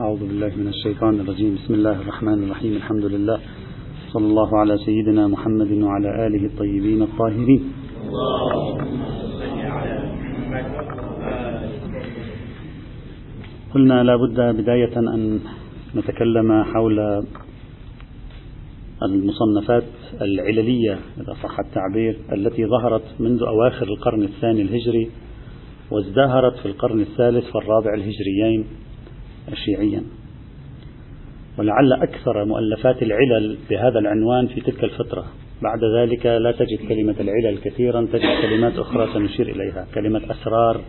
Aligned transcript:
أعوذ 0.00 0.20
بالله 0.20 0.52
من 0.56 0.68
الشيطان 0.68 1.20
الرجيم. 1.20 1.54
بسم 1.54 1.74
الله 1.74 2.00
الرحمن 2.00 2.44
الرحيم. 2.44 2.72
الحمد 2.76 3.04
لله. 3.04 3.38
صلى 4.12 4.26
الله 4.26 4.58
على 4.58 4.78
سيدنا 4.78 5.28
محمد 5.28 5.72
وعلى 5.72 6.26
آله 6.26 6.46
الطيبين 6.46 7.02
الطاهرين. 7.02 7.62
قلنا 13.74 14.02
لا 14.02 14.16
بد 14.16 14.56
بداية 14.62 14.98
أن 14.98 15.40
نتكلم 15.96 16.62
حول 16.62 17.24
المصنفات 19.02 19.84
العللية 20.22 20.98
إذا 21.20 21.32
صح 21.42 21.60
التعبير 21.60 22.16
التي 22.32 22.66
ظهرت 22.66 23.04
منذ 23.20 23.42
أواخر 23.42 23.86
القرن 23.86 24.22
الثاني 24.22 24.62
الهجري 24.62 25.10
وازدهرت 25.90 26.56
في 26.56 26.66
القرن 26.66 27.00
الثالث 27.00 27.56
والرابع 27.56 27.94
الهجريين. 27.94 28.64
شيعيا. 29.54 30.02
ولعل 31.58 31.92
أكثر 31.92 32.44
مؤلفات 32.44 33.02
العلل 33.02 33.58
بهذا 33.70 33.98
العنوان 33.98 34.46
في 34.46 34.60
تلك 34.60 34.84
الفترة. 34.84 35.24
بعد 35.62 35.80
ذلك 35.98 36.26
لا 36.26 36.52
تجد 36.52 36.88
كلمة 36.88 37.14
العلل 37.20 37.58
كثيرا 37.58 38.08
تجد 38.12 38.42
كلمات 38.42 38.78
أخرى 38.78 39.08
سنشير 39.14 39.48
إليها. 39.48 39.86
كلمة 39.94 40.20
أسرار 40.30 40.80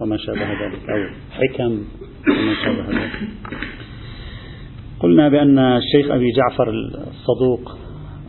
وما 0.00 0.16
شابه 0.16 0.52
ذلك 0.52 0.90
أو 0.90 1.06
حكم 1.30 1.84
وما 2.28 2.54
شابه 2.64 2.88
ذلك. 2.88 3.10
قلنا 5.00 5.28
بأن 5.28 5.58
الشيخ 5.58 6.10
أبي 6.10 6.32
جعفر 6.32 6.70
الصدوق 7.10 7.78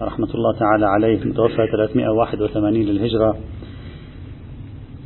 رحمة 0.01 0.27
الله 0.35 0.59
تعالى 0.59 0.85
عليه 0.85 1.25
متوفى 1.25 1.67
381 1.71 2.73
للهجرة 2.73 3.37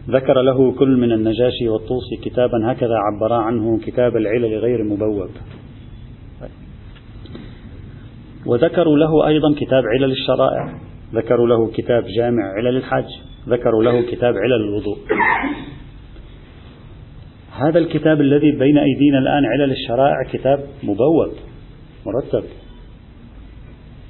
ذكر 0.10 0.42
له 0.42 0.72
كل 0.72 0.98
من 0.98 1.12
النجاشي 1.12 1.70
والطوسي 1.70 2.16
كتابا 2.16 2.72
هكذا 2.72 2.96
عبرا 2.96 3.36
عنه 3.36 3.80
كتاب 3.80 4.18
العلل 4.18 4.58
غير 4.58 4.84
مبوب. 4.84 5.30
وذكروا 8.46 8.98
له 8.98 9.28
أيضا 9.28 9.56
كتاب 9.58 9.84
علل 9.86 10.12
الشرائع 10.12 10.80
ذكروا 11.14 11.48
له 11.48 11.72
كتاب 11.72 12.04
جامع 12.18 12.44
علل 12.58 12.78
الحج 12.78 13.10
ذكروا 13.50 13.84
له 13.84 14.02
كتاب 14.02 14.34
علل 14.38 14.62
الوضوء. 14.70 14.98
هذا 17.52 17.80
الكتاب 17.80 18.22
الذي 18.22 18.52
بين 18.52 18.78
أيدينا 18.78 19.20
الآن 19.20 19.46
علل 19.46 19.72
الشرائع 19.72 20.24
كتاب 20.32 20.60
مبوب 20.84 21.32
مرتب. 22.06 22.44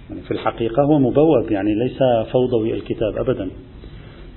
يعني 0.09 0.21
في 0.21 0.31
الحقيقة 0.31 0.83
هو 0.83 0.99
مبوب 0.99 1.51
يعني 1.51 1.75
ليس 1.75 1.99
فوضوي 2.31 2.73
الكتاب 2.73 3.17
أبدا. 3.17 3.49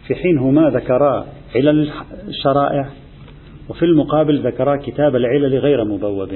في 0.07 0.15
حين 0.15 0.39
هما 0.39 0.71
ذكرا 0.71 1.27
علل 1.55 1.91
الشرائع. 2.29 2.89
وفي 3.69 3.85
المقابل 3.85 4.47
ذكرا 4.47 4.77
كتاب 4.77 5.17
العلل 5.17 5.59
غير 5.59 5.85
مبوب 5.85 6.29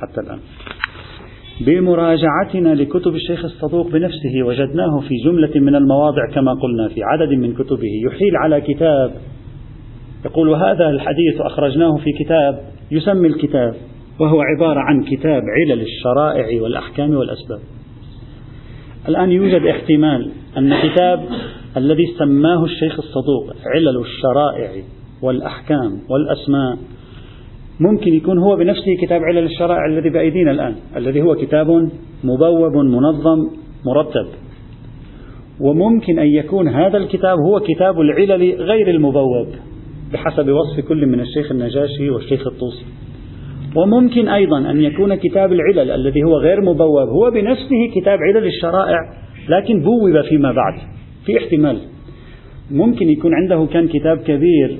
حتى 0.00 0.20
الآن. 0.20 0.38
بمراجعتنا 1.60 2.74
لكتب 2.74 3.14
الشيخ 3.14 3.44
الصدوق 3.44 3.90
بنفسه 3.90 4.42
وجدناه 4.42 5.00
في 5.08 5.14
جملة 5.24 5.60
من 5.60 5.74
المواضع 5.74 6.30
كما 6.34 6.52
قلنا 6.52 6.88
في 6.88 7.02
عدد 7.02 7.32
من 7.32 7.54
كتبه. 7.54 7.90
يحيل 8.06 8.36
على 8.36 8.60
كتاب. 8.60 9.14
يقول 10.24 10.54
هذا 10.54 10.88
الحديث 10.88 11.40
أخرجناه 11.40 11.96
في 11.96 12.12
كتاب. 12.24 12.64
يسمي 12.90 13.28
الكتاب. 13.28 13.74
وهو 14.20 14.40
عبارة 14.40 14.80
عن 14.80 15.04
كتاب 15.04 15.42
علل 15.42 15.80
الشرائع 15.80 16.62
والأحكام 16.62 17.14
والأسباب. 17.14 17.60
الآن 19.08 19.30
يوجد 19.30 19.66
احتمال 19.66 20.30
أن 20.58 20.88
كتاب 20.88 21.28
الذي 21.76 22.06
سماه 22.18 22.64
الشيخ 22.64 22.98
الصدوق 22.98 23.56
علل 23.66 24.00
الشرائع 24.00 24.82
والأحكام 25.22 25.98
والأسماء. 26.10 26.78
ممكن 27.80 28.14
يكون 28.14 28.38
هو 28.38 28.56
بنفسه 28.56 28.96
كتاب 29.02 29.22
علل 29.22 29.44
الشرائع 29.44 29.86
الذي 29.86 30.10
بأيدينا 30.10 30.50
الآن 30.50 30.74
الذي 30.96 31.22
هو 31.22 31.34
كتاب 31.34 31.90
مبوب 32.24 32.76
منظم 32.76 33.38
مرتب. 33.86 34.26
وممكن 35.60 36.18
أن 36.18 36.26
يكون 36.26 36.68
هذا 36.68 36.98
الكتاب 36.98 37.38
هو 37.38 37.60
كتاب 37.60 38.00
العلل 38.00 38.62
غير 38.62 38.90
المبوب 38.90 39.48
بحسب 40.12 40.48
وصف 40.48 40.88
كل 40.88 41.06
من 41.06 41.20
الشيخ 41.20 41.52
النجاشي 41.52 42.10
والشيخ 42.10 42.46
الطوسي. 42.46 42.84
وممكن 43.76 44.28
أيضا 44.28 44.58
أن 44.58 44.80
يكون 44.80 45.14
كتاب 45.14 45.52
العلل 45.52 45.90
الذي 45.90 46.22
هو 46.22 46.36
غير 46.38 46.60
مبوب 46.60 47.08
هو 47.08 47.30
بنفسه 47.30 47.90
كتاب 47.94 48.18
علل 48.18 48.46
الشرائع 48.46 48.98
لكن 49.48 49.82
بوب 49.82 50.20
فيما 50.28 50.52
بعد. 50.52 51.01
في 51.26 51.38
احتمال. 51.38 51.78
ممكن 52.70 53.08
يكون 53.08 53.34
عنده 53.34 53.66
كان 53.72 53.88
كتاب 53.88 54.18
كبير 54.18 54.78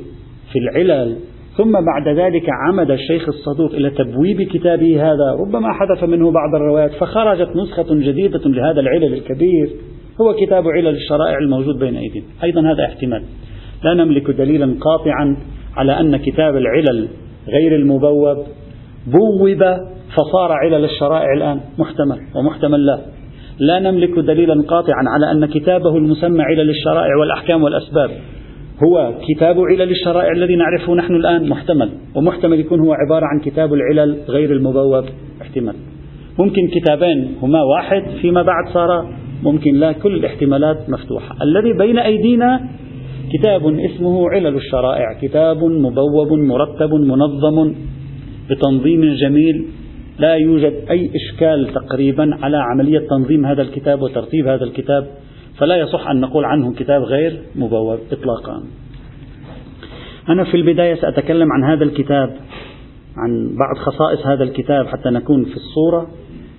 في 0.52 0.58
العلل 0.58 1.16
ثم 1.56 1.72
بعد 1.72 2.08
ذلك 2.18 2.46
عمد 2.68 2.90
الشيخ 2.90 3.28
الصدوق 3.28 3.74
إلى 3.74 3.90
تبويب 3.90 4.42
كتابه 4.42 5.12
هذا 5.12 5.36
ربما 5.40 5.72
حذف 5.72 6.04
منه 6.04 6.30
بعض 6.30 6.54
الروايات 6.54 6.90
فخرجت 6.90 7.56
نسخة 7.56 7.94
جديدة 7.94 8.40
لهذا 8.44 8.80
العلل 8.80 9.14
الكبير 9.14 9.70
هو 10.20 10.34
كتاب 10.46 10.68
علل 10.68 10.88
الشرائع 10.88 11.38
الموجود 11.38 11.78
بين 11.78 11.96
أيدينا. 11.96 12.26
أيضا 12.44 12.60
هذا 12.60 12.84
احتمال. 12.84 13.22
لا 13.84 13.94
نملك 13.94 14.30
دليلا 14.30 14.74
قاطعا 14.80 15.36
على 15.76 16.00
أن 16.00 16.16
كتاب 16.16 16.56
العلل 16.56 17.08
غير 17.48 17.76
المبوب 17.76 18.46
بوب 19.06 19.64
فصار 20.16 20.52
علل 20.52 20.84
الشرائع 20.84 21.32
الآن 21.36 21.60
محتمل 21.78 22.18
ومحتمل 22.34 22.86
لا. 22.86 23.00
لا 23.66 23.78
نملك 23.78 24.18
دليلا 24.18 24.62
قاطعا 24.62 25.04
على 25.14 25.30
أن 25.32 25.46
كتابه 25.46 25.96
المسمى 25.96 26.42
علل 26.42 26.70
الشرائع 26.70 27.16
والأحكام 27.20 27.62
والأسباب. 27.62 28.10
هو 28.84 29.14
كتاب 29.28 29.60
علل 29.60 29.90
الشرائع 29.90 30.32
الذي 30.32 30.56
نعرفه 30.56 30.94
نحن 30.94 31.14
الآن 31.14 31.48
محتمل 31.48 31.90
ومحتمل 32.14 32.60
يكون 32.60 32.80
هو 32.80 32.92
عبارة 32.92 33.26
عن 33.26 33.40
كتاب 33.40 33.74
العلل 33.74 34.16
غير 34.28 34.52
المبوب. 34.52 35.04
احتمال. 35.42 35.74
ممكن 36.38 36.68
كتابين 36.68 37.34
هما 37.42 37.62
واحد 37.62 38.02
فيما 38.22 38.42
بعد 38.42 38.74
صار 38.74 39.14
ممكن 39.42 39.74
لا 39.74 39.92
كل 39.92 40.14
الاحتمالات 40.14 40.90
مفتوحة. 40.90 41.36
الذي 41.42 41.72
بين 41.72 41.98
أيدينا 41.98 42.60
كتاب 43.32 43.62
اسمه 43.66 44.30
علل 44.30 44.56
الشرائع. 44.56 45.18
كتاب 45.22 45.64
مبوب 45.64 46.32
مرتب 46.32 46.94
منظم 46.94 47.74
بتنظيم 48.50 49.14
جميل. 49.14 49.64
لا 50.18 50.34
يوجد 50.34 50.74
أي 50.90 51.10
إشكال 51.14 51.74
تقريبا 51.74 52.38
على 52.42 52.56
عملية 52.56 52.98
تنظيم 52.98 53.46
هذا 53.46 53.62
الكتاب 53.62 54.02
وترتيب 54.02 54.46
هذا 54.46 54.64
الكتاب 54.64 55.06
فلا 55.58 55.76
يصح 55.76 56.08
أن 56.08 56.20
نقول 56.20 56.44
عنه 56.44 56.74
كتاب 56.74 57.02
غير 57.02 57.40
مبوب 57.56 57.98
إطلاقا. 58.12 58.62
أنا 60.28 60.44
في 60.44 60.56
البداية 60.56 60.94
سأتكلم 60.94 61.48
عن 61.52 61.64
هذا 61.72 61.84
الكتاب 61.84 62.30
عن 63.16 63.56
بعض 63.58 63.76
خصائص 63.76 64.26
هذا 64.26 64.42
الكتاب 64.44 64.86
حتى 64.86 65.10
نكون 65.10 65.44
في 65.44 65.56
الصورة 65.56 66.06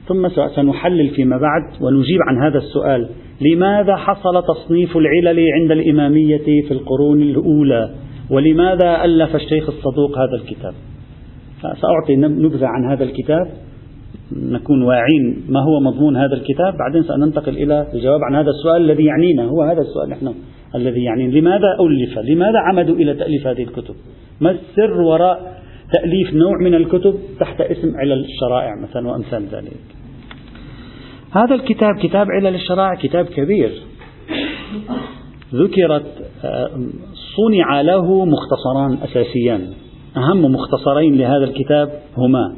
ثم 0.08 0.30
سنحلل 0.56 1.10
فيما 1.10 1.38
بعد 1.38 1.82
ونجيب 1.82 2.20
عن 2.28 2.44
هذا 2.44 2.58
السؤال. 2.58 3.10
لماذا 3.42 3.96
حصل 3.96 4.44
تصنيف 4.48 4.98
العلل 4.98 5.46
عند 5.62 5.72
الإمامية 5.72 6.64
في 6.68 6.72
القرون 6.72 7.22
الأولى؟ 7.22 7.90
ولماذا 8.30 9.06
ألف 9.06 9.36
الشيخ 9.36 9.70
الصدوق 9.70 10.18
هذا 10.18 10.44
الكتاب؟ 10.44 10.74
سأعطي 11.82 12.16
نبذة 12.16 12.68
عن 12.68 12.92
هذا 12.92 13.04
الكتاب 13.04 13.48
نكون 14.32 14.84
واعين 14.84 15.44
ما 15.50 15.60
هو 15.60 15.80
مضمون 15.80 16.18
هذا 16.18 16.34
الكتاب 16.34 16.78
بعدين 16.78 17.04
سننتقل 17.04 17.58
إلى 17.58 17.88
الجواب 17.94 18.20
عن 18.24 18.36
هذا 18.36 18.50
السؤال 18.50 18.82
الذي 18.82 19.04
يعنينا 19.06 19.44
هو 19.44 19.64
هذا 19.64 19.82
السؤال 19.82 20.10
نحن 20.10 20.34
الذي 20.76 21.04
يعني 21.04 21.28
لماذا 21.28 21.78
ألف؟ 21.80 22.20
لماذا 22.20 22.60
عمدوا 22.60 22.96
إلى 22.96 23.14
تأليف 23.14 23.48
هذه 23.48 23.64
الكتب؟ 23.64 23.96
ما 24.42 24.52
السر 24.52 25.02
وراء 25.02 25.62
تأليف 25.92 26.34
نوع 26.34 26.58
من 26.64 26.76
الكتب 26.76 27.16
تحت 27.40 27.62
اسم 27.62 27.98
علل 27.98 28.26
الشرائع 28.26 28.76
مثلا 28.82 29.08
وأمثال 29.08 29.46
ذلك؟ 29.46 29.74
هذا 31.32 31.56
الكتاب 31.56 31.96
كتاب 32.02 32.28
علل 32.32 32.56
الشرائع 32.56 32.96
كتاب 32.96 33.26
كبير. 33.26 33.72
ذكرت 35.54 36.06
آه، 36.44 36.70
صنع 37.36 37.82
له 37.82 38.26
مختصران 38.26 38.98
أساسيان. 39.04 39.83
أهم 40.18 40.46
مختصرين 40.46 41.18
لهذا 41.18 41.44
الكتاب 41.44 41.90
هما 42.18 42.56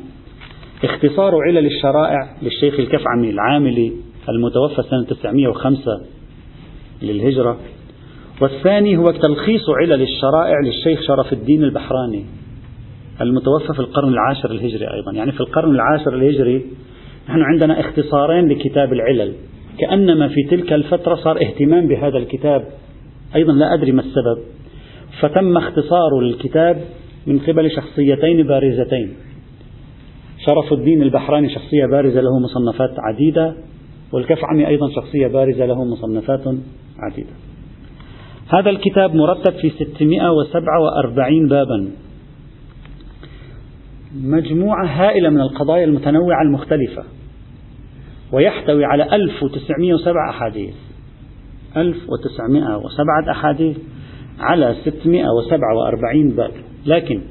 اختصار 0.84 1.36
علل 1.48 1.66
الشرائع 1.66 2.38
للشيخ 2.42 2.80
الكفعمي 2.80 3.30
العاملي 3.30 3.94
المتوفى 4.30 4.84
سنة 4.90 5.04
905 5.04 6.02
للهجرة 7.02 7.57
والثاني 8.42 8.98
هو 8.98 9.12
تلخيص 9.12 9.69
علل 9.69 10.02
الشرائع 10.02 10.60
للشيخ 10.66 11.02
شرف 11.07 11.34
الدين 11.34 11.63
البحراني 11.63 12.25
المتوفى 13.22 13.74
في 13.74 13.80
القرن 13.80 14.10
العاشر 14.10 14.52
الهجري 14.52 14.94
أيضا. 14.94 15.12
يعني 15.12 15.31
في 15.31 15.40
القرن 15.40 15.75
العاشر 15.75 16.16
الهجري 16.16 16.66
نحن 17.30 17.42
عندنا 17.42 17.80
اختصارين 17.80 18.48
لكتاب 18.48 18.94
العلل. 18.94 19.34
كأنما 19.80 20.28
في 20.28 20.44
تلك 20.44 20.74
الفترة 20.74 21.16
صار 21.16 21.42
اهتمام 21.42 21.88
بهذا 21.88 22.18
الكتاب. 22.18 22.66
أيضا 23.36 23.54
لا 23.54 23.74
أدري 23.74 23.92
ما 23.92 24.02
السبب. 24.02 24.38
فتم 25.19 25.57
اختصار 25.57 26.19
الكتاب 26.19 26.81
من 27.27 27.39
قبل 27.39 27.72
شخصيتين 27.72 28.48
بارزتين. 28.48 29.13
شرف 30.45 30.74
الدين 30.74 31.01
البحراني 31.01 31.50
شخصية 31.50 31.86
بارزة 31.86 32.22
له 32.22 32.39
مصنفات 32.39 33.00
عديدة 33.00 33.56
والكفعمي 34.12 34.68
أيضا 34.68 34.89
شخصية 34.95 35.27
بارزة 35.27 35.66
له 35.66 35.83
مصنفات 35.83 36.42
عديدة. 37.00 37.33
هذا 38.48 38.69
الكتاب 38.69 39.16
مرتب 39.16 39.54
في 39.54 39.69
647 39.69 41.48
بابا. 41.48 41.88
مجموعة 44.16 44.86
هائلة 44.86 45.30
من 45.30 45.42
القضايا 45.42 45.86
المتنوعة 45.86 46.42
المختلفة 46.42 47.04
ويحتوي 48.31 48.86
على 48.86 49.16
1907 49.16 50.30
أحاديث. 50.30 50.74
1907 51.78 53.31
أحاديث 53.31 53.78
على 54.39 54.75
647 54.83 56.30
باب. 56.36 56.51
لكن 56.86 57.22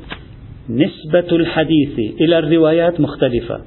نسبة 0.70 1.36
الحديث 1.36 1.98
إلى 2.20 2.38
الروايات 2.38 3.00
مختلفة. 3.00 3.60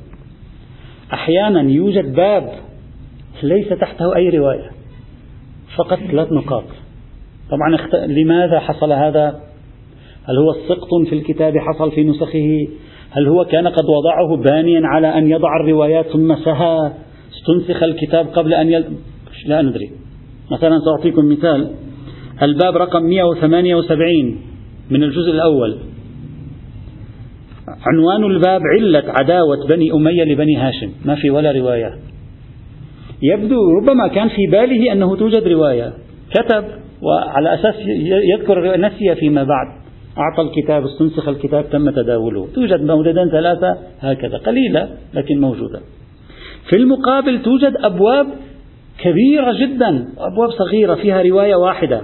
أحيانا 1.14 1.72
يوجد 1.72 2.16
باب 2.16 2.52
ليس 3.44 3.70
تحته 3.70 4.16
أي 4.16 4.30
رواية 4.30 4.72
فقط 5.76 6.00
ثلاث 6.12 6.32
نقاط. 6.32 6.64
طبعا 7.50 7.76
اخت... 7.76 7.96
لماذا 7.96 8.60
حصل 8.60 8.92
هذا؟ 8.92 9.40
هل 10.30 10.38
هو 10.38 10.54
سقط 10.54 11.10
في 11.10 11.16
الكتاب 11.16 11.58
حصل 11.58 11.92
في 11.92 12.04
نسخه؟ 12.04 12.68
هل 13.12 13.28
هو 13.28 13.46
كان 13.46 13.68
قد 13.68 13.86
وضعه 13.86 14.44
بانيا 14.44 14.82
على 14.84 15.08
أن 15.08 15.30
يضع 15.32 15.50
الروايات 15.62 16.06
ثم 16.08 16.36
سهى؟ 16.36 16.92
استنسخ 17.38 17.84
الكتاب 17.84 18.28
قبل 18.28 18.54
أن 18.54 18.70
يل... 18.70 18.86
لا 19.46 19.62
ندري. 19.62 19.92
مثلا 20.52 20.80
سأعطيكم 20.80 21.30
مثال. 21.30 21.72
الباب 22.42 22.78
رقم 22.78 23.04
178 23.04 24.57
من 24.90 25.04
الجزء 25.04 25.32
الأول. 25.32 25.78
عنوان 27.68 28.24
الباب 28.24 28.62
علة 28.76 29.04
عداوة 29.08 29.68
بني 29.70 29.92
أمية 29.92 30.24
لبني 30.24 30.56
هاشم. 30.56 30.92
ما 31.06 31.16
في 31.16 31.30
ولا 31.30 31.52
رواية. 31.52 31.98
يبدو 33.24 33.56
ربما 33.82 34.08
كان 34.08 34.28
في 34.28 34.48
باله 34.52 34.92
أنه 34.92 35.16
توجد 35.16 35.48
رواية. 35.48 35.94
كتب 36.30 36.64
وعلى 37.02 37.54
أساس 37.54 37.76
يذكر 38.34 38.78
نسي 38.78 39.16
فيما 39.16 39.44
بعد. 39.44 39.68
أعطى 40.18 40.42
الكتاب 40.42 40.84
استنسخ 40.86 41.28
الكتاب 41.28 41.70
تم 41.70 41.90
تداوله. 41.90 42.48
توجد 42.56 42.82
مولدا 42.82 43.30
ثلاثة 43.30 43.78
هكذا. 44.00 44.38
قليلة 44.38 44.90
لكن 45.14 45.42
موجودة. 45.42 45.80
في 46.70 46.76
المقابل 46.76 47.42
توجد 47.42 47.74
أبواب 47.84 48.28
كبيرة 49.00 49.54
جدا. 49.60 50.08
أبواب 50.18 50.52
صغيرة 50.52 50.96
فيها 50.96 51.22
رواية 51.22 51.56
واحدة. 51.56 52.02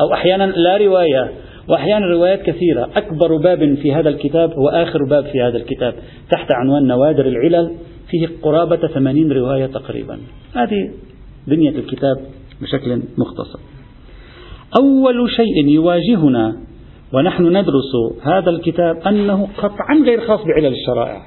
أو 0.00 0.14
أحيانا 0.14 0.44
لا 0.44 0.76
رواية. 0.76 1.30
وأحيانا 1.68 2.06
روايات 2.06 2.42
كثيرة. 2.42 2.90
أكبر 2.96 3.36
باب 3.36 3.74
في 3.74 3.92
هذا 3.92 4.08
الكتاب 4.08 4.52
هو 4.52 4.68
آخر 4.68 5.04
باب 5.04 5.24
في 5.24 5.42
هذا 5.42 5.56
الكتاب 5.56 5.94
تحت 6.30 6.46
عنوان 6.52 6.86
نوادر 6.86 7.26
العلل 7.26 7.74
فيه 8.10 8.28
قرابة 8.42 8.76
ثمانين 8.76 9.32
رواية 9.32 9.66
تقريبا. 9.66 10.18
هذه 10.54 10.90
بنية 11.46 11.70
الكتاب 11.70 12.16
بشكل 12.62 13.02
مختصر. 13.18 13.58
أول 14.80 15.30
شيء 15.30 15.68
يواجهنا 15.68 16.56
ونحن 17.12 17.56
ندرس 17.56 17.92
هذا 18.22 18.50
الكتاب 18.50 18.96
أنه 18.96 19.48
قطعا 19.58 19.94
غير 20.04 20.20
خاص 20.20 20.40
بعلل 20.44 20.72
الشرائع. 20.72 21.22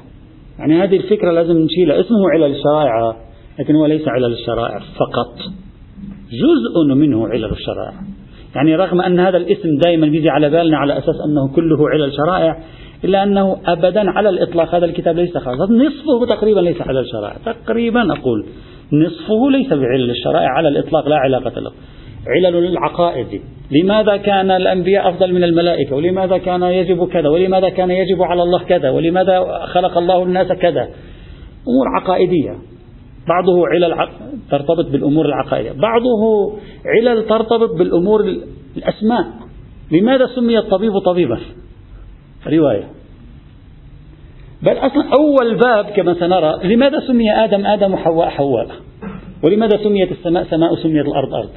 يعني 0.60 0.84
هذه 0.84 0.98
الفكرة 0.98 1.32
لازم 1.32 1.58
نشيلها. 1.58 2.00
اسمه 2.00 2.30
علل 2.34 2.56
الشرائع 2.56 3.16
لكن 3.60 3.76
هو 3.76 3.86
ليس 3.86 4.08
علل 4.08 4.34
الشرائع 4.34 4.80
فقط. 4.80 5.36
جزء 6.32 6.96
منه 6.96 7.28
علل 7.28 7.52
الشرائع. 7.52 8.11
يعني 8.56 8.76
رغم 8.76 9.02
أن 9.02 9.20
هذا 9.20 9.38
الاسم 9.38 9.78
دائما 9.84 10.08
بيجي 10.08 10.30
على 10.30 10.50
بالنا 10.50 10.78
على 10.78 10.98
أساس 10.98 11.16
أنه 11.26 11.56
كله 11.56 11.90
علل 11.90 12.12
شرائع 12.14 12.58
إلا 13.04 13.24
أنه 13.24 13.58
أبدا 13.66 14.12
على 14.12 14.30
الإطلاق. 14.30 14.76
هذا 14.76 14.86
الكتاب 14.86 15.16
ليس 15.16 15.38
خاص 15.38 15.70
نصفه 15.70 16.36
تقريبا 16.36 16.60
ليس 16.60 16.82
على 16.82 17.00
الشرائع. 17.00 17.38
تقريبا 17.46 18.14
أقول 18.14 18.46
نصفه 18.94 19.52
ليس 19.52 19.74
بعلل 19.74 20.10
الشرائع 20.10 20.50
على 20.50 20.68
الإطلاق 20.68 21.08
لا 21.08 21.16
علاقة 21.16 21.60
له. 21.60 21.72
علل 22.28 22.66
العقائد 22.66 23.42
لماذا 23.72 24.18
كان 24.18 24.52
الأنبياء 24.52 25.10
أفضل 25.10 25.34
من 25.34 25.44
الملائكة؟ 25.44 25.96
ولماذا 25.96 26.38
كان 26.38 26.64
يجب 26.64 27.08
كذا؟ 27.08 27.30
ولماذا 27.30 27.70
كان 27.70 27.92
يجب 27.92 28.22
على 28.22 28.44
الله 28.44 28.64
كذا؟ 28.64 28.90
ولماذا 28.90 29.66
خلق 29.66 29.98
الله 29.98 30.24
الناس 30.24 30.48
كذا؟ 30.48 30.82
أمور 31.68 31.88
عقائدية. 32.02 32.52
بعضه 33.28 33.68
علل 33.68 34.10
ترتبط 34.52 34.92
بالأمور 34.92 35.26
العقائدية. 35.26 35.72
بعضه 35.72 36.54
علل 36.86 37.28
ترتبط 37.28 37.78
بالأمور 37.78 38.20
الأسماء. 38.78 39.26
لماذا 39.92 40.28
سمي 40.36 40.58
الطبيب 40.58 41.00
طبيبا؟ 41.00 41.40
رواية. 42.48 42.88
بل 44.64 44.78
أصلا 44.78 45.04
أول 45.14 45.56
باب 45.56 45.86
كما 45.86 46.14
سنرى 46.14 46.76
لماذا 46.76 47.00
سمي 47.08 47.32
آدم 47.32 47.66
آدم 47.66 47.94
وحواء 47.94 48.30
حواء؟ 48.30 48.68
ولماذا 49.44 49.78
سميت 49.84 50.12
السماء 50.12 50.44
سماء 50.44 50.74
وسميت 50.74 51.06
الأرض 51.06 51.34
أرض؟ 51.34 51.50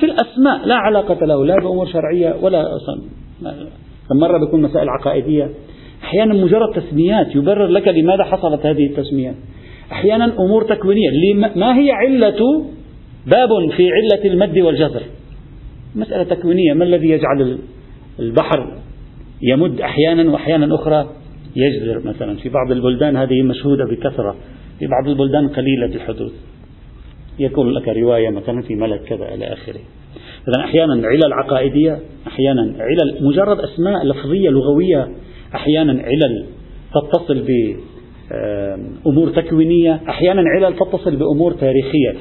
في 0.00 0.06
الأسماء 0.06 0.66
لا 0.66 0.74
علاقة 0.74 1.26
له 1.26 1.44
لا 1.44 1.54
بأمور 1.54 1.86
شرعية 1.86 2.36
ولا 2.42 2.76
أصلا. 2.76 3.00
مرة 4.10 4.38
بيكون 4.38 4.62
مسائل 4.62 4.88
عقائدية. 4.88 5.50
أحيانا 6.02 6.34
مجرد 6.34 6.72
تسميات 6.74 7.36
يبرر 7.36 7.66
لك 7.66 7.88
لماذا 7.88 8.24
حصلت 8.24 8.66
هذه 8.66 8.86
التسميات 8.86 9.34
أحيانا 9.92 10.24
أمور 10.24 10.64
تكوينية. 10.64 11.34
ما 11.56 11.78
هي 11.78 11.90
علة 11.90 12.64
باب 13.26 13.48
في 13.76 13.90
علة 13.90 14.24
المد 14.24 14.58
والجزر 14.58 15.02
مسألة 15.94 16.22
تكوينية. 16.22 16.72
ما 16.72 16.84
الذي 16.84 17.08
يجعل 17.08 17.58
البحر 18.20 18.78
يمد 19.42 19.80
أحيانا 19.80 20.32
وأحيانا 20.32 20.74
أخرى؟ 20.74 21.10
يجزر 21.56 22.00
مثلا. 22.04 22.36
في 22.36 22.48
بعض 22.48 22.72
البلدان 22.72 23.16
هذه 23.16 23.42
مشهودة 23.42 23.84
بكثرة. 23.84 24.36
في 24.78 24.86
بعض 24.86 25.08
البلدان 25.08 25.48
قليلة 25.48 25.86
الحدوث 25.86 26.32
يكون 27.38 27.70
لك 27.70 27.88
رواية 27.88 28.30
مثلا 28.30 28.62
في 28.62 28.74
ملك 28.74 29.00
كذا 29.00 29.34
إلى 29.34 29.44
آخره. 29.44 29.80
إذا 30.48 30.64
أحيانا 30.64 31.06
علل 31.06 31.32
عقائدية 31.32 31.98
أحيانا 32.26 32.62
علل 32.62 33.24
مجرد 33.24 33.58
أسماء 33.60 34.04
لفظية 34.04 34.50
لغوية 34.50 35.08
أحيانا 35.54 35.92
علل 35.92 36.46
تتصل 36.94 37.42
ب 37.42 37.76
أمور 39.06 39.30
تكوينية 39.30 40.00
أحيانا 40.08 40.42
علل 40.56 40.76
تتصل 40.76 41.16
بأمور 41.16 41.52
تاريخية. 41.52 42.14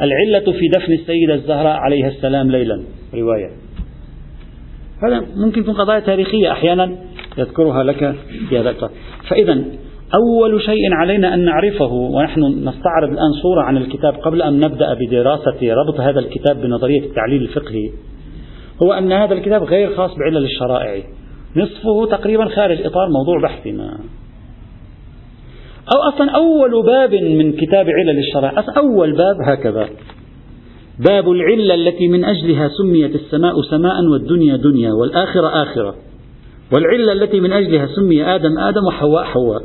العلة 0.00 0.52
في 0.52 0.68
دفن 0.68 0.92
السيدة 0.92 1.34
الزهراء 1.34 1.76
عليها 1.76 2.08
السلام 2.08 2.50
ليلا. 2.50 2.82
رواية. 3.14 3.50
هذا 5.02 5.26
ممكن 5.36 5.62
تكون 5.62 5.74
قضايا 5.74 6.00
تاريخية. 6.00 6.52
أحيانا 6.52 6.96
يذكرها 7.38 7.82
لك 7.82 8.14
في 8.48 8.58
هذا 8.58 8.74
فإذا 9.28 9.64
أول 10.14 10.62
شيء 10.62 10.92
علينا 10.92 11.34
أن 11.34 11.44
نعرفه 11.44 11.92
ونحن 11.92 12.40
نستعرض 12.40 13.08
الآن 13.08 13.32
صورة 13.42 13.62
عن 13.62 13.76
الكتاب 13.76 14.14
قبل 14.14 14.42
أن 14.42 14.60
نبدأ 14.60 14.94
بدراسة 14.94 15.58
ربط 15.62 16.00
هذا 16.00 16.20
الكتاب 16.20 16.60
بنظرية 16.60 17.00
التعليل 17.00 17.42
الفقهي. 17.42 17.90
هو 18.82 18.92
أن 18.92 19.12
هذا 19.12 19.34
الكتاب 19.34 19.62
غير 19.62 19.94
خاص 19.94 20.10
بعلل 20.18 20.44
الشرائع. 20.44 21.02
نصفه 21.56 22.06
تقريبا 22.06 22.48
خارج 22.48 22.80
إطار 22.86 23.08
موضوع 23.08 23.42
بحثنا. 23.42 23.98
أو 25.92 26.14
أصلا 26.14 26.30
أول 26.30 26.86
باب 26.86 27.14
من 27.14 27.52
كتاب 27.52 27.86
علل 27.88 28.18
الشرائع 28.18 28.64
أول 28.76 29.12
باب 29.12 29.36
هكذا. 29.46 29.88
باب 30.98 31.30
العلة 31.30 31.74
التي 31.74 32.08
من 32.08 32.24
أجلها 32.24 32.68
سميت 32.68 33.14
السماء 33.14 33.62
سماء 33.70 34.04
والدنيا 34.04 34.56
دنيا 34.56 34.92
والآخرة 34.92 35.62
آخرة. 35.62 35.94
والعلة 36.72 37.12
التي 37.12 37.40
من 37.40 37.52
أجلها 37.52 37.86
سمي 37.86 38.24
آدم 38.24 38.58
آدم 38.58 38.84
وحواء 38.86 39.24
حواء. 39.24 39.62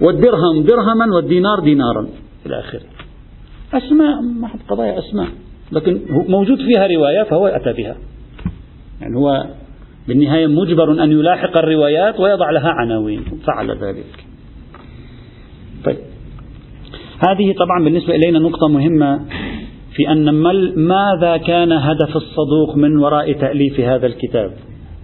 والدرهم 0.00 0.62
درهما 0.62 1.14
والدينار 1.14 1.60
دينارا. 1.60 2.08
إلى 2.46 2.60
آخره. 2.60 2.82
أسماء 3.74 4.20
ما 4.22 4.48
قضايا 4.68 4.98
أسماء. 4.98 5.28
لكن 5.72 6.00
موجود 6.28 6.58
فيها 6.58 6.86
رواية 6.86 7.22
فهو 7.22 7.46
أتى 7.46 7.72
بها. 7.72 7.96
يعني 9.00 9.16
هو 9.16 9.44
بالنهاية 10.08 10.46
مجبر 10.46 11.04
أن 11.04 11.12
يلاحق 11.12 11.56
الروايات 11.56 12.20
ويضع 12.20 12.50
لها 12.50 12.70
عناوين. 12.70 13.24
فعل 13.46 13.70
ذلك. 13.70 14.33
طيب. 15.84 15.96
هذه 17.28 17.52
طبعا 17.52 17.84
بالنسبة 17.84 18.14
إلينا 18.14 18.38
نقطة 18.38 18.68
مهمة 18.68 19.24
في 19.94 20.08
أن 20.12 20.30
ماذا 20.76 21.36
كان 21.36 21.72
هدف 21.72 22.16
الصدوق 22.16 22.76
من 22.76 22.96
وراء 22.96 23.32
تأليف 23.32 23.80
هذا 23.80 24.06
الكتاب؟ 24.06 24.52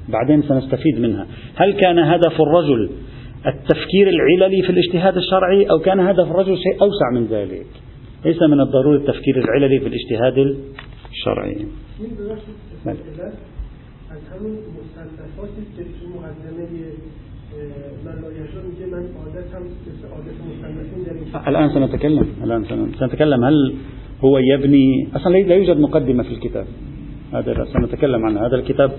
بعدين 0.08 0.42
سنستفيد 0.42 1.00
منها. 1.00 1.26
هل 1.54 1.72
كان 1.72 1.98
هدف 1.98 2.40
الرجل 2.40 2.90
التفكير 3.46 4.08
العللي 4.08 4.62
في 4.62 4.70
الاجتهاد 4.70 5.16
الشرعي 5.16 5.70
أو 5.70 5.78
كان 5.78 6.00
هدف 6.00 6.30
الرجل 6.30 6.56
شيء 6.56 6.82
أوسع 6.82 7.10
من 7.14 7.26
ذلك؟ 7.26 7.66
ليس 8.24 8.42
من 8.42 8.60
الضروري 8.60 8.96
التفكير 8.96 9.38
العللي 9.38 9.80
في 9.80 9.86
الاجتهاد 9.86 10.56
الشرعي. 11.10 11.66
الآن 21.48 21.70
سنتكلم 21.74 22.26
الآن 22.44 22.64
سنتكلم 22.98 23.44
هل 23.44 23.74
هو 24.24 24.38
يبني 24.38 25.08
أصلا 25.16 25.32
لا 25.32 25.54
يوجد 25.54 25.80
مقدمة 25.80 26.22
في 26.22 26.30
الكتاب 26.30 26.66
هذا 27.32 27.64
سنتكلم 27.72 28.26
عنه 28.26 28.46
هذا 28.46 28.56
الكتاب. 28.56 28.90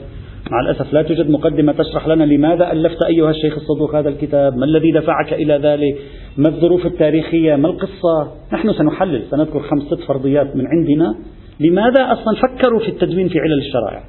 مع 0.52 0.60
الأسف 0.62 0.94
لا 0.94 1.02
توجد 1.02 1.30
مقدمة 1.30 1.72
تشرح 1.74 2.08
لنا 2.08 2.24
لماذا 2.24 2.72
ألفت 2.72 3.04
أيها 3.04 3.30
الشيخ 3.30 3.54
الصدوق 3.54 3.96
هذا 3.96 4.10
الكتاب 4.10 4.58
ما 4.58 4.66
الذي 4.66 4.92
دفعك 4.92 5.34
إلى 5.34 5.54
ذلك 5.54 5.98
ما 6.38 6.50
الظروف 6.50 6.86
التاريخية 6.86 7.56
ما 7.56 7.68
القصة؟ 7.68 8.32
نحن 8.54 8.74
سنحلل 8.74 9.24
سنذكر 9.32 9.60
خمسة 9.60 9.96
فرضيات 10.08 10.56
من 10.56 10.68
عندنا. 10.68 11.16
لماذا 11.60 12.12
أصلا 12.12 12.36
فكروا 12.36 12.80
في 12.80 12.88
التدوين 12.90 13.28
في 13.28 13.40
علل 13.40 13.60
الشرائع؟ 13.68 14.04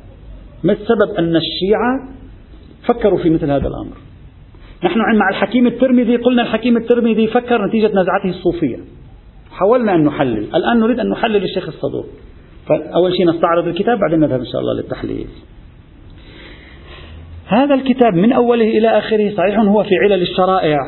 ما 0.64 0.72
السبب 0.72 1.14
أن 1.18 1.36
الشيعة 1.36 2.08
فكروا 2.88 3.18
في 3.18 3.30
مثل 3.30 3.50
هذا 3.50 3.68
الأمر؟ 3.68 4.11
نحن 4.84 4.98
مع 4.98 5.28
الحكيم 5.30 5.66
الترمذي 5.66 6.16
قلنا 6.16 6.42
الحكيم 6.42 6.76
الترمذي 6.76 7.26
فكر 7.26 7.66
نتيجة 7.66 7.86
نزعته 7.86 8.28
الصوفية. 8.28 8.76
حاولنا 9.50 9.94
أن 9.94 10.04
نحلل. 10.04 10.46
الآن 10.54 10.80
نريد 10.80 11.00
أن 11.00 11.08
نحلل 11.08 11.44
الشيخ 11.44 11.68
الصدوق. 11.68 12.06
فأول 12.68 13.16
شيء 13.16 13.28
نستعرض 13.28 13.66
الكتاب 13.66 13.98
بعدين 13.98 14.20
نذهب 14.20 14.40
إن 14.40 14.46
شاء 14.52 14.60
الله 14.60 14.74
للتحليل. 14.74 15.26
هذا 17.46 17.74
الكتاب 17.74 18.14
من 18.14 18.32
أوله 18.32 18.78
إلى 18.78 18.98
آخره 18.98 19.30
صحيح 19.36 19.58
هو 19.58 19.82
في 19.82 19.94
علل 20.04 20.22
الشرائع 20.22 20.78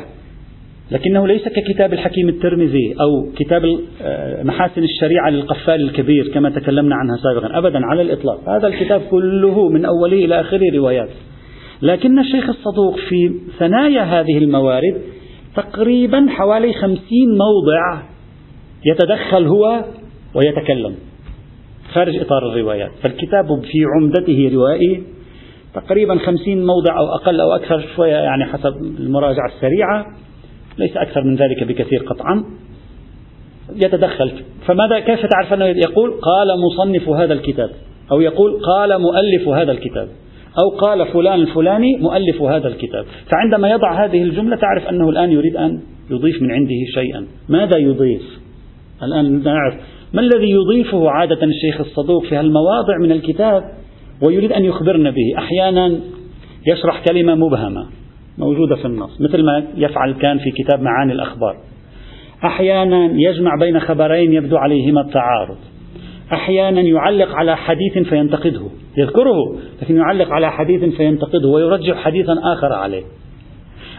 لكنه 0.90 1.26
ليس 1.26 1.48
ككتاب 1.48 1.92
الحكيم 1.92 2.28
الترمذي 2.28 2.94
أو 3.00 3.32
كتاب 3.36 3.62
آه، 4.02 4.42
محاسن 4.42 4.82
الشريعة 4.82 5.30
للقفال 5.30 5.80
الكبير 5.80 6.28
كما 6.28 6.50
تكلمنا 6.50 6.94
عنها 6.94 7.16
سابقا 7.16 7.58
أبدا 7.58 7.80
على 7.86 8.02
الإطلاق. 8.02 8.48
هذا 8.48 8.66
الكتاب 8.66 9.00
كله 9.10 9.68
من 9.68 9.84
أوله 9.84 10.24
إلى 10.24 10.40
آخره 10.40 10.76
روايات. 10.76 11.08
لكن 11.85 12.19
الشيخ 12.19 12.49
الصدوق 12.49 12.97
في 12.97 13.35
ثنايا 13.59 14.03
هذه 14.03 14.38
الموارد 14.38 15.03
تقريبا 15.57 16.26
حوالي 16.29 16.73
خمسين 16.73 17.29
موضع 17.29 18.03
يتدخل 18.85 19.47
هو 19.47 19.85
ويتكلم. 20.35 20.95
خارج 21.93 22.17
إطار 22.17 22.49
الروايات. 22.49 22.91
فالكتاب 23.03 23.47
في 23.47 23.79
عمدته 23.97 24.50
روائي. 24.55 25.03
تقريبا 25.75 26.19
خمسين 26.19 26.67
موضع 26.67 26.99
أو 26.99 27.07
أقل 27.14 27.41
أو 27.41 27.53
أكثر 27.53 27.85
شوية 27.97 28.17
يعني 28.17 28.45
حسب 28.45 28.76
المراجعة 28.99 29.47
السريعة. 29.47 30.07
ليس 30.79 30.97
أكثر 30.97 31.25
من 31.25 31.37
ذلك 31.37 31.64
بكثير 31.64 32.03
قطعا. 32.03 32.45
يتدخل. 33.75 34.33
فماذا 34.67 35.00
كيف 35.00 35.26
تعرف 35.26 35.53
أنه 35.53 35.64
يقول؟ 35.64 36.11
قال 36.11 36.49
مصنف 36.61 37.09
هذا 37.09 37.33
الكتاب. 37.33 37.71
أو 38.12 38.21
يقول 38.21 38.61
قال 38.62 39.00
مؤلف 39.00 39.49
هذا 39.49 39.73
الكتاب. 39.73 40.09
أو 40.62 40.78
قال 40.78 41.06
فلان 41.06 41.40
الفلاني 41.40 41.96
مؤلف 42.00 42.42
هذا 42.42 42.68
الكتاب. 42.68 43.04
فعندما 43.32 43.68
يضع 43.68 44.04
هذه 44.04 44.23
الجملة 44.23 44.56
تعرف 44.56 44.88
أنه 44.88 45.08
الآن 45.08 45.32
يريد 45.32 45.56
أن 45.56 45.80
يضيف 46.11 46.42
من 46.42 46.50
عنده 46.50 46.76
شيئا. 46.94 47.26
ماذا 47.49 47.78
يضيف؟ 47.78 48.23
الآن 49.02 49.42
نعرف. 49.42 49.75
ما 50.12 50.20
الذي 50.20 50.50
يضيفه 50.50 51.11
عادة 51.11 51.38
الشيخ 51.42 51.80
الصدوق 51.80 52.25
في 52.25 52.37
هالمواضع 52.37 52.99
من 53.02 53.12
الكتاب 53.12 53.62
ويريد 54.23 54.52
أن 54.52 54.64
يخبرنا 54.64 55.11
به؟ 55.11 55.38
أحيانا 55.38 56.00
يشرح 56.66 57.04
كلمة 57.04 57.34
مبهمة 57.34 57.87
موجودة 58.38 58.76
في 58.76 58.84
النص 58.84 59.20
مثل 59.20 59.44
ما 59.44 59.64
يفعل 59.76 60.12
كان 60.12 60.38
في 60.38 60.50
كتاب 60.50 60.82
معاني 60.82 61.12
الأخبار. 61.12 61.56
أحيانا 62.44 63.11
يجمع 63.14 63.50
بين 63.61 63.80
خبرين 63.80 64.32
يبدو 64.32 64.56
عليهما 64.56 65.00
التعارض. 65.00 65.56
أحيانا 66.32 66.80
يعلق 66.80 67.34
على 67.34 67.56
حديث 67.56 67.99
فينتقده. 68.08 68.70
يذكره 68.98 69.56
لكن 69.82 69.96
يعلق 69.96 70.32
على 70.32 70.52
حديث 70.52 70.84
فينتقده 70.84 71.48
ويرجح 71.48 71.96
حديثا 71.96 72.32
آخر 72.42 72.72
عليه. 72.72 73.02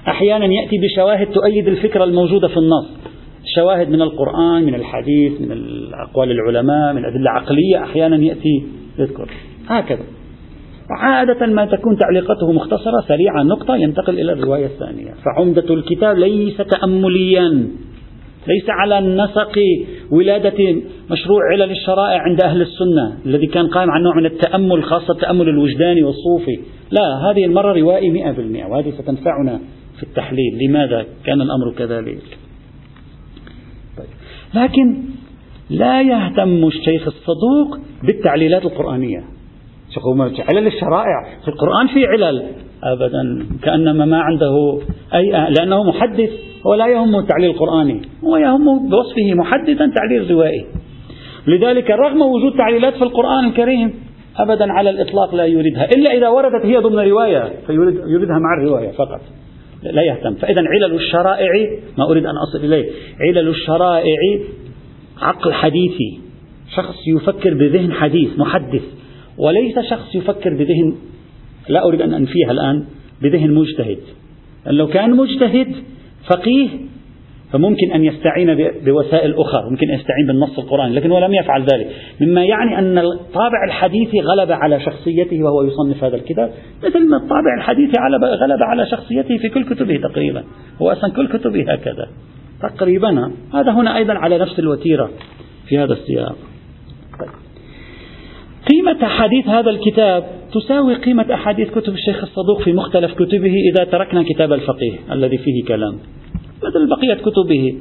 أحيانا 0.07 0.45
يأتي 0.45 0.77
بشواهد 0.77 1.27
تؤيد 1.27 1.67
الفكرة 1.67 2.03
الموجودة 2.03 2.47
في 2.47 2.57
النص. 2.57 2.89
شواهد 3.55 3.89
من 3.89 4.01
القرآن 4.01 4.63
من 4.63 4.75
الحديث 4.75 5.41
من 5.41 5.61
أقوال 6.09 6.31
العلماء 6.31 6.93
من 6.93 7.05
أدلة 7.05 7.31
عقلية 7.31 7.83
أحيانا 7.83 8.15
يأتي 8.15 8.63
يذكر. 8.99 9.29
هكذا. 9.67 10.03
عادة 10.89 11.45
ما 11.45 11.65
تكون 11.65 11.97
تعليقته 11.97 12.51
مختصرة 12.51 13.01
سريعة 13.07 13.43
نقطة 13.43 13.75
ينتقل 13.75 14.19
إلى 14.19 14.33
الرواية 14.33 14.65
الثانية. 14.65 15.13
فعمدة 15.25 15.73
الكتاب 15.73 16.17
ليس 16.17 16.57
تأمليا. 16.57 17.67
ليس 18.47 18.69
على 18.69 18.99
نسق 18.99 19.59
ولادة 20.11 20.75
مشروع 21.11 21.39
علل 21.51 21.71
الشرائع 21.71 22.21
عند 22.21 22.41
أهل 22.41 22.61
السنة 22.61 23.17
الذي 23.25 23.47
كان 23.47 23.67
قائم 23.67 23.91
على 23.91 24.03
نوع 24.03 24.15
من 24.15 24.25
التأمل 24.25 24.83
خاصة 24.83 25.13
التأمل 25.13 25.49
الوجداني 25.49 26.03
والصوفي. 26.03 26.59
لا 26.91 27.31
هذه 27.31 27.45
المرة 27.45 27.73
روائي 27.73 28.09
مئة 28.09 28.31
بالمئة 28.31 28.65
وهذه 28.65 28.91
ستنفعنا 28.91 29.59
في 29.97 30.03
التحليل. 30.03 30.57
لماذا 30.61 31.05
كان 31.25 31.41
الأمر 31.41 31.73
كذلك؟ 31.77 32.37
طيب. 33.97 34.07
لكن 34.53 35.03
لا 35.69 36.01
يهتم 36.01 36.67
الشيخ 36.67 37.07
الصدوق 37.07 37.79
بالتعليلات 38.03 38.65
القرآنية. 38.65 39.23
علل 40.49 40.67
الشرائع 40.67 41.39
في 41.41 41.47
القرآن 41.47 41.87
في 41.87 42.05
علل. 42.05 42.45
أبدا. 42.84 43.46
كأنما 43.63 44.05
ما 44.05 44.20
عنده 44.20 44.79
أي 45.13 45.32
لأنه 45.32 45.84
محدث 45.84 46.29
ولا 46.65 46.88
يهمه 46.88 47.20
التعليل 47.20 47.50
القرآني 47.50 48.01
هو 48.24 48.38
يهمه 48.38 48.89
بوصفه 48.89 49.34
محدثا 49.34 49.91
تعليل 49.96 50.32
روائي 50.32 50.65
لذلك 51.48 51.91
رغم 51.91 52.22
وجود 52.22 52.58
تعليلات 52.58 52.94
في 52.94 53.03
القرآن 53.03 53.46
الكريم 53.46 53.94
أبدا 54.38 54.74
على 54.74 54.89
الإطلاق 54.89 55.36
لا 55.36 55.46
يريدها. 55.46 55.86
إلا 55.98 56.17
إذا 56.17 56.29
وردت 56.29 56.65
هي 56.65 56.77
ضمن 56.77 57.00
رواية 57.00 57.53
فيريد 57.67 57.96
يريدها 57.96 58.39
مع 58.39 58.62
الرواية 58.62 58.91
فقط. 58.91 59.22
لا 59.84 60.01
يهتم. 60.01 60.36
فإذا 60.36 60.62
علل 60.62 60.94
الشرائع 60.96 61.51
ما 61.98 62.05
أريد 62.12 62.25
أن 62.25 62.34
أصل 62.48 62.65
إليه. 62.65 62.91
علل 63.20 63.48
الشرائع 63.48 64.17
عقل 65.22 65.53
حديثي. 65.53 66.20
شخص 66.75 67.08
يفكر 67.08 67.53
بذهن 67.53 67.94
حديث 67.94 68.39
محدث. 68.39 68.84
وليس 69.38 69.79
شخص 69.89 70.15
يفكر 70.15 70.53
بذهن 70.53 70.96
لا 71.69 71.88
أريد 71.88 72.01
أن 72.01 72.13
أنفيها 72.13 72.51
الآن 72.51 72.86
بذهن 73.22 73.51
مجتهد. 73.51 74.00
لو 74.67 74.88
كان 74.88 75.12
مجتهد 75.12 75.75
فقيه 76.29 76.69
فممكن 77.51 77.91
أن 77.91 78.03
يستعين 78.03 78.72
بوسائل 78.86 79.34
أخرى 79.34 79.69
ممكن 79.69 79.89
أن 79.89 80.00
يستعين 80.00 80.27
بالنص 80.27 80.60
القرآني 80.60 80.95
لكن 80.95 81.12
هو 81.12 81.19
لم 81.19 81.34
يفعل 81.34 81.62
ذلك. 81.62 81.88
مما 82.22 82.45
يعني 82.45 82.79
أن 82.79 82.98
الطابع 82.98 83.65
الحديثي 83.67 84.19
غلب 84.19 84.51
على 84.51 84.79
شخصيته 84.79 85.43
وهو 85.43 85.63
يصنف 85.63 86.03
هذا 86.03 86.15
الكتاب 86.15 86.51
مثل 86.84 87.10
ما 87.10 87.17
الطابع 87.17 87.55
الحديثي 87.57 87.93
غلب 88.41 88.63
على 88.63 88.86
شخصيته 88.86 89.38
في 89.38 89.50
كل 89.50 89.63
كتبه 89.63 89.98
تقريبا 89.98 90.43
هو 90.81 90.91
أصلا 90.91 91.12
كل 91.12 91.27
كتبه 91.27 91.74
هكذا. 91.74 92.10
تقريبا 92.62 93.31
هذا 93.53 93.72
هنا 93.72 93.98
أيضا 93.98 94.13
على 94.13 94.38
نفس 94.38 94.60
الوتيرة 94.60 95.10
في 95.67 95.77
هذا 95.77 95.93
السياق. 95.93 96.36
طيب. 97.19 97.29
قيمة 98.72 99.05
أحاديث 99.05 99.48
هذا 99.48 99.69
الكتاب 99.69 100.24
تساوي 100.55 100.95
قيمة 100.95 101.33
أحاديث 101.33 101.69
كتب 101.69 101.93
الشيخ 101.93 102.24
الصدوق 102.24 102.62
في 102.62 102.74
مختلف 102.74 103.13
كتبه 103.13 103.53
إذا 103.71 103.83
تركنا 103.83 104.24
كتاب 104.24 104.53
الفقيه 104.53 104.93
الذي 105.12 105.38
فيه 105.38 105.65
كلام. 105.65 105.93
مثل 106.63 106.89
بقية 106.89 107.13
كتبه. 107.13 107.75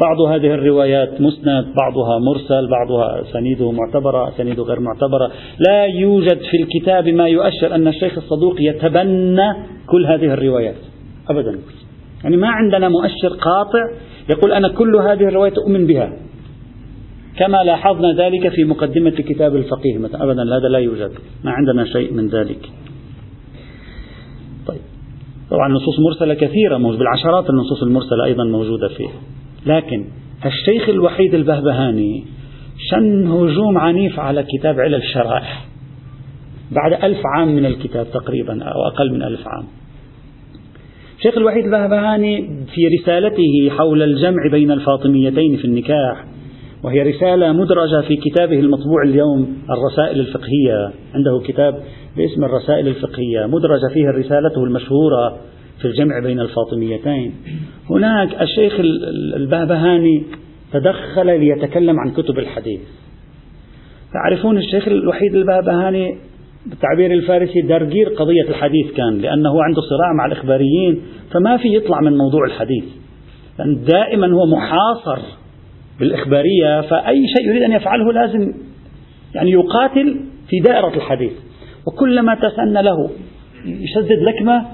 بعض 0.00 0.20
هذه 0.20 0.54
الروايات 0.54 1.20
مسند 1.20 1.66
بعضها 1.76 2.18
مرسل 2.18 2.70
بعضها 2.70 3.22
سنيده 3.32 3.72
معتبرة 3.72 4.32
سنيده 4.36 4.62
غير 4.62 4.80
معتبرة. 4.80 5.30
لا 5.68 5.84
يوجد 5.84 6.38
في 6.50 6.62
الكتاب 6.62 7.08
ما 7.08 7.28
يؤشر 7.28 7.74
أن 7.74 7.88
الشيخ 7.88 8.18
الصدوق 8.18 8.56
يتبنى 8.60 9.54
كل 9.86 10.06
هذه 10.06 10.34
الروايات. 10.34 10.76
أبدا. 11.28 11.58
يعني 12.24 12.36
ما 12.36 12.48
عندنا 12.48 12.88
مؤشر 12.88 13.28
قاطع 13.28 13.82
يقول 14.30 14.52
أنا 14.52 14.68
كل 14.68 14.96
هذه 14.96 15.28
الروايات 15.28 15.58
أؤمن 15.58 15.86
بها. 15.86 16.12
كما 17.40 17.64
لاحظنا 17.64 18.12
ذلك 18.12 18.48
في 18.48 18.64
مقدمة 18.64 19.10
كتاب 19.10 19.56
الفقيه 19.56 19.98
مثلا. 19.98 20.24
أبدا 20.24 20.42
هذا 20.42 20.68
لا 20.68 20.78
يوجد. 20.78 21.10
ما 21.44 21.50
عندنا 21.50 21.84
شيء 21.84 22.12
من 22.12 22.28
ذلك. 22.28 22.70
طيب. 24.66 24.80
طبعا 25.50 25.68
نصوص 25.68 26.00
مرسلة 26.00 26.34
كثيرة 26.34 26.76
بالعشرات 26.76 27.50
النصوص 27.50 27.82
المرسلة 27.82 28.24
أيضا 28.24 28.44
موجودة 28.44 28.88
فيه 28.88 29.08
لكن 29.66 30.04
الشيخ 30.46 30.88
الوحيد 30.88 31.34
البهبهاني 31.34 32.24
شن 32.90 33.26
هجوم 33.26 33.78
عنيف 33.78 34.20
على 34.20 34.42
كتاب 34.42 34.80
علل 34.80 34.94
الشرائح. 34.94 35.64
بعد 36.72 37.04
ألف 37.04 37.18
عام 37.36 37.48
من 37.48 37.66
الكتاب 37.66 38.06
تقريبا 38.12 38.62
أو 38.62 38.86
أقل 38.86 39.12
من 39.12 39.22
ألف 39.22 39.48
عام. 39.48 39.64
الشيخ 41.18 41.36
الوحيد 41.36 41.64
البهبهاني 41.64 42.48
في 42.74 42.80
رسالته 43.00 43.76
حول 43.78 44.02
الجمع 44.02 44.50
بين 44.50 44.70
الفاطميتين 44.70 45.56
في 45.56 45.64
النكاح 45.64 46.29
وهي 46.82 47.02
رسالة 47.02 47.52
مدرجة 47.52 48.00
في 48.00 48.16
كتابه 48.16 48.60
المطبوع 48.60 49.02
اليوم 49.02 49.56
الرسائل 49.70 50.20
الفقهية. 50.20 50.92
عنده 51.14 51.40
كتاب 51.44 51.74
باسم 52.16 52.44
الرسائل 52.44 52.88
الفقهية. 52.88 53.46
مدرجة 53.46 53.92
فيه 53.94 54.06
رسالته 54.06 54.64
المشهورة 54.64 55.38
في 55.80 55.84
الجمع 55.84 56.20
بين 56.22 56.40
الفاطميتين. 56.40 57.34
هناك 57.90 58.42
الشيخ 58.42 58.72
البهبهاني 59.36 60.22
تدخل 60.72 61.26
ليتكلم 61.26 62.00
عن 62.00 62.10
كتب 62.10 62.38
الحديث. 62.38 62.80
تعرفون 64.12 64.58
الشيخ 64.58 64.88
الوحيد 64.88 65.34
البهبهاني 65.34 66.18
بالتعبير 66.66 67.12
الفارسي 67.12 67.60
درجير 67.60 68.08
قضية 68.08 68.48
الحديث 68.48 68.92
كان 68.96 69.18
لأنه 69.18 69.62
عنده 69.62 69.80
صراع 69.80 70.12
مع 70.18 70.26
الإخباريين 70.26 71.02
فما 71.30 71.56
في 71.56 71.76
يطلع 71.76 72.00
من 72.00 72.16
موضوع 72.16 72.44
الحديث. 72.46 72.84
لأن 73.58 73.84
دائما 73.84 74.26
هو 74.26 74.46
محاصر 74.46 75.39
بالإخبارية 76.00 76.80
فأي 76.80 77.26
شيء 77.36 77.48
يريد 77.48 77.62
أن 77.62 77.72
يفعله 77.72 78.12
لازم 78.12 78.52
يعني 79.34 79.50
يقاتل 79.50 80.20
في 80.48 80.60
دائرة 80.60 80.94
الحديث. 80.96 81.32
وكلما 81.86 82.34
تسنى 82.34 82.82
له 82.82 83.10
يسدد 83.66 84.22
لكمة 84.22 84.66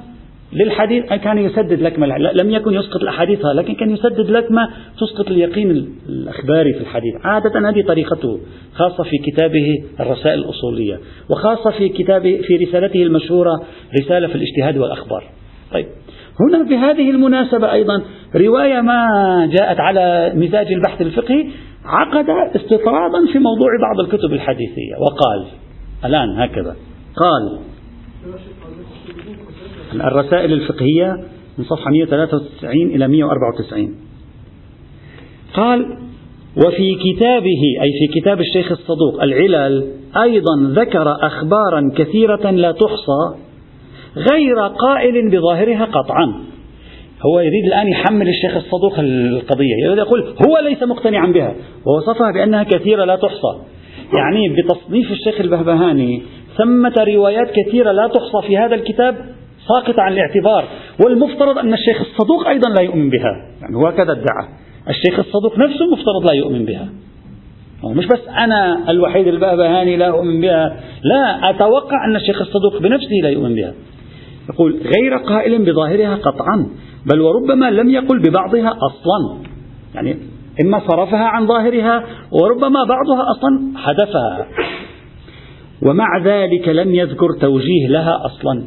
للحديث 0.53 1.05
كان 1.05 1.39
يسدد 1.39 1.83
لكمة 1.83 2.07
لم 2.19 2.51
يكن 2.51 2.75
يسقط 2.75 3.03
الأحاديث 3.03 3.41
لكن 3.45 3.75
كان 3.75 3.91
يسدد 3.91 4.31
لكمة 4.31 4.69
تسقط 5.01 5.31
اليقين 5.31 5.71
الأخباري 6.09 6.73
في 6.73 6.81
الحديث. 6.81 7.15
عادة 7.25 7.71
هذه 7.71 7.83
طريقته 7.83 8.41
خاصة 8.75 9.05
في 9.05 9.19
كتابه 9.31 9.67
الرسائل 10.01 10.39
الأصولية 10.39 11.01
وخاصة 11.31 11.71
في 11.71 11.89
كتابه 11.89 12.41
في 12.47 12.57
رسالته 12.57 13.03
المشهورة 13.03 13.53
رسالة 14.01 14.27
في 14.29 14.35
الاجتهاد 14.35 14.79
والأخبار. 14.79 15.25
طيب. 15.73 15.87
هنا 16.41 16.63
بهذه 16.63 17.11
المناسبة 17.11 17.73
أيضا 17.73 18.03
رواية 18.35 18.81
ما 18.81 19.07
جاءت 19.53 19.81
على 19.81 20.33
مزاج 20.35 20.73
البحث 20.73 21.03
الفقهي 21.03 21.47
عقد 21.85 22.27
استطرادا 22.57 23.33
في 23.33 23.39
موضوع 23.39 23.69
بعض 23.81 24.01
الكتب 24.01 24.33
الحديثية 24.33 24.95
وقال 25.01 25.47
الآن 26.05 26.29
هكذا 26.39 26.77
قال 27.17 27.59
الرسائل 29.95 30.53
الفقهية 30.53 31.13
من 31.59 31.65
صفحة 31.65 31.91
193 31.91 32.73
إلى 32.73 33.09
194 33.09 33.95
قال 35.55 35.99
وفي 36.57 36.95
كتابه 36.95 37.63
أي 37.83 37.91
في 37.99 38.21
كتاب 38.21 38.41
الشيخ 38.41 38.73
الصدوق 38.73 39.23
العلل 39.23 39.93
أيضا 40.23 40.55
ذكر 40.63 41.27
أخبارا 41.27 41.91
كثيرة 41.97 42.51
لا 42.51 42.73
تحصى 42.73 43.46
غير 44.17 44.59
قائل 44.59 45.31
بظاهرها 45.31 45.85
قطعا. 45.85 46.35
هو 47.27 47.41
يريد 47.41 47.65
الآن 47.67 47.89
يحمل 47.89 48.29
الشيخ 48.29 48.57
الصدوق 48.57 48.99
القضية 48.99 49.75
يريد 49.85 49.99
يقول 49.99 50.21
هو 50.21 50.59
ليس 50.69 50.83
مقتنعا 50.83 51.27
بها 51.27 51.55
ووصفها 51.87 52.33
بأنها 52.33 52.63
كثيرة 52.63 53.05
لا 53.05 53.17
تحصى. 53.17 53.59
يعني 54.19 54.49
بتصنيف 54.49 55.13
الشيخ 55.13 55.41
البهبهاني 55.41 56.23
ثمة 56.59 56.95
روايات 56.99 57.51
كثيرة 57.51 57.93
لا 57.93 58.07
تحصى 58.09 58.47
في 58.47 58.57
هذا 58.57 58.75
الكتاب 58.75 59.17
ساقطة 59.69 60.03
عن 60.03 60.13
الاعتبار 60.13 60.65
والمفترض 61.05 61.59
أن 61.59 61.75
الشيخ 61.75 62.01
الصدوق 62.01 62.49
أيضا 62.49 62.69
لا 62.69 62.83
يؤمن 62.83 63.11
بها. 63.11 63.47
يعني 63.63 63.77
هو 63.77 63.93
كذا 63.93 64.13
ادعى. 64.13 64.49
الشيخ 64.89 65.19
الصدوق 65.19 65.59
نفسه 65.59 65.87
مفترض 65.93 66.31
لا 66.31 66.35
يؤمن 66.37 66.65
بها. 66.65 66.89
مش 67.85 68.07
بس 68.07 68.29
أنا 68.29 68.91
الوحيد 68.91 69.27
البهبهاني 69.27 69.97
لا 69.97 70.09
أؤمن 70.09 70.41
بها 70.41 70.77
لا 71.03 71.51
أتوقع 71.51 72.05
أن 72.09 72.17
الشيخ 72.17 72.41
الصدوق 72.41 72.83
بنفسه 72.83 73.17
لا 73.23 73.29
يؤمن 73.29 73.55
بها. 73.55 73.73
يقول 74.51 74.81
غير 74.97 75.17
قائل 75.17 75.65
بظاهرها 75.65 76.15
قطعا 76.15 76.69
بل 77.07 77.21
وربما 77.21 77.71
لم 77.71 77.91
يقل 77.91 78.19
ببعضها 78.19 78.71
أصلا. 78.71 79.47
يعني 79.95 80.17
إما 80.61 80.81
صرفها 80.89 81.25
عن 81.25 81.47
ظاهرها 81.47 82.05
وربما 82.33 82.85
بعضها 82.85 83.25
أصلا 83.31 83.79
حذفها. 83.79 84.47
ومع 85.83 86.19
ذلك 86.25 86.69
لم 86.69 86.95
يذكر 86.95 87.29
توجيه 87.41 87.89
لها 87.89 88.21
أصلا. 88.27 88.65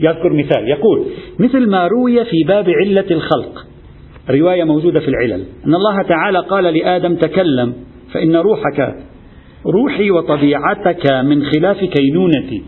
يذكر 0.00 0.32
مثال 0.32 0.68
يقول 0.68 1.04
مثل 1.38 1.70
ما 1.70 1.86
روي 1.86 2.24
في 2.24 2.44
باب 2.48 2.70
علة 2.70 3.06
الخلق. 3.10 3.66
رواية 4.30 4.64
موجودة 4.64 5.00
في 5.00 5.08
العلل. 5.08 5.44
أن 5.66 5.74
الله 5.74 6.02
تعالى 6.02 6.38
قال 6.38 6.64
لآدم 6.64 7.14
تكلم 7.14 7.74
فإن 8.12 8.36
روحك 8.36 8.94
روحي 9.66 10.10
وطبيعتك 10.10 11.12
من 11.12 11.44
خلاف 11.44 11.76
كينونتي. 11.76 12.62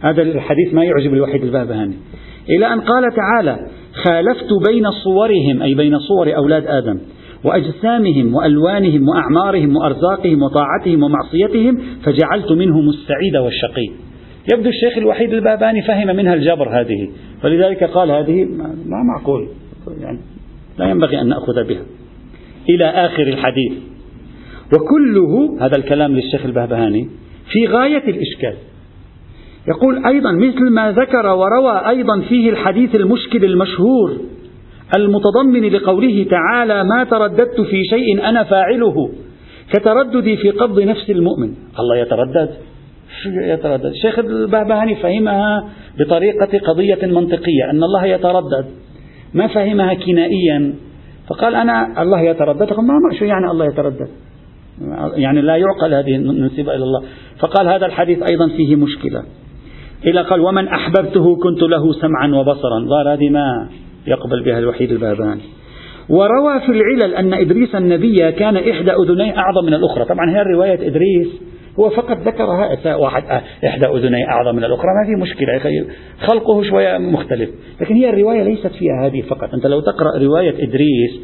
هذا 0.00 0.22
الحديث 0.22 0.74
ما 0.74 0.84
يعجب 0.84 1.14
الوحيد 1.14 1.42
البهبهاني 1.42 1.94
إلى 2.48 2.72
أن 2.72 2.80
قال 2.80 3.04
تعالى 3.16 3.58
خالفت 4.04 4.48
بين 4.68 4.90
صورهم 4.90 5.62
أي 5.62 5.74
بين 5.74 5.98
صور 5.98 6.36
أولاد 6.36 6.66
آدم 6.66 6.98
وأجسامهم 7.44 8.34
وألوانهم 8.34 9.08
وأعمارهم 9.08 9.76
وأرزاقهم 9.76 10.42
وطاعتهم 10.42 11.02
ومعصيتهم 11.02 11.78
فجعلت 12.04 12.52
منهم 12.52 12.88
السعيد 12.88 13.36
والشقي. 13.36 13.90
يبدو 14.52 14.68
الشيخ 14.68 14.98
الوحيد 14.98 15.32
الباباني 15.32 15.82
فهم 15.82 16.16
منها 16.16 16.34
الجبر 16.34 16.80
هذه 16.80 17.08
فلذلك 17.42 17.84
قال 17.84 18.10
هذه 18.10 18.44
ما 18.86 19.02
معقول 19.02 19.48
يعني 20.00 20.18
لا 20.78 20.90
ينبغي 20.90 21.20
أن 21.20 21.28
نأخذ 21.28 21.68
بها. 21.68 21.82
إلى 22.68 22.84
آخر 22.84 23.22
الحديث 23.22 23.72
وكله 24.66 25.58
هذا 25.66 25.76
الكلام 25.76 26.12
للشيخ 26.12 26.44
البهبهاني 26.44 27.08
في 27.52 27.66
غاية 27.66 28.04
الإشكال. 28.08 28.54
يقول 29.68 30.06
أيضا 30.06 30.32
مثل 30.32 30.70
ما 30.70 30.92
ذكر 30.92 31.26
وروى 31.26 31.88
أيضا 31.88 32.20
فيه 32.20 32.50
الحديث 32.50 32.94
المشكل 32.94 33.44
المشهور 33.44 34.16
المتضمن 34.96 35.68
لقوله 35.72 36.26
تعالى 36.30 36.84
ما 36.84 37.04
ترددت 37.04 37.60
في 37.60 37.82
شيء 37.90 38.28
أنا 38.28 38.44
فاعله 38.44 39.10
كترددي 39.72 40.36
في 40.36 40.50
قبض 40.50 40.80
نفس 40.80 41.10
المؤمن. 41.10 41.54
الله 41.78 41.96
يتردد. 41.96 42.50
يتردد؟ 43.26 43.86
الشيخ 43.86 44.18
البهبهاني 44.18 44.94
فهمها 44.94 45.68
بطريقة 45.98 46.58
قضية 46.58 47.06
منطقية 47.06 47.70
أن 47.70 47.82
الله 47.82 48.06
يتردد. 48.06 48.66
ما 49.34 49.46
فهمها 49.46 49.94
كنائيا. 49.94 50.74
فقال 51.28 51.54
أنا 51.54 52.02
الله 52.02 52.20
يتردد. 52.20 52.72
ما 52.72 53.18
شو 53.18 53.24
يعني 53.24 53.50
الله 53.50 53.66
يتردد؟ 53.66 54.08
يعني 55.16 55.40
لا 55.40 55.56
يعقل 55.56 55.94
هذه 55.94 56.16
النسبة 56.16 56.74
إلى 56.74 56.84
الله. 56.84 57.02
فقال 57.38 57.68
هذا 57.68 57.86
الحديث 57.86 58.18
أيضا 58.30 58.48
فيه 58.56 58.76
مشكلة. 58.76 59.22
إلى 60.06 60.22
قال 60.22 60.40
ومن 60.40 60.68
أحببته 60.68 61.36
كنت 61.36 61.62
له 61.62 61.92
سمعا 61.92 62.28
وبصرا. 62.34 62.84
ظهر 62.88 63.12
هذه 63.12 63.30
ما 63.30 63.68
يقبل 64.06 64.42
بها 64.44 64.58
الوحيد 64.58 64.92
الباباني 64.92 65.42
وروى 66.08 66.60
في 66.60 66.72
العلل 66.72 67.14
أن 67.14 67.34
إدريس 67.34 67.74
النبي 67.74 68.32
كان 68.32 68.56
إحدى 68.56 68.92
أذنيه 68.92 69.38
أعظم 69.38 69.66
من 69.66 69.74
الأخرى. 69.74 70.04
طبعا 70.04 70.30
هي 70.30 70.42
رواية 70.42 70.88
إدريس 70.88 71.28
هو 71.78 71.90
فقط 71.90 72.16
ذكرها 72.16 72.96
واحد 72.96 73.42
إحدى 73.66 73.86
أذنيه 73.86 74.28
أعظم 74.28 74.56
من 74.56 74.64
الأخرى. 74.64 74.88
ما 75.00 75.06
في 75.06 75.22
مشكلة 75.22 75.58
خلقه 76.20 76.62
شوية 76.62 76.98
مختلف. 76.98 77.50
لكن 77.80 77.94
هي 77.94 78.10
الرواية 78.10 78.42
ليست 78.42 78.66
فيها 78.66 79.06
هذه 79.06 79.20
فقط. 79.20 79.54
أنت 79.54 79.66
لو 79.66 79.80
تقرأ 79.80 80.18
رواية 80.18 80.64
إدريس 80.64 81.20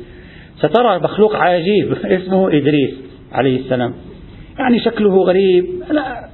سترى 0.58 0.98
مخلوق 0.98 1.36
عجيب 1.36 1.92
اسمه 2.18 2.48
إدريس 2.48 2.94
عليه 3.32 3.60
السلام. 3.60 3.94
يعني 4.58 4.78
شكله 4.80 5.22
غريب. 5.22 5.64
لا 5.90 6.28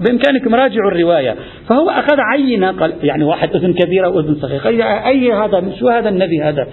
بإمكانكم 0.00 0.54
راجعوا 0.54 0.90
الرواية. 0.90 1.36
فهو 1.68 1.90
أخذ 1.90 2.16
عينة 2.18 2.72
قال 2.72 2.94
يعني 3.02 3.24
واحد 3.24 3.56
أذن 3.56 3.74
كبيرة 3.74 4.08
وأذن 4.08 4.34
صغيرة 4.34 4.68
أي 5.06 5.32
هذا 5.32 5.72
شو 5.80 5.88
هذا 5.88 6.08
النبي 6.08 6.42
هذا؟ 6.42 6.66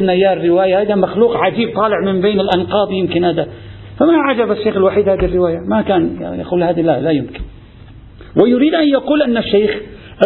لنا 0.00 0.12
إياه 0.12 0.32
الرواية 0.32 0.82
هذا 0.82 0.94
مخلوق 0.94 1.36
عجيب 1.36 1.74
طالع 1.76 1.96
من 2.04 2.20
بين 2.20 2.40
الأنقاض 2.40 2.92
يمكن 2.92 3.24
هذا. 3.24 3.48
فما 3.98 4.16
عجب 4.16 4.52
الشيخ 4.52 4.76
الوحيد 4.76 5.08
هذه 5.08 5.24
الرواية؟ 5.24 5.58
ما 5.68 5.82
كان 5.82 6.16
يقول 6.40 6.62
هذه 6.62 6.80
لا 6.80 7.00
لا 7.00 7.10
يمكن. 7.10 7.40
ويريد 8.42 8.74
أن 8.74 8.88
يقول 8.88 9.22
أن 9.22 9.36
الشيخ 9.36 9.70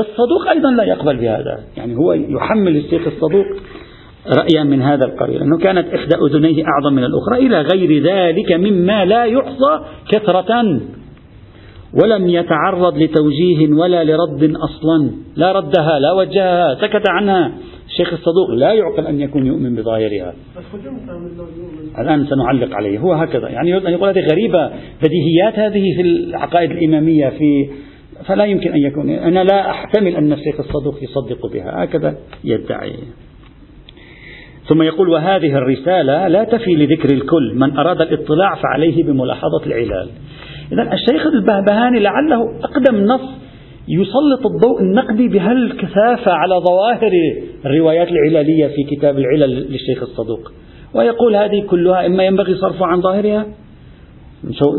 الصدوق 0.00 0.48
أيضا 0.50 0.70
لا 0.70 0.84
يقبل 0.84 1.16
بهذا. 1.16 1.58
يعني 1.76 1.96
هو 1.96 2.12
يحمل 2.12 2.76
الشيخ 2.76 3.06
الصدوق. 3.06 3.46
رأيا 4.26 4.64
من 4.64 4.82
هذا 4.82 5.04
القبيل 5.04 5.42
أنه 5.42 5.58
كانت 5.58 5.94
إحدى 5.94 6.14
أذنيه 6.14 6.64
أعظم 6.66 6.96
من 6.96 7.04
الأخرى 7.04 7.46
إلى 7.46 7.60
غير 7.60 8.02
ذلك 8.02 8.52
مما 8.52 9.04
لا 9.04 9.24
يحصى 9.24 9.80
كثرة 10.12 10.80
ولم 12.02 12.28
يتعرض 12.28 12.98
لتوجيه 12.98 13.72
ولا 13.72 14.04
لرد 14.04 14.54
أصلا 14.56 15.10
لا 15.36 15.52
ردها 15.52 15.98
لا 15.98 16.12
وجهها 16.12 16.74
سكت 16.74 17.02
عنها. 17.08 17.52
الشيخ 17.86 18.12
الصدوق 18.12 18.50
لا 18.50 18.72
يعقل 18.72 19.06
أن 19.06 19.20
يكون 19.20 19.46
يؤمن 19.46 19.74
بظاهرها. 19.74 20.34
الآن 21.98 22.26
سنعلق 22.26 22.76
عليه. 22.76 22.98
هو 22.98 23.12
هكذا 23.12 23.48
يعني 23.48 23.70
يقول 23.70 24.08
هذه 24.08 24.26
غريبة 24.32 24.70
بديهيات 25.02 25.58
هذه 25.58 25.96
في 25.96 26.00
العقائد 26.02 26.70
الإمامية 26.70 27.28
في 27.28 27.70
فلا 28.26 28.44
يمكن 28.44 28.72
أن 28.72 28.78
يكون. 28.78 29.10
أنا 29.10 29.44
لا 29.44 29.70
أحتمل 29.70 30.16
أن 30.16 30.32
الشيخ 30.32 30.60
الصدوق 30.60 31.02
يصدق 31.02 31.52
بها. 31.52 31.84
هكذا 31.84 32.16
يدعي. 32.44 32.92
ثم 34.68 34.82
يقول 34.82 35.08
وهذه 35.08 35.58
الرسالة 35.58 36.28
لا 36.28 36.44
تفي 36.44 36.70
لذكر 36.70 37.10
الكل. 37.10 37.54
من 37.54 37.76
أراد 37.78 38.00
الاطلاع 38.00 38.54
فعليه 38.54 39.04
بملاحظة 39.04 39.66
العلال. 39.66 40.08
إذا 40.72 40.92
الشيخ 40.92 41.26
البهبهاني 41.26 42.00
لعله 42.00 42.40
أقدم 42.64 43.04
نص 43.04 43.20
يسلط 43.88 44.46
الضوء 44.46 44.80
النقدي 44.80 45.28
بهالكثافة 45.28 46.32
على 46.32 46.54
ظواهر 46.54 47.12
الروايات 47.66 48.08
العلالية 48.08 48.66
في 48.66 48.96
كتاب 48.96 49.18
العلل 49.18 49.72
للشيخ 49.72 50.02
الصدوق. 50.02 50.52
ويقول 50.94 51.36
هذه 51.36 51.66
كلها 51.70 52.06
إما 52.06 52.24
ينبغي 52.24 52.54
صرفها 52.54 52.86
عن 52.86 53.00
ظاهرها 53.00 53.46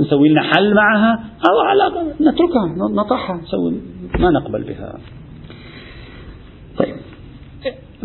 نسوي 0.01 0.29
لنا 0.29 0.41
حل 0.41 0.73
معها 0.73 1.19
أو 1.49 1.59
على 1.59 1.91
نتركها 2.21 2.65
نطحها 2.95 3.35
نسوي 3.35 3.73
ما 4.19 4.29
نقبل 4.29 4.63
بها. 4.63 4.99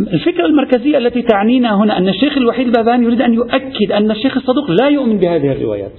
الفكرة 0.00 0.46
المركزية 0.46 0.98
التي 0.98 1.22
تعنينا 1.22 1.76
هنا 1.76 1.98
أن 1.98 2.08
الشيخ 2.08 2.36
الوحيد 2.36 2.66
الباباني 2.66 3.04
يريد 3.04 3.22
أن 3.22 3.34
يؤكد 3.34 3.92
أن 3.92 4.10
الشيخ 4.10 4.36
الصدوق 4.36 4.70
لا 4.70 4.88
يؤمن 4.88 5.18
بهذه 5.18 5.52
الروايات. 5.52 5.92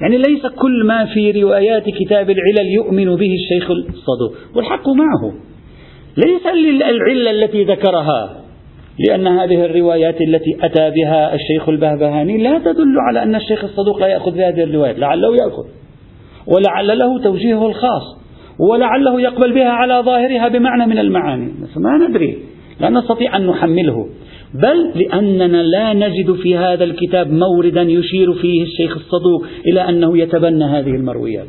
يعني 0.00 0.18
ليس 0.18 0.46
كل 0.46 0.86
ما 0.86 1.04
في 1.04 1.42
روايات 1.42 1.84
كتاب 1.84 2.30
العلل 2.30 2.68
يؤمن 2.74 3.16
به 3.16 3.34
الشيخ 3.34 3.70
الصدوق 3.70 4.56
والحق 4.56 4.88
معه. 4.88 5.34
ليس 6.16 6.46
العلة 6.90 7.30
التي 7.30 7.64
ذكرها 7.64 8.42
لأن 9.08 9.26
هذه 9.26 9.64
الروايات 9.64 10.20
التي 10.20 10.56
أتى 10.62 10.90
بها 10.90 11.34
الشيخ 11.34 11.68
البهبهاني 11.68 12.42
لا 12.42 12.58
تدل 12.58 12.94
على 13.08 13.22
أن 13.22 13.34
الشيخ 13.34 13.64
الصدوق 13.64 14.00
لا 14.00 14.06
يأخذ 14.06 14.30
بهذه 14.30 14.62
الروايات 14.62 14.98
لعله 14.98 15.36
يأخذ. 15.36 15.64
ولعل 16.46 16.98
له 16.98 17.22
توجيهه 17.22 17.66
الخاص 17.66 18.02
ولعله 18.70 19.20
يقبل 19.20 19.52
بها 19.52 19.70
على 19.70 20.02
ظاهرها 20.04 20.48
بمعنى 20.48 20.86
من 20.86 20.98
المعاني. 20.98 21.52
ما 21.76 22.08
ندري. 22.08 22.51
لا 22.82 22.90
نستطيع 22.90 23.36
أن 23.36 23.46
نحمله 23.46 24.06
بل 24.54 24.90
لأننا 24.94 25.62
لا 25.62 25.92
نجد 25.92 26.32
في 26.32 26.56
هذا 26.56 26.84
الكتاب 26.84 27.32
موردا 27.32 27.82
يشير 27.82 28.32
فيه 28.32 28.62
الشيخ 28.62 28.96
الصدوق 28.96 29.46
إلى 29.66 29.88
أنه 29.88 30.18
يتبنى 30.18 30.64
هذه 30.64 30.90
المرويات 30.90 31.46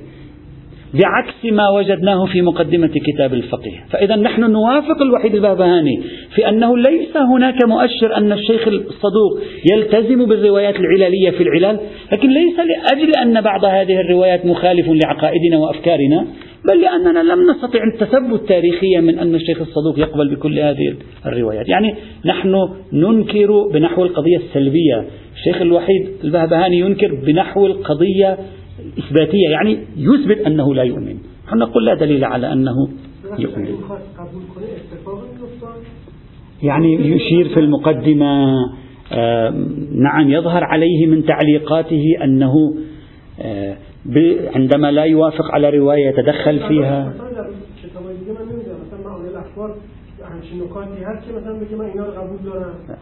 بعكس 0.93 1.53
ما 1.53 1.69
وجدناه 1.69 2.25
في 2.25 2.41
مقدمة 2.41 2.87
كتاب 2.87 3.33
الفقيه. 3.33 3.85
فإذا 3.89 4.15
نحن 4.15 4.41
نوافق 4.41 5.01
الوحيد 5.01 5.35
البهبهاني 5.35 6.01
في 6.35 6.49
أنه 6.49 6.77
ليس 6.77 7.17
هناك 7.17 7.55
مؤشر 7.67 8.17
أن 8.17 8.31
الشيخ 8.31 8.67
الصدوق 8.67 9.39
يلتزم 9.71 10.25
بالروايات 10.25 10.75
العلالية 10.75 11.29
في 11.29 11.43
العلل 11.43 11.79
لكن 12.11 12.29
ليس 12.29 12.55
لأجل 12.59 13.11
أن 13.21 13.41
بعض 13.41 13.65
هذه 13.65 13.99
الروايات 13.99 14.45
مخالف 14.45 14.87
لعقائدنا 14.87 15.57
وأفكارنا. 15.57 16.27
بل 16.67 16.81
لأننا 16.81 17.19
لم 17.33 17.51
نستطع 17.51 17.79
التثبت 17.93 18.47
تاريخيا 18.49 19.01
من 19.01 19.19
أن 19.19 19.35
الشيخ 19.35 19.61
الصدوق 19.61 19.99
يقبل 19.99 20.35
بكل 20.35 20.59
هذه 20.59 20.95
الروايات. 21.25 21.69
يعني 21.69 21.95
نحن 22.25 22.69
ننكر 22.93 23.67
بنحو 23.73 24.03
القضية 24.03 24.37
السلبية. 24.37 25.07
الشيخ 25.35 25.61
الوحيد 25.61 26.07
البهبهاني 26.23 26.79
ينكر 26.79 27.15
بنحو 27.25 27.67
القضية 27.67 28.37
الإثباتية 28.79 29.49
يعني 29.49 29.77
يثبت 29.97 30.37
أنه 30.37 30.75
لا 30.75 30.83
يؤمن. 30.83 31.17
نحن 31.47 31.57
نقول 31.57 31.85
لا 31.85 31.93
دليل 31.93 32.23
على 32.23 32.53
أنه 32.53 32.89
يؤمن. 33.39 33.67
يعني 36.63 36.93
يشير 36.93 37.49
في 37.49 37.59
المقدمة 37.59 38.53
آه 39.11 39.49
نعم 39.91 40.31
يظهر 40.31 40.63
عليه 40.63 41.07
من 41.07 41.25
تعليقاته 41.25 42.03
أنه 42.23 42.53
آه 43.41 43.77
عندما 44.55 44.91
لا 44.91 45.03
يوافق 45.03 45.51
على 45.51 45.69
رواية 45.69 46.07
يتدخل 46.07 46.67
فيها 46.67 47.13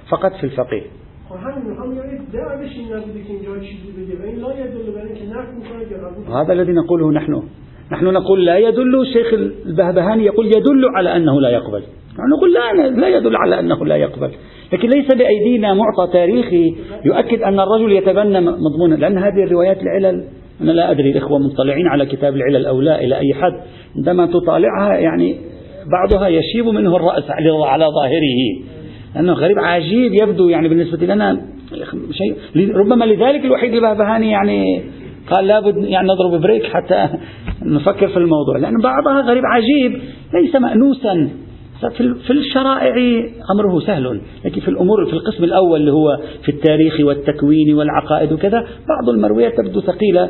فقط 0.10 0.32
في 0.32 0.44
الفقيه 0.44 0.84
هذا 6.42 6.54
الذي 6.54 6.72
نقوله 6.72 7.12
نحن 7.12 7.44
نحن 7.92 8.06
نقول 8.06 8.46
لا 8.46 8.58
يدل 8.58 9.02
الشيخ 9.02 9.34
البهبهاني 9.66 10.26
يقول 10.26 10.48
يدل 10.48 10.86
على 10.96 11.16
أنه 11.16 11.42
لا 11.42 11.50
يقبل 11.50 11.84
نحن 12.12 12.30
نقول 12.38 12.54
لا 12.54 12.88
لا 12.90 13.08
يدل 13.08 13.36
على 13.36 13.60
أنه 13.60 13.86
لا 13.86 13.96
يقبل 13.96 14.32
لكن 14.74 14.90
ليس 14.90 15.08
بأيدينا 15.16 15.74
معطى 15.74 16.14
تاريخي 16.14 16.76
يؤكد 17.06 17.42
أن 17.42 17.60
الرجل 17.60 17.92
يتبنى 17.92 18.40
مضمونا 18.42 18.96
لأن 18.96 19.18
هذه 19.18 19.44
الروايات 19.44 19.82
العلل 19.82 20.28
أنا 20.62 20.72
لا 20.72 20.92
أدري 20.92 21.12
الإخوة 21.12 21.40
مطلعين 21.40 21.88
على 21.88 22.06
كتاب 22.06 22.36
العلل 22.36 22.66
أو 22.66 22.82
لا 22.82 23.04
إلى 23.04 23.18
أي 23.18 23.34
حد. 23.34 23.54
عندما 23.96 24.26
تطالعها 24.26 24.94
يعني 24.94 25.36
بعضها 25.92 26.28
يشيب 26.28 26.66
منه 26.66 26.96
الرأس 26.96 27.24
على 27.30 27.86
ظاهره. 27.86 28.70
لأنه 29.16 29.34
غريب 29.34 29.60
عجيب 29.60 30.14
يبدو 30.24 30.50
يعني 30.50 30.70
بالنسبة 30.70 31.06
لنا 31.06 31.42
شيء. 32.12 32.36
ربما 32.76 33.06
لذلك 33.06 33.46
الوحيد 33.46 33.74
البهبهاني 33.74 34.32
يعني 34.32 34.82
قال 35.32 35.48
لابد 35.48 35.84
يعني 35.84 36.08
نضرب 36.08 36.42
بريك 36.42 36.64
حتى 36.64 37.10
نفكر 37.64 38.08
في 38.08 38.18
الموضوع. 38.18 38.58
لأن 38.58 38.78
بعضها 38.78 39.22
غريب 39.22 39.44
عجيب 39.46 40.02
ليس 40.34 40.56
مأنوسا. 40.56 41.30
في 42.28 42.32
الشرائع 42.34 42.96
أمره 43.52 43.80
سهل. 43.80 44.22
لكن 44.46 44.62
في 44.62 44.68
الأمور 44.68 45.06
في 45.06 45.14
القسم 45.14 45.44
الأول 45.44 45.80
اللي 45.80 45.92
هو 45.92 46.18
في 46.44 46.50
التاريخ 46.50 47.00
والتكوين 47.00 47.74
والعقائد 47.74 48.32
وكذا 48.32 48.68
بعض 48.90 49.10
المرويات 49.10 49.58
تبدو 49.58 49.82
ثقيلة 49.82 50.30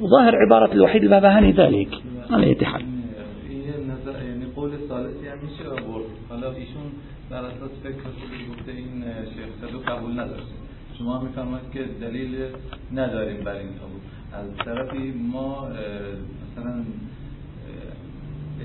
وظاهر 0.00 0.36
عبارة 0.36 0.72
الوحيد 0.72 1.02
البابهاني 1.02 1.52
ذلك. 1.52 1.88
على 2.30 2.46
أي 2.46 2.64
حال. 2.64 2.82
قبول 9.86 10.12
نداشت 10.12 10.50
شما 10.98 11.18
میفرمایید 11.18 11.70
که 11.72 11.84
دلیل 12.00 12.34
نداریم 12.94 13.44
بر 13.44 13.52
این 13.52 13.68
قبول 13.68 14.00
از 14.32 14.46
طرفی 14.64 15.14
ما 15.32 15.68
مثلا 16.42 16.84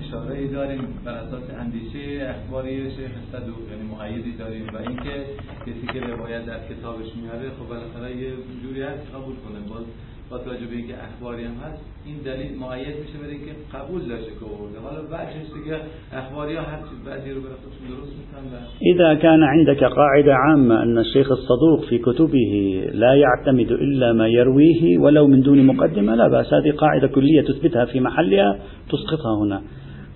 اشاره 0.01 0.35
ای 0.37 0.47
داریم 0.47 0.81
بر 1.05 1.11
اساس 1.11 1.43
اندیشه 1.59 2.35
اخباری 2.35 2.91
شیخ 2.95 3.11
صدوق 3.31 3.61
یعنی 3.71 3.85
مؤیدی 3.95 4.33
داریم 4.37 4.67
و 4.73 4.77
اینکه 4.77 5.15
کسی 5.65 5.85
که 5.93 5.99
روایت 6.13 6.45
در 6.45 6.59
کتابش 6.69 7.09
میاره 7.21 7.49
خب 7.57 7.67
بالاخره 7.69 8.15
یه 8.15 8.31
جوری 8.63 8.81
هست 8.81 9.03
قبول 9.15 9.35
کنه. 9.43 9.59
باز 9.73 9.85
با 10.31 10.37
توجه 10.37 10.65
به 10.65 10.75
اینکه 10.75 10.93
اخباری 11.07 11.43
هم 11.43 11.57
هست 11.65 11.81
این 12.05 12.17
دلیل 12.25 12.51
مؤید 12.59 12.95
میشه 13.03 13.17
برای 13.21 13.35
اینکه 13.35 13.51
قبول 13.75 14.01
داشته 14.01 14.31
که 14.39 14.45
آورده. 14.45 14.79
حالا 14.79 15.01
بعدش 15.11 15.47
دیگه 15.57 15.77
اخباری 16.13 16.55
ها 16.55 16.61
هر 16.61 16.79
بعضی 17.05 17.31
رو 17.31 17.41
برای 17.41 17.57
خودشون 17.63 17.85
درست 17.93 18.13
می‌کنن 18.19 18.63
اذا 18.91 19.15
كان 19.15 19.43
عندك 19.43 19.83
قاعده 19.83 20.33
عامه 20.35 20.75
ان 20.75 20.97
الشيخ 20.97 21.31
الصدوق 21.31 21.85
في 21.89 21.97
كتبه 21.97 22.51
لا 22.93 23.15
يعتمد 23.15 23.71
الا 23.71 24.13
ما 24.13 24.27
يرويه 24.27 24.99
ولو 24.99 25.27
من 25.27 25.41
دون 25.41 25.65
مقدمه 25.65 26.15
لا 26.15 26.29
باس 26.29 26.53
هذه 26.53 26.71
قاعده 26.71 27.07
كليه 27.07 27.41
تثبتها 27.41 27.85
في 27.85 27.99
محلها 27.99 28.57
تسقطها 28.89 29.43
هنا. 29.43 29.61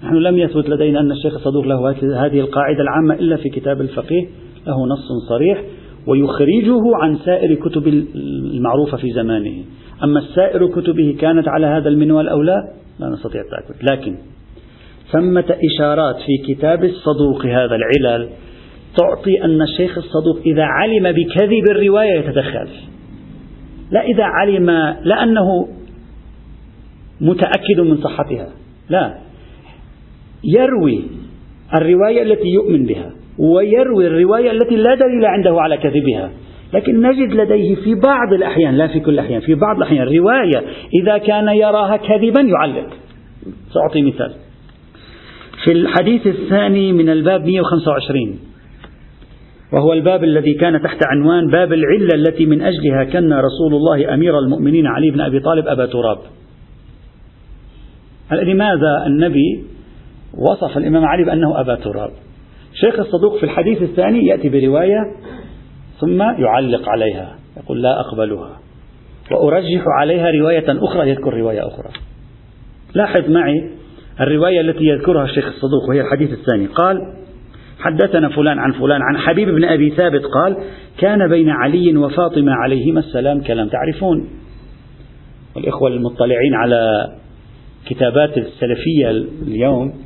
نحن 0.03 0.15
لم 0.15 0.38
يثبت 0.38 0.69
لدينا 0.69 0.99
أن 0.99 1.12
الشيخ 1.12 1.34
الصدوق 1.34 1.65
له 1.65 1.89
هذه 2.25 2.39
القاعدة 2.39 2.81
العامة 2.81 3.13
إلا 3.13 3.36
في 3.36 3.49
كتاب 3.49 3.81
الفقيه. 3.81 4.27
له 4.67 4.88
نص 4.88 5.27
صريح. 5.29 5.63
ويخرجه 6.08 6.81
عن 7.03 7.17
سائر 7.17 7.55
كتب 7.55 7.88
المعروفة 8.15 8.97
في 8.97 9.12
زمانه. 9.12 9.63
أما 10.03 10.21
سائر 10.36 10.67
كتبه 10.67 11.15
كانت 11.19 11.47
على 11.47 11.67
هذا 11.67 11.89
المنوال 11.89 12.29
أو 12.29 12.41
لا؟ 12.41 12.73
لا 12.99 13.10
نستطيع 13.10 13.41
التأكد. 13.41 13.84
لكن 13.91 14.15
ثمة 15.12 15.55
إشارات 15.73 16.15
في 16.15 16.53
كتاب 16.53 16.84
الصدوق 16.84 17.45
هذا 17.45 17.75
العلل 17.75 18.29
تعطي 18.97 19.43
أن 19.43 19.62
الشيخ 19.62 19.97
الصدوق 19.97 20.39
إذا 20.45 20.63
علم 20.63 21.12
بكذب 21.12 21.69
الرواية 21.71 22.19
يتدخل. 22.19 22.67
لا 23.91 24.01
إذا 24.01 24.23
علم 24.23 24.69
لا 25.03 25.23
أنه 25.23 25.67
متأكد 27.21 27.79
من 27.79 27.97
صحتها. 27.97 28.49
لا. 28.89 29.24
يروي 30.45 31.03
الرواية 31.75 32.23
التي 32.23 32.47
يؤمن 32.47 32.86
بها 32.86 33.12
ويروي 33.38 34.08
الرواية 34.08 34.51
التي 34.51 34.75
لا 34.75 34.95
دليل 34.95 35.25
عنده 35.25 35.62
على 35.62 35.77
كذبها. 35.77 36.31
لكن 36.73 37.01
نجد 37.01 37.34
لديه 37.34 37.75
في 37.75 37.95
بعض 37.95 38.34
الأحيان 38.34 38.75
لا 38.77 38.88
في 38.88 38.99
كل 38.99 39.13
الأحيان 39.13 39.39
في 39.39 39.55
بعض 39.55 39.77
الأحيان 39.77 40.08
رواية 40.08 40.65
إذا 41.01 41.17
كان 41.17 41.47
يراها 41.47 41.97
كذبا 41.97 42.41
يعلق. 42.41 42.88
سأعطي 43.73 44.01
مثال. 44.01 44.34
في 45.65 45.71
الحديث 45.71 46.27
الثاني 46.27 46.93
من 46.93 47.10
الباب 47.10 47.45
125 47.45 48.39
وهو 49.73 49.93
الباب 49.93 50.23
الذي 50.23 50.53
كان 50.53 50.81
تحت 50.81 50.99
عنوان 51.12 51.47
باب 51.47 51.73
العلة 51.73 52.10
التي 52.15 52.45
من 52.45 52.62
أجلها 52.62 53.03
كان 53.03 53.34
رسول 53.34 53.73
الله 53.73 54.13
أمير 54.13 54.39
المؤمنين 54.39 54.88
علي 54.88 55.12
بن 55.12 55.21
أبي 55.21 55.39
طالب 55.39 55.67
أبا 55.67 55.86
تراب. 55.86 56.17
لماذا 58.31 59.03
النبي 59.08 59.74
وصف 60.37 60.77
الإمام 60.77 61.05
علي 61.05 61.23
بأنه 61.23 61.61
أبا 61.61 61.75
تراب. 61.75 62.11
شيخ 62.73 62.99
الصدوق 62.99 63.37
في 63.37 63.43
الحديث 63.43 63.81
الثاني 63.81 64.25
يأتي 64.25 64.49
برواية 64.49 64.99
ثم 65.99 66.21
يعلق 66.21 66.89
عليها 66.89 67.35
يقول 67.57 67.81
لا 67.81 67.99
أقبلها. 67.99 68.59
وأرجح 69.31 69.83
عليها 69.99 70.31
رواية 70.31 70.65
أخرى 70.67 71.09
يذكر 71.09 71.33
رواية 71.33 71.67
أخرى. 71.67 71.89
لاحظ 72.95 73.29
معي 73.29 73.69
الرواية 74.21 74.61
التي 74.61 74.83
يذكرها 74.83 75.23
الشيخ 75.23 75.45
الصدوق 75.45 75.89
وهي 75.89 76.01
الحديث 76.01 76.31
الثاني. 76.31 76.65
قال 76.65 76.97
حدثنا 77.79 78.29
فلان 78.29 78.59
عن 78.59 78.71
فلان 78.71 79.01
عن 79.01 79.17
حبيب 79.17 79.49
بن 79.49 79.63
أبي 79.63 79.89
ثابت 79.89 80.21
قال 80.25 80.57
كان 80.97 81.29
بين 81.29 81.49
علي 81.49 81.97
وفاطمة 81.97 82.51
عليهما 82.51 82.99
السلام 82.99 83.41
كلام 83.41 83.67
تعرفون. 83.67 84.29
والإخوة 85.55 85.89
المطلعين 85.89 86.53
على 86.53 87.11
كتابات 87.85 88.37
السلفية 88.37 89.09
اليوم 89.41 90.04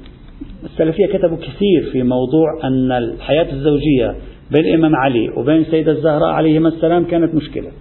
السلفية 0.63 1.06
كتبوا 1.06 1.38
كثير 1.38 1.89
في 1.91 2.04
موضوع 2.04 2.47
أن 2.63 2.91
الحياة 2.91 3.52
الزوجية 3.52 4.15
بين 4.52 4.65
الإمام 4.65 4.95
علي 4.95 5.30
وبين 5.30 5.62
السيدة 5.62 5.91
الزهراء 5.91 6.30
عليهما 6.30 6.69
السلام 6.69 7.06
كانت 7.06 7.36
مشكلة. 7.36 7.71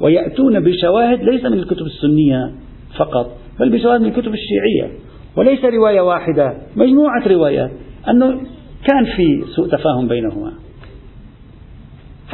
ويأتون 0.00 0.60
بشواهد 0.60 1.22
ليس 1.22 1.44
من 1.44 1.58
الكتب 1.58 1.86
السنية 1.86 2.52
فقط 2.96 3.36
بل 3.60 3.70
بشواهد 3.70 4.00
من 4.00 4.06
الكتب 4.06 4.34
الشيعية. 4.34 4.98
وليس 5.36 5.64
رواية 5.64 6.00
واحدة 6.00 6.54
مجموعة 6.76 7.28
روايات 7.28 7.70
أنه 8.08 8.40
كان 8.86 9.04
في 9.16 9.44
سوء 9.56 9.68
تفاهم 9.68 10.08
بينهما. 10.08 10.52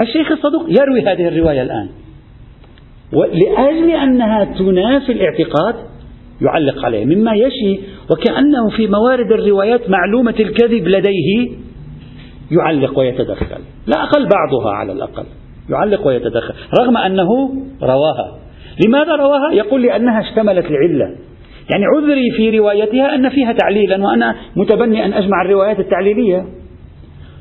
الشيخ 0.01 0.33
الصدوق 0.33 0.67
يروي 0.69 1.01
هذه 1.01 1.29
الرواية 1.29 1.62
الآن. 1.62 1.88
ولأجل 3.12 3.90
أنها 3.90 4.45
تنافي 4.45 5.12
الاعتقاد 5.12 5.75
يعلق 6.40 6.85
عليه. 6.85 7.05
مما 7.05 7.33
يشي 7.35 7.81
وكأنه 8.11 8.68
في 8.77 8.87
موارد 8.87 9.33
الروايات 9.33 9.90
معلومة 9.90 10.35
الكذب 10.40 10.88
لديه 10.88 11.51
يعلق 12.51 12.99
ويتدخل. 12.99 13.61
لا 13.87 14.03
أقل 14.03 14.29
بعضها 14.29 14.73
على 14.73 14.92
الأقل. 14.92 15.25
يعلق 15.70 16.07
ويتدخل. 16.07 16.55
رغم 16.81 16.97
أنه 16.97 17.29
رواها. 17.83 18.38
لماذا 18.87 19.16
رواها؟ 19.16 19.53
يقول 19.53 19.83
لأنها 19.83 20.20
اشتملت 20.20 20.66
العلة 20.66 21.16
يعني 21.70 21.85
عذري 21.97 22.31
في 22.37 22.59
روايتها 22.59 23.14
أن 23.14 23.29
فيها 23.29 23.53
تعليلا 23.53 24.05
وأنا 24.05 24.35
متبني 24.57 25.05
أن 25.05 25.12
أجمع 25.12 25.42
الروايات 25.42 25.81
التعليلية. 25.81 26.44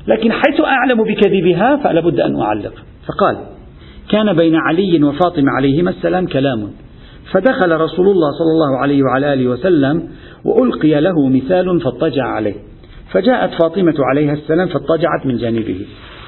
لكن 0.06 0.32
حيث 0.32 0.60
أعلم 0.60 1.04
بكذبها 1.04 1.76
فلا 1.76 2.00
بد 2.00 2.20
أن 2.20 2.40
أعلق. 2.40 2.72
فقال 3.06 3.36
كان 4.10 4.36
بين 4.36 4.56
علي 4.56 5.04
وفاطمة 5.04 5.50
عليهما 5.58 5.90
السلام 5.90 6.26
كلام. 6.26 6.70
فدخل 7.32 7.72
رسول 7.72 8.08
الله 8.08 8.30
صلى 8.38 8.52
الله 8.52 8.78
عليه 8.78 9.02
وعلى 9.02 9.32
آله 9.32 9.48
وسلم 9.48 10.08
وألقي 10.44 11.00
له 11.00 11.28
مثال 11.28 11.80
فاضطجع 11.80 12.24
عليه. 12.24 12.54
فجاءت 13.12 13.50
فاطمة 13.62 13.94
عليها 13.98 14.32
السلام 14.32 14.68
فاضطجعت 14.68 15.26
من 15.26 15.36
جانبه. 15.36 15.86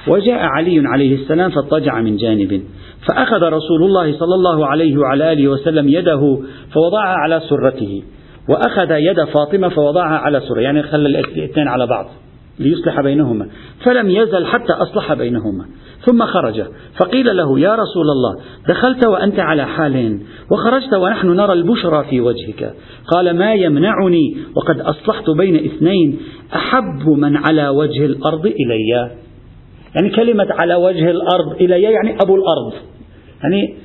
وجاء 0.08 0.38
علي 0.38 0.82
عليه 0.86 1.14
السلام 1.14 1.50
فاضطجع 1.50 2.00
من 2.00 2.16
جانب. 2.16 2.62
فأخذ 3.08 3.42
رسول 3.42 3.82
الله 3.82 4.12
صلى 4.12 4.34
الله 4.34 4.66
عليه 4.66 4.96
وعلى 4.96 5.32
آله 5.32 5.48
وسلم 5.48 5.88
يده 5.88 6.38
فوضعها 6.74 7.16
على 7.16 7.40
سرته. 7.48 8.02
وأخذ 8.48 8.90
يد 8.90 9.24
فاطمة 9.24 9.68
فوضعها 9.68 10.18
على 10.18 10.40
سرة 10.40 10.60
يعني 10.60 10.82
خلى 10.82 11.08
الاثنين 11.08 11.68
على 11.68 11.86
بعض. 11.86 12.06
ليصلح 12.58 13.00
بينهما. 13.00 13.48
فلم 13.84 14.10
يزل 14.10 14.46
حتى 14.46 14.72
أصلح 14.72 15.12
بينهما. 15.12 15.64
ثم 16.04 16.26
خرج. 16.26 16.62
فقيل 16.98 17.36
له 17.36 17.60
يا 17.60 17.74
رسول 17.74 18.10
الله 18.10 18.36
دخلت 18.68 19.06
وأنت 19.06 19.40
على 19.40 19.66
حال 19.66 20.20
وخرجت 20.50 20.94
ونحن 20.94 21.28
نرى 21.28 21.52
البشرى 21.52 22.04
في 22.10 22.20
وجهك. 22.20 22.74
قال 23.14 23.38
ما 23.38 23.54
يمنعني 23.54 24.36
وقد 24.56 24.80
أصلحت 24.80 25.30
بين 25.30 25.56
اثنين 25.56 26.18
أحب 26.54 27.08
من 27.08 27.36
على 27.36 27.68
وجه 27.68 28.06
الأرض 28.06 28.46
إلي. 28.46 29.10
يعني 29.94 30.10
كلمة 30.10 30.46
على 30.50 30.74
وجه 30.74 31.10
الأرض 31.10 31.52
إلي 31.60 31.82
يعني 31.82 32.16
أبو 32.22 32.34
الأرض. 32.34 32.72
يعني 33.42 33.76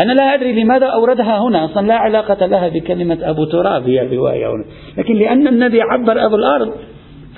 أنا 0.00 0.12
لا 0.12 0.34
أدري 0.34 0.62
لماذا 0.62 0.86
أوردها 0.86 1.38
هنا 1.38 1.64
أصلا 1.64 1.86
لا 1.86 1.94
علاقة 1.94 2.46
لها 2.46 2.68
بكلمة 2.68 3.18
أبو 3.22 3.44
تراب 3.44 3.82
هي 3.88 4.02
الرواية 4.02 4.46
هنا. 4.46 4.64
لكن 4.98 5.14
لأن 5.14 5.48
النبي 5.48 5.82
عبر 5.82 6.26
أبو 6.26 6.36
الأرض 6.36 6.72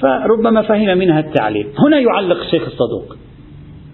فربما 0.01 0.63
فهم 0.63 0.99
منها 0.99 1.21
التعليل. 1.21 1.67
هنا 1.79 1.99
يعلق 1.99 2.41
الشيخ 2.41 2.63
الصدوق. 2.63 3.17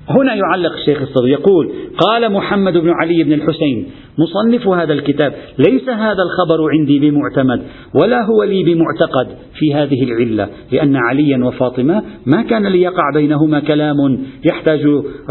هنا 0.08 0.34
يعلق 0.34 0.72
الشيخ 0.72 1.02
الصدوق 1.02 1.28
يقول 1.28 1.72
قال 1.98 2.32
محمد 2.32 2.72
بن 2.72 2.90
علي 2.90 3.24
بن 3.24 3.32
الحسين 3.32 3.86
مصنف 4.18 4.68
هذا 4.68 4.92
الكتاب 4.92 5.34
ليس 5.58 5.88
هذا 5.88 6.22
الخبر 6.22 6.70
عندي 6.70 6.98
بمعتمد 6.98 7.62
ولا 7.94 8.24
هو 8.24 8.42
لي 8.42 8.62
بمعتقد 8.62 9.28
في 9.58 9.74
هذه 9.74 10.02
العلة 10.02 10.48
لأن 10.72 10.96
عليا 10.96 11.44
وفاطمة 11.44 12.02
ما 12.26 12.42
كان 12.42 12.66
ليقع 12.66 13.02
بينهما 13.14 13.60
كلام 13.60 13.96
يحتاج 14.44 14.80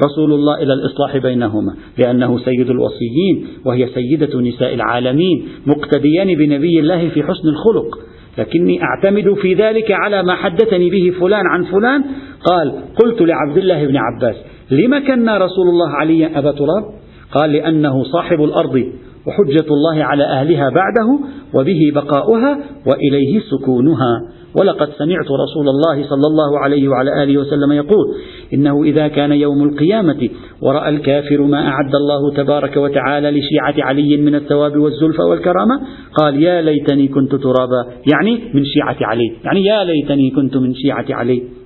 رسول 0.03 0.33
الله 0.33 0.63
إلى 0.63 0.73
الإصلاح 0.73 1.17
بينهما 1.17 1.75
لأنه 1.97 2.39
سيد 2.39 2.69
الوصيين 2.69 3.47
وهي 3.65 3.87
سيدة 3.87 4.39
نساء 4.39 4.73
العالمين 4.73 5.47
مقتديان 5.65 6.35
بنبي 6.35 6.79
الله 6.79 7.09
في 7.09 7.23
حسن 7.23 7.47
الخلق. 7.47 8.08
لكني 8.39 8.83
أعتمد 8.83 9.33
في 9.33 9.53
ذلك 9.53 9.91
على 9.91 10.23
ما 10.23 10.35
حدثني 10.35 10.89
به 10.89 11.19
فلان 11.19 11.47
عن 11.47 11.63
فلان. 11.63 12.03
قال 12.45 12.73
قلت 13.03 13.21
لعبد 13.21 13.57
الله 13.57 13.85
بن 13.85 13.97
عباس 13.97 14.35
لم 14.71 15.07
كنا 15.07 15.37
رسول 15.37 15.67
الله 15.67 15.89
عليا 15.89 16.39
أبا 16.39 16.51
تراب؟ 16.51 16.83
قال 17.31 17.51
لأنه 17.51 18.03
صاحب 18.03 18.43
الأرض 18.43 18.83
وحجة 19.27 19.67
الله 19.71 20.03
على 20.03 20.23
أهلها 20.23 20.69
بعده 20.69 21.19
وبه 21.53 21.79
بقاؤها 21.95 22.59
وإليه 22.85 23.39
سكونها. 23.39 24.21
ولقد 24.55 24.89
سمعت 24.97 25.25
رسول 25.31 25.69
الله 25.69 26.09
صلى 26.09 26.27
الله 26.27 26.59
عليه 26.59 26.87
وعلى 26.87 27.23
آله 27.23 27.37
وسلم 27.37 27.71
يقول 27.71 28.15
إنه 28.53 28.83
إذا 28.83 29.07
كان 29.07 29.31
يوم 29.31 29.63
القيامة 29.63 30.29
ورأى 30.61 30.89
الكافر 30.89 31.41
ما 31.41 31.67
أعد 31.67 31.95
الله 31.95 32.33
تبارك 32.33 32.77
وتعالى 32.77 33.31
لشيعة 33.31 33.87
علي 33.87 34.17
من 34.17 34.35
الثواب 34.35 34.77
والزلفى 34.77 35.21
والكرامة 35.21 35.81
قال 36.13 36.43
يا 36.43 36.61
ليتني 36.61 37.07
كنت 37.07 37.35
ترابا 37.35 37.85
يعني 38.13 38.39
من 38.53 38.63
شيعة 38.65 38.97
علي 39.01 39.31
يعني 39.45 39.65
يا 39.65 39.83
ليتني 39.83 40.31
كنت 40.31 40.57
من 40.57 40.73
شيعة 40.75 41.05
علي. 41.09 41.58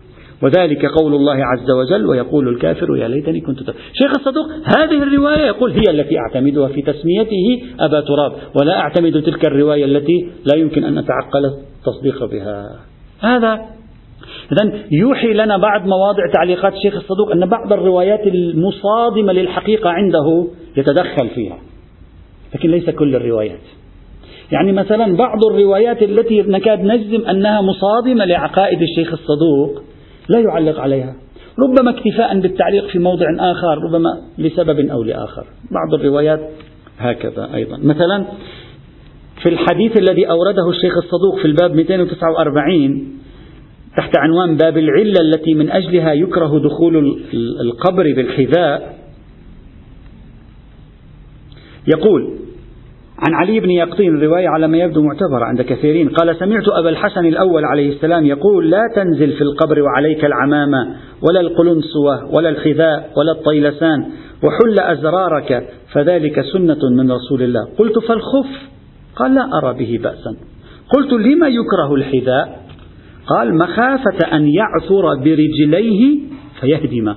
وذلك 0.44 0.86
قول 0.86 1.16
الله 1.16 1.36
عز 1.46 1.72
وجل 1.72 2.06
ويقول 2.06 2.48
الكافر 2.48 2.98
يا 2.98 3.08
ليتني 3.08 3.42
كنت 3.42 3.64
تراب 3.64 3.76
شيخ 3.94 4.12
الصدوق 4.20 4.46
هذه 4.78 5.04
الرواية 5.04 5.46
يقول 5.46 5.72
هي 5.72 5.90
التي 5.90 6.18
أعتمدها 6.18 6.68
في 6.68 6.82
تسميته 6.82 7.62
أبا 7.80 8.02
تراب 8.02 8.34
ولا 8.62 8.80
أعتمد 8.80 9.22
تلك 9.24 9.46
الرواية 9.46 9.86
التي 9.86 10.30
لا 10.46 10.60
يمكن 10.60 10.84
أن 10.84 10.98
أتعقل 10.98 11.46
التصديق 11.80 12.26
بها. 12.26 12.80
هذا 13.20 13.54
إذا 14.52 14.80
يوحي 14.92 15.34
لنا 15.34 15.58
بعض 15.58 15.88
مواضع 15.88 16.32
تعليقات 16.34 16.74
الشيخ 16.74 16.96
الصدوق 16.96 17.32
أن 17.32 17.46
بعض 17.46 17.74
الروايات 17.74 18.28
المصادمة 18.28 19.34
للحقيقة 19.34 19.90
عنده 19.90 20.48
يتدخل 20.78 21.30
فيها 21.36 21.58
لكن 22.56 22.72
ليس 22.72 22.90
كل 22.90 23.16
الروايات. 23.16 23.64
يعني 24.52 24.72
مثلا 24.72 25.18
بعض 25.18 25.46
الروايات 25.46 26.04
التي 26.04 26.42
نكاد 26.42 26.80
نجزم 26.80 27.28
أنها 27.30 27.62
مصادمة 27.62 28.26
لعقائد 28.26 28.82
الشيخ 28.82 29.14
الصدوق 29.14 29.93
لا 30.30 30.40
يعلق 30.40 30.80
عليها. 30.80 31.16
ربما 31.60 31.90
اكتفاء 31.90 32.40
بالتعليق 32.40 32.88
في 32.88 33.00
موضع 33.00 33.26
آخر 33.40 33.78
ربما 33.78 34.22
لسبب 34.38 34.80
أو 34.80 35.04
لآخر. 35.04 35.46
بعض 35.72 35.94
الروايات 35.94 36.50
هكذا 37.00 37.50
أيضا. 37.54 37.78
مثلا 37.78 38.26
في 39.44 39.50
الحديث 39.50 39.98
الذي 39.98 40.30
أورده 40.30 40.70
الشيخ 40.70 40.98
الصدوق 40.98 41.40
في 41.42 41.46
الباب 41.46 41.76
249 41.76 43.14
تحت 43.98 44.18
عنوان 44.18 44.58
باب 44.58 44.78
العلة 44.78 45.22
التي 45.22 45.54
من 45.54 45.72
أجلها 45.72 46.14
يكره 46.14 46.60
دخول 46.60 47.24
القبر 47.62 48.04
بالحذاء 48.16 48.98
يقول 51.88 52.38
عن 53.28 53.34
علي 53.34 53.60
بن 53.60 53.72
يقطين 53.72 54.16
الرواية 54.16 54.50
على 54.50 54.68
ما 54.68 54.78
يبدو 54.78 55.02
معتبرة 55.02 55.46
عند 55.46 55.62
كثيرين 55.62 56.10
قال 56.10 56.36
سمعت 56.36 56.68
أبا 56.68 56.90
الحسن 56.90 57.26
الأول 57.26 57.66
عليه 57.66 57.96
السلام 57.96 58.26
يقول 58.26 58.70
لا 58.70 58.82
تنزل 58.96 59.32
في 59.32 59.42
القبر 59.42 59.82
وعليك 59.82 60.26
العمامة 60.26 60.96
ولا 61.22 61.40
القلنسوة 61.40 62.36
ولا 62.36 62.50
الحذاء 62.50 63.12
ولا 63.18 63.32
الطيلسان 63.32 64.06
وحل 64.44 64.80
أزرارك 64.80 65.70
فذلك 65.94 66.42
سنة 66.54 66.90
من 66.92 67.12
رسول 67.12 67.42
الله. 67.42 67.68
قلت 67.78 68.00
فالخف. 68.00 68.48
قال 69.16 69.36
لا 69.36 69.50
أرى 69.58 69.74
به 69.74 70.00
بأسا. 70.04 70.36
قلت 70.96 71.14
لما 71.14 71.48
يكره 71.48 71.96
الحذاء؟ 71.96 72.64
قال 73.28 73.58
مخافة 73.58 74.36
أن 74.36 74.48
يعثر 74.48 75.16
برجليه 75.16 76.20
فيهدم 76.62 77.16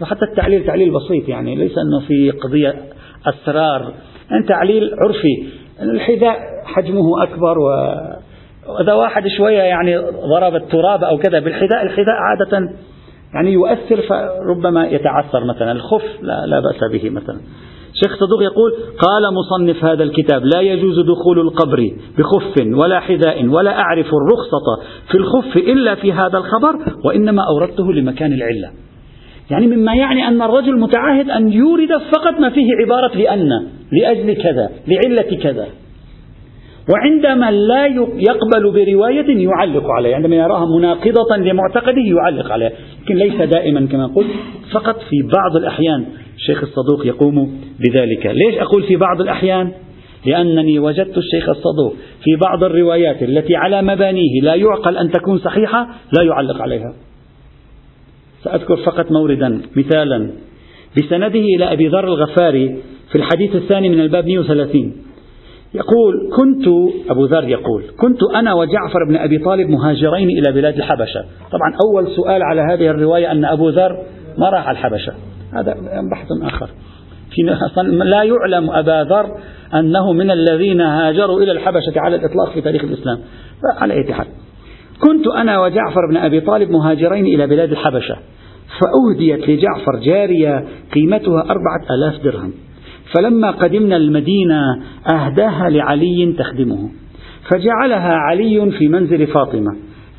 وحتى 0.00 0.24
التعليل 0.30 0.66
تعليل 0.66 0.90
بسيط 0.90 1.28
يعني 1.28 1.56
ليس 1.56 1.72
أنه 1.78 2.06
في 2.08 2.30
قضية 2.30 2.74
أسرار 3.26 3.92
تعليل 4.48 4.90
عرفي. 4.98 5.48
الحذاء 5.82 6.38
حجمه 6.64 7.22
أكبر 7.22 7.58
و 7.58 7.68
وإذا 8.68 8.92
واحد 8.92 9.22
شوية 9.36 9.62
يعني 9.62 9.98
ضرب 10.30 10.54
التراب 10.54 11.04
أو 11.04 11.18
كذا 11.18 11.38
بالحذاء 11.38 11.82
الحذاء 11.82 12.14
عادة 12.14 12.68
يعني 13.34 13.52
يؤثر 13.52 14.02
فربما 14.02 14.86
يتعثر 14.86 15.44
مثلا. 15.44 15.72
الخف 15.72 16.04
لا, 16.22 16.46
لا 16.46 16.60
بأس 16.60 16.92
به 16.92 17.10
مثلا. 17.10 17.40
شيخ 18.02 18.16
صدوق 18.16 18.42
يقول 18.42 18.72
قال 18.98 19.34
مصنف 19.34 19.84
هذا 19.84 20.02
الكتاب 20.02 20.42
لا 20.54 20.60
يجوز 20.60 21.00
دخول 21.00 21.38
القبر 21.38 21.90
بخف 22.18 22.78
ولا 22.78 23.00
حذاء 23.00 23.48
ولا 23.48 23.78
أعرف 23.78 24.06
الرخصة 24.06 24.86
في 25.10 25.14
الخف 25.18 25.56
إلا 25.56 25.94
في 25.94 26.12
هذا 26.12 26.38
الخبر 26.38 26.78
وإنما 27.04 27.42
أوردته 27.48 27.92
لمكان 27.92 28.32
العلة. 28.32 28.70
يعني 29.50 29.66
مما 29.66 29.94
يعني 29.94 30.28
أن 30.28 30.42
الرجل 30.42 30.80
متعهد 30.80 31.30
أن 31.30 31.52
يورد 31.52 31.88
فقط 32.12 32.40
ما 32.40 32.50
فيه 32.50 32.66
عبارة 32.84 33.16
لأن 33.16 33.48
لأجل 33.92 34.34
كذا 34.42 34.70
لعلة 34.88 35.36
كذا. 35.42 35.66
وعندما 36.92 37.50
لا 37.50 37.86
يقبل 37.86 38.72
برواية 38.72 39.46
يعلق 39.48 39.84
عليها 39.90 40.16
عندما 40.16 40.36
يراها 40.36 40.78
مناقضة 40.78 41.36
لمعتقده 41.36 42.02
يعلق 42.02 42.52
عليها 42.52 42.70
لكن 43.04 43.14
ليس 43.14 43.42
دائما 43.42 43.86
كما 43.86 44.06
قلت 44.06 44.30
فقط 44.72 44.96
في 44.98 45.16
بعض 45.34 45.56
الأحيان 45.56 46.04
الشيخ 46.36 46.62
الصدوق 46.62 47.06
يقوم 47.06 47.60
بذلك. 47.80 48.26
ليش 48.26 48.54
أقول 48.58 48.82
في 48.82 48.96
بعض 48.96 49.20
الأحيان؟ 49.20 49.72
لأنني 50.26 50.78
وجدت 50.78 51.18
الشيخ 51.18 51.48
الصدوق 51.48 51.94
في 52.22 52.36
بعض 52.46 52.64
الروايات 52.64 53.22
التي 53.22 53.56
على 53.56 53.82
مبانيه 53.82 54.40
لا 54.42 54.54
يعقل 54.54 54.96
أن 54.96 55.10
تكون 55.10 55.38
صحيحة 55.38 55.88
لا 56.18 56.24
يعلق 56.24 56.62
عليها. 56.62 56.94
سأذكر 58.44 58.76
فقط 58.76 59.12
موردا 59.12 59.60
مثالا 59.76 60.30
بسنده 60.98 61.40
إلى 61.56 61.72
أبي 61.72 61.88
ذر 61.88 62.04
الغفاري 62.04 62.76
في 63.12 63.18
الحديث 63.18 63.56
الثاني 63.56 63.88
من 63.88 64.00
الباب 64.00 64.26
130 64.26 64.92
يقول 65.74 66.30
كنت 66.36 66.68
أبو 67.10 67.24
ذر 67.24 67.48
يقول 67.48 67.84
كنت 68.00 68.18
أنا 68.34 68.54
وجعفر 68.54 69.04
بن 69.08 69.16
أبي 69.16 69.38
طالب 69.38 69.68
مهاجرين 69.70 70.28
إلى 70.28 70.52
بلاد 70.52 70.76
الحبشة. 70.76 71.24
طبعا 71.52 71.74
أول 71.86 72.08
سؤال 72.16 72.42
على 72.42 72.60
هذه 72.60 72.90
الرواية 72.90 73.32
أن 73.32 73.44
أبو 73.44 73.68
ذر 73.68 73.98
ما 74.38 74.50
راح 74.50 74.68
على 74.68 74.78
الحبشة. 74.78 75.12
هذا 75.52 75.76
بحث 76.10 76.26
آخر. 76.42 76.70
أصلا 77.70 77.88
لا 78.04 78.22
يعلم 78.22 78.70
أبا 78.70 79.06
ذر 79.10 79.26
أنه 79.74 80.12
من 80.12 80.30
الذين 80.30 80.80
هاجروا 80.80 81.40
إلى 81.40 81.52
الحبشة 81.52 81.92
على 81.96 82.16
الإطلاق 82.16 82.52
في 82.54 82.60
تاريخ 82.60 82.84
الإسلام. 82.84 83.18
على 83.78 83.94
أي 83.94 84.12
حال. 84.12 84.26
كنت 85.00 85.26
أنا 85.26 85.60
وجعفر 85.60 86.00
بن 86.10 86.16
أبي 86.16 86.40
طالب 86.40 86.70
مهاجرين 86.70 87.26
إلى 87.26 87.46
بلاد 87.46 87.70
الحبشة. 87.70 88.16
فأهديت 88.80 89.48
لجعفر 89.48 89.96
جارية 90.04 90.64
قيمتها 90.94 91.40
أربعة 91.40 91.86
ألاف 91.90 92.24
درهم. 92.24 92.52
فلما 93.16 93.50
قدمنا 93.50 93.96
المدينة 93.96 94.60
أهداها 95.14 95.70
لعلي 95.70 96.34
تخدمه. 96.38 96.90
فجعلها 97.50 98.14
علي 98.14 98.70
في 98.70 98.88
منزل 98.88 99.26
فاطمة. 99.26 99.76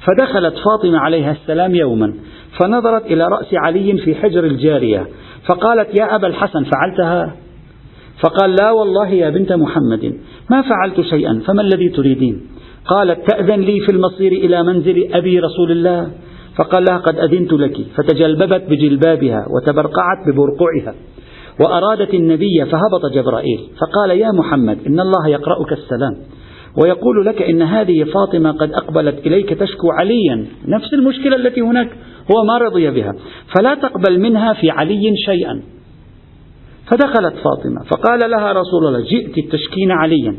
فدخلت 0.07 0.53
فاطمة 0.53 0.99
عليها 0.99 1.31
السلام 1.31 1.75
يوما. 1.75 2.13
فنظرت 2.59 3.05
إلى 3.05 3.27
رأس 3.27 3.53
علي 3.53 3.97
في 3.97 4.15
حجر 4.15 4.43
الجارية. 4.43 5.07
فقالت 5.47 5.99
يا 5.99 6.15
أبا 6.15 6.27
الحسن 6.27 6.63
فعلتها؟ 6.63 7.35
فقال 8.23 8.55
لا 8.55 8.71
والله 8.71 9.09
يا 9.09 9.29
بنت 9.29 9.53
محمد 9.53 10.17
ما 10.49 10.61
فعلت 10.61 11.01
شيئا 11.01 11.41
فما 11.47 11.61
الذي 11.61 11.89
تريدين؟ 11.89 12.41
قالت 12.85 13.31
تأذن 13.31 13.59
لي 13.59 13.79
في 13.79 13.91
المصير 13.91 14.31
إلى 14.31 14.63
منزل 14.63 15.13
أبي 15.13 15.39
رسول 15.39 15.71
الله. 15.71 16.11
فقال 16.57 16.83
لها 16.89 16.97
قد 16.97 17.19
أذنت 17.19 17.53
لك. 17.53 17.77
فتجلببت 17.97 18.63
بجلبابها 18.69 19.45
وتبرقعت 19.55 20.17
ببرقعها 20.27 20.95
وأرادت 21.59 22.13
النبي 22.13 22.65
فهبط 22.65 23.13
جبرائيل. 23.13 23.59
فقال 23.81 24.09
يا 24.09 24.31
محمد 24.31 24.77
إن 24.87 24.99
الله 24.99 25.27
يقرأك 25.27 25.71
السلام 25.71 26.17
ويقول 26.83 27.25
لك 27.25 27.41
إن 27.41 27.61
هذه 27.61 28.03
فاطمة 28.03 28.51
قد 28.51 28.71
أقبلت 28.73 29.27
إليك 29.27 29.49
تشكو 29.49 29.91
عليا. 29.91 30.45
نفس 30.67 30.93
المشكلة 30.93 31.35
التي 31.35 31.61
هناك 31.61 31.89
هو 32.35 32.43
ما 32.43 32.57
رضي 32.57 32.91
بها. 32.91 33.13
فلا 33.57 33.75
تقبل 33.75 34.19
منها 34.19 34.53
في 34.53 34.69
علي 34.69 35.13
شيئا. 35.25 35.61
فدخلت 36.87 37.33
فاطمة. 37.33 37.83
فقال 37.91 38.31
لها 38.31 38.53
رسول 38.53 38.87
الله 38.87 38.99
جئت 38.99 39.51
تشكين 39.51 39.91
عليا. 39.91 40.35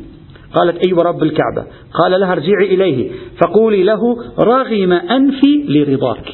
قالت 0.54 0.76
أي 0.76 0.82
أيوة 0.87 0.98
ورب 0.98 1.22
الكعبة. 1.22 1.64
قال 1.94 2.20
لها 2.20 2.32
ارجعي 2.32 2.74
إليه. 2.74 3.11
فقولي 3.40 3.82
له 3.82 4.00
رغم 4.38 4.92
أنفي 4.92 5.64
لرضاك. 5.68 6.32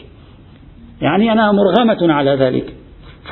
يعني 1.01 1.33
أنا 1.33 1.53
مرغمة 1.53 2.13
على 2.13 2.31
ذلك. 2.31 2.75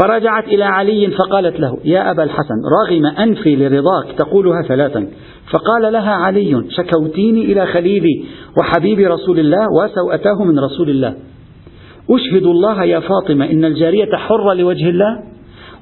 فرجعت 0.02 0.44
إلى 0.44 0.64
علي 0.64 1.10
فقالت 1.10 1.60
له 1.60 1.78
يا 1.84 2.10
أبا 2.10 2.22
الحسن 2.22 2.54
رغم 2.80 3.06
أنفي 3.06 3.56
لرضاك. 3.56 4.12
تقولها 4.18 4.62
ثلاثا. 4.68 5.08
فقال 5.50 5.92
لها 5.92 6.12
علي 6.12 6.64
شكوتيني 6.70 7.44
إلى 7.44 7.66
خليلي 7.66 8.24
وحبيب 8.60 8.98
رسول 8.98 9.38
الله 9.38 9.66
وسوأتاه 9.76 10.44
من 10.44 10.58
رسول 10.58 10.90
الله. 10.90 11.14
أشهد 12.10 12.46
الله 12.46 12.84
يا 12.84 13.00
فاطمة 13.00 13.44
إن 13.50 13.64
الجارية 13.64 14.16
حرة 14.16 14.54
لوجه 14.54 14.88
الله 14.88 15.22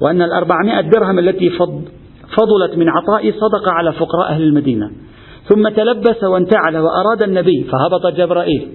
وأن 0.01 0.23
الأربعمائة 0.23 0.81
درهم 0.81 1.19
التي 1.19 1.51
فضلت 2.37 2.79
من 2.79 2.89
عطائي 2.89 3.33
صدق 3.33 3.69
على 3.69 3.93
فقراء 3.93 4.29
أهل 4.29 4.43
المدينة. 4.43 4.91
ثم 5.49 5.69
تلبس 5.69 6.25
وانتعل 6.25 6.77
وأراد 6.77 7.23
النبي 7.23 7.65
فهبط 7.65 8.07
جبرائيل. 8.17 8.69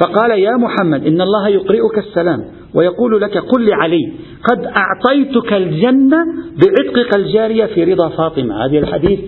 فقال 0.00 0.30
يا 0.30 0.56
محمد 0.56 1.06
إن 1.06 1.20
الله 1.20 1.48
يقرئك 1.48 1.98
السلام 1.98 2.44
ويقول 2.74 3.20
لك 3.20 3.38
قل 3.38 3.66
لعلي 3.66 4.12
قد 4.50 4.64
أعطيتك 4.64 5.52
الجنة 5.52 6.16
بعتقك 6.52 7.16
الجارية 7.16 7.66
في 7.66 7.84
رضا 7.84 8.08
فاطمة. 8.08 8.64
هذه 8.64 8.78
الحديث 8.78 9.20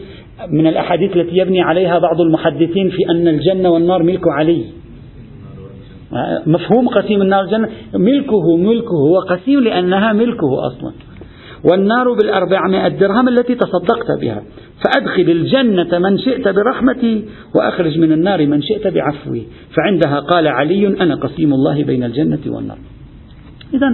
من 0.51 0.67
الأحاديث 0.67 1.17
التي 1.17 1.37
يبني 1.37 1.63
عليها 1.63 1.99
بعض 1.99 2.21
المحدثين 2.21 2.91
في 2.91 3.11
أن 3.11 3.29
الجنة 3.29 3.71
والنار 3.71 4.03
ملك 4.03 4.29
علي. 4.29 4.65
مفهوم 6.47 6.89
قسيم 6.89 7.23
النار 7.23 7.41
والجنة؟ 7.41 7.69
ملكه 7.95 8.57
ملكه 8.57 8.97
هو 9.09 9.19
قسيم 9.19 9.61
لأنها 9.61 10.13
ملكه 10.13 10.67
أصلا. 10.67 10.93
والنار 11.65 12.13
بالأربعمائة 12.13 12.89
درهم 12.89 13.29
التي 13.29 13.55
تصدقت 13.55 14.21
بها. 14.21 14.43
فأدخل 14.85 15.31
الجنة 15.31 15.99
من 15.99 16.19
شئت 16.19 16.49
برحمتي 16.49 17.25
وأخرج 17.55 17.99
من 17.99 18.13
النار 18.13 18.47
من 18.47 18.63
شئت 18.63 18.87
بعفوي. 18.87 19.47
فعندها 19.77 20.21
قال 20.21 20.49
علي 20.49 20.87
أنا 20.87 21.15
قسيم 21.15 21.53
الله 21.53 21.85
بين 21.85 22.05
الجنة 22.05 22.39
والنار. 22.47 22.79
إذا 23.75 23.87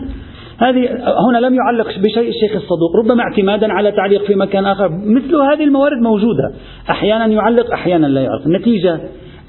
هذه 0.58 0.88
هنا 1.30 1.38
لم 1.38 1.54
يعلق 1.54 1.98
بشيء 1.98 2.28
الشيخ 2.28 2.52
الصدوق. 2.56 2.96
ربما 3.04 3.22
اعتمادا 3.22 3.72
على 3.72 3.92
تعليق 3.92 4.24
في 4.24 4.34
مكان 4.34 4.64
آخر. 4.66 4.88
مثل 4.88 5.36
هذه 5.36 5.64
الموارد 5.64 6.02
موجودة. 6.02 6.52
أحيانا 6.90 7.26
يعلق 7.26 7.72
أحيانا 7.72 8.06
لا 8.06 8.20
يعلق. 8.20 8.46
النتيجة 8.46 9.00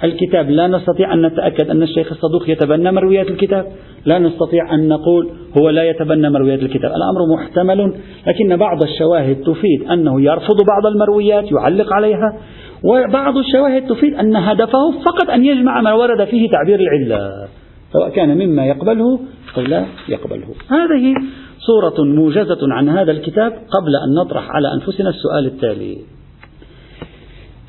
الكتاب. 0.03 0.49
لا 0.49 0.67
نستطيع 0.67 1.13
أن 1.13 1.25
نتأكد 1.25 1.69
أن 1.69 1.83
الشيخ 1.83 2.11
الصدوق 2.11 2.49
يتبنى 2.49 2.91
مرويات 2.91 3.27
الكتاب. 3.27 3.65
لا 4.05 4.19
نستطيع 4.19 4.73
أن 4.73 4.87
نقول 4.87 5.29
هو 5.57 5.69
لا 5.69 5.89
يتبنى 5.89 6.29
مرويات 6.29 6.59
الكتاب. 6.59 6.91
الأمر 6.91 7.35
محتمل 7.35 7.93
لكن 8.27 8.57
بعض 8.57 8.83
الشواهد 8.83 9.35
تفيد 9.35 9.83
أنه 9.91 10.21
يرفض 10.21 10.65
بعض 10.67 10.85
المرويات 10.85 11.51
يعلق 11.51 11.93
عليها 11.93 12.37
وبعض 12.83 13.37
الشواهد 13.37 13.87
تفيد 13.87 14.13
أن 14.13 14.35
هدفه 14.35 14.91
فقط 14.91 15.29
أن 15.29 15.45
يجمع 15.45 15.81
ما 15.81 15.93
ورد 15.93 16.25
فيه 16.25 16.49
تعبير 16.49 16.79
العلة 16.79 17.47
سواء 17.93 18.09
كان 18.09 18.37
مما 18.37 18.65
يقبله 18.65 19.19
أو 19.57 19.61
لا 19.61 19.85
يقبله. 20.09 20.47
هذه 20.69 21.13
صورة 21.59 22.05
موجزة 22.05 22.57
عن 22.61 22.89
هذا 22.89 23.11
الكتاب 23.11 23.51
قبل 23.51 23.95
أن 24.07 24.13
نطرح 24.15 24.51
على 24.51 24.73
أنفسنا 24.73 25.09
السؤال 25.09 25.45
التالي. 25.45 25.97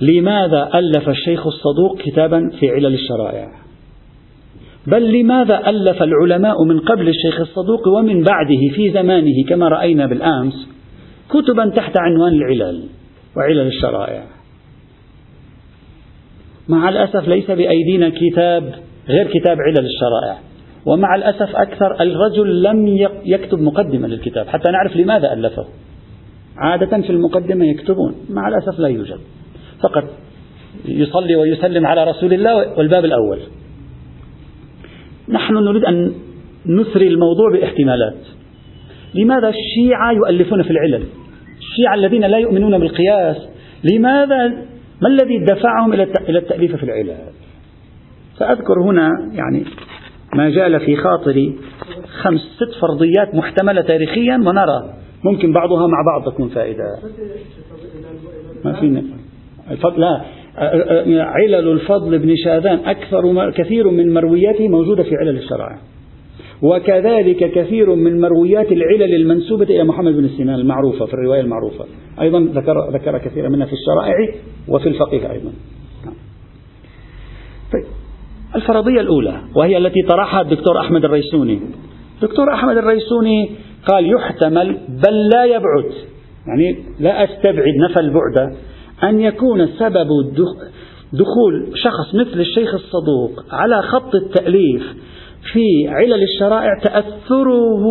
لماذا 0.01 0.71
ألف 0.75 1.09
الشيخ 1.09 1.47
الصدوق 1.47 1.99
كتابا 1.99 2.51
في 2.61 2.71
علل 2.71 2.95
الشرائع؟ 2.95 3.49
بل 4.87 5.21
لماذا 5.21 5.69
ألف 5.71 6.03
العلماء 6.03 6.65
من 6.65 6.81
قبل 6.81 7.09
الشيخ 7.09 7.41
الصدوق 7.41 7.89
ومن 7.89 8.23
بعده 8.23 8.75
في 8.75 8.91
زمانه 8.91 9.45
كما 9.49 9.69
رأينا 9.69 10.07
بالأمس 10.07 10.69
كتبا 11.31 11.69
تحت 11.69 11.97
عنوان 11.97 12.33
العلل 12.33 12.83
وعلل 13.37 13.67
الشرائع؟ 13.67 14.25
مع 16.69 16.89
الأسف 16.89 17.29
ليس 17.29 17.51
بأيدينا 17.51 18.09
كتاب 18.09 18.75
غير 19.09 19.27
كتاب 19.27 19.57
علل 19.61 19.87
الشرائع 19.87 20.39
ومع 20.87 21.15
الأسف 21.15 21.57
أكثر 21.57 22.03
الرجل 22.03 22.63
لم 22.63 22.87
يكتب 23.25 23.61
مقدمة 23.61 24.09
للكتاب 24.09 24.47
حتى 24.47 24.71
نعرف 24.71 24.97
لماذا 24.97 25.33
ألفه. 25.33 25.67
عادة 26.57 27.01
في 27.01 27.11
المقدمة 27.11 27.65
يكتبون 27.65 28.15
مع 28.31 28.49
الأسف 28.49 28.79
لا 28.79 28.89
يوجد. 28.89 29.19
فقط 29.83 30.05
يصلي 30.85 31.37
ويسلم 31.37 31.87
على 31.87 32.05
رسول 32.05 32.33
الله 32.33 32.79
والباب 32.79 33.05
الأول. 33.05 33.41
نحن 35.29 35.55
نريد 35.55 35.85
أن 35.85 36.13
نثري 36.67 37.09
الموضوع 37.09 37.53
باحتمالات. 37.53 38.17
لماذا 39.15 39.49
الشيعة 39.49 40.13
يؤلفون 40.13 40.63
في 40.63 40.71
العلل؟ 40.71 41.05
الشيعة 41.59 41.95
الذين 41.95 42.25
لا 42.25 42.39
يؤمنون 42.39 42.79
بالقياس 42.79 43.37
لماذا 43.85 44.49
ما 45.03 45.09
الذي 45.09 45.39
دفعهم 45.39 45.93
إلى 45.93 46.39
التأليف 46.39 46.77
في 46.77 46.83
العلل؟ 46.83 47.17
سأذكر 48.39 48.83
هنا 48.83 49.09
يعني 49.33 49.65
ما 50.35 50.51
جال 50.51 50.81
في 50.81 50.97
خاطري 50.97 51.59
خمس 52.23 52.41
ست 52.41 52.81
فرضيات 52.81 53.35
محتملة 53.35 53.83
تاريخيا 53.83 54.37
ونرى. 54.37 54.95
ممكن 55.25 55.53
بعضها 55.53 55.87
مع 55.87 56.03
بعض 56.07 56.33
تكون 56.33 56.49
فائدة. 56.49 56.85
ما 58.65 58.73
في 58.73 58.87
الفضل 58.87 59.24
لا. 59.97 60.25
علل 61.23 61.55
الفضل 61.55 62.19
بن 62.19 62.37
شاذان 62.45 62.79
أكثر 62.85 63.51
كثير 63.51 63.91
من 63.91 64.15
مروياته 64.15 64.69
موجودة 64.69 65.03
في 65.03 65.17
علل 65.17 65.37
الشرائع. 65.37 65.79
وكذلك 66.63 67.53
كثير 67.53 67.95
من 67.95 68.21
مرويات 68.21 68.73
العلل 68.73 69.15
المنسوبة 69.15 69.65
إلى 69.65 69.85
محمد 69.85 70.13
بن 70.13 70.29
سنان 70.29 70.55
المعروفة 70.55 71.07
في 71.07 71.15
الرواية 71.15 71.41
المعروفة. 71.41 71.85
أيضا 72.21 72.41
ذكر, 72.41 72.91
ذكر 72.91 73.19
كثيرا 73.19 73.49
منها 73.49 73.67
في 73.67 73.73
الشرائع 73.73 74.15
وفي 74.69 74.89
الفقه 74.89 75.33
أيضا. 75.33 75.53
طيب. 77.73 77.85
الفرضية 78.57 79.01
الأولى 79.01 79.41
وهي 79.57 79.77
التي 79.77 80.03
طرحها 80.03 80.41
الدكتور 80.41 80.81
أحمد 80.81 81.05
الريسوني. 81.05 81.61
الدكتور 82.23 82.55
أحمد 82.55 82.77
الريسوني 82.77 83.51
قال 83.87 84.13
يحتمل 84.13 84.79
بل 84.89 85.29
لا 85.35 85.45
يبعد. 85.45 85.93
يعني 86.47 86.77
لا 87.01 87.25
أستبعد 87.25 87.75
نفى 87.91 88.01
البعد. 88.01 88.57
أن 89.03 89.21
يكون 89.21 89.67
سبب 89.67 90.09
دخول 91.13 91.73
شخص 91.75 92.15
مثل 92.15 92.41
الشيخ 92.41 92.75
الصدوق 92.75 93.55
على 93.55 93.83
خط 93.83 94.15
التأليف 94.15 94.83
في 95.53 95.89
علل 95.89 96.23
الشرائع 96.23 96.79
تأثره 96.83 97.85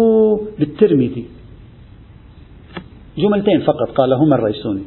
بالترمذي. 0.60 1.26
جملتين 3.18 3.60
فقط 3.62 3.90
قالهما 3.96 4.36
الريسوني. 4.36 4.82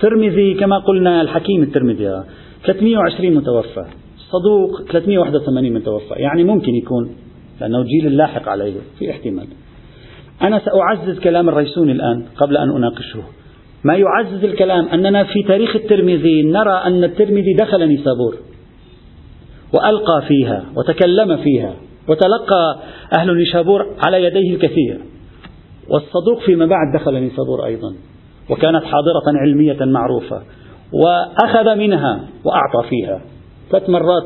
ترمذي 0.00 0.54
كما 0.54 0.78
قلنا 0.78 1.20
الحكيم 1.20 1.62
الترمذي. 1.62 2.22
320 2.64 3.34
متوفى. 3.34 3.84
صدوق 4.18 4.82
381 4.92 5.74
متوفى. 5.74 6.14
يعني 6.14 6.44
ممكن 6.44 6.74
يكون 6.74 7.16
لأنه 7.60 7.82
جيل 7.82 8.06
اللاحق 8.06 8.48
عليه 8.48 8.74
في 8.98 9.10
احتمال. 9.10 9.46
أنا 10.42 10.60
سأعزز 10.64 11.18
كلام 11.18 11.48
الريسوني 11.48 11.92
الآن 11.92 12.26
قبل 12.36 12.56
أن 12.56 12.70
أناقشه. 12.76 13.22
ما 13.84 13.94
يعزز 13.94 14.44
الكلام 14.44 14.88
أننا 14.88 15.24
في 15.24 15.42
تاريخ 15.42 15.76
الترمذي 15.76 16.42
نرى 16.42 16.72
أن 16.72 17.04
الترمذي 17.04 17.54
دخل 17.58 17.88
نيسابور 17.88 18.36
وألقى 19.74 20.22
فيها 20.28 20.64
وتكلم 20.76 21.36
فيها 21.36 21.74
وتلقى 22.08 22.78
أهل 23.18 23.36
نيشابور 23.36 23.86
على 24.06 24.24
يديه 24.24 24.54
الكثير 24.54 25.00
والصدوق 25.88 26.40
فيما 26.46 26.66
بعد 26.66 27.00
دخل 27.00 27.14
نيسابور 27.14 27.66
أيضا 27.66 27.94
وكانت 28.50 28.84
حاضرة 28.84 29.38
علمية 29.40 29.84
معروفة 29.84 30.42
وأخذ 30.92 31.76
منها 31.76 32.24
وأعطى 32.44 32.88
فيها 32.88 33.20
ثلاث 33.70 33.90
مرات 33.90 34.24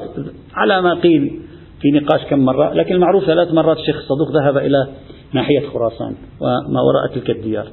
على 0.54 0.82
ما 0.82 0.94
قيل 0.94 1.40
في 1.80 1.90
نقاش 1.90 2.24
كم 2.30 2.38
مرة 2.38 2.72
لكن 2.74 2.94
المعروف 2.94 3.24
ثلاث 3.24 3.52
مرات 3.52 3.76
الشيخ 3.76 3.96
الصدوق 3.96 4.42
ذهب 4.42 4.56
إلى 4.56 4.88
ناحية 5.32 5.60
خراسان 5.60 6.14
وما 6.40 6.80
وراء 6.80 7.14
تلك 7.14 7.30
الديار. 7.30 7.66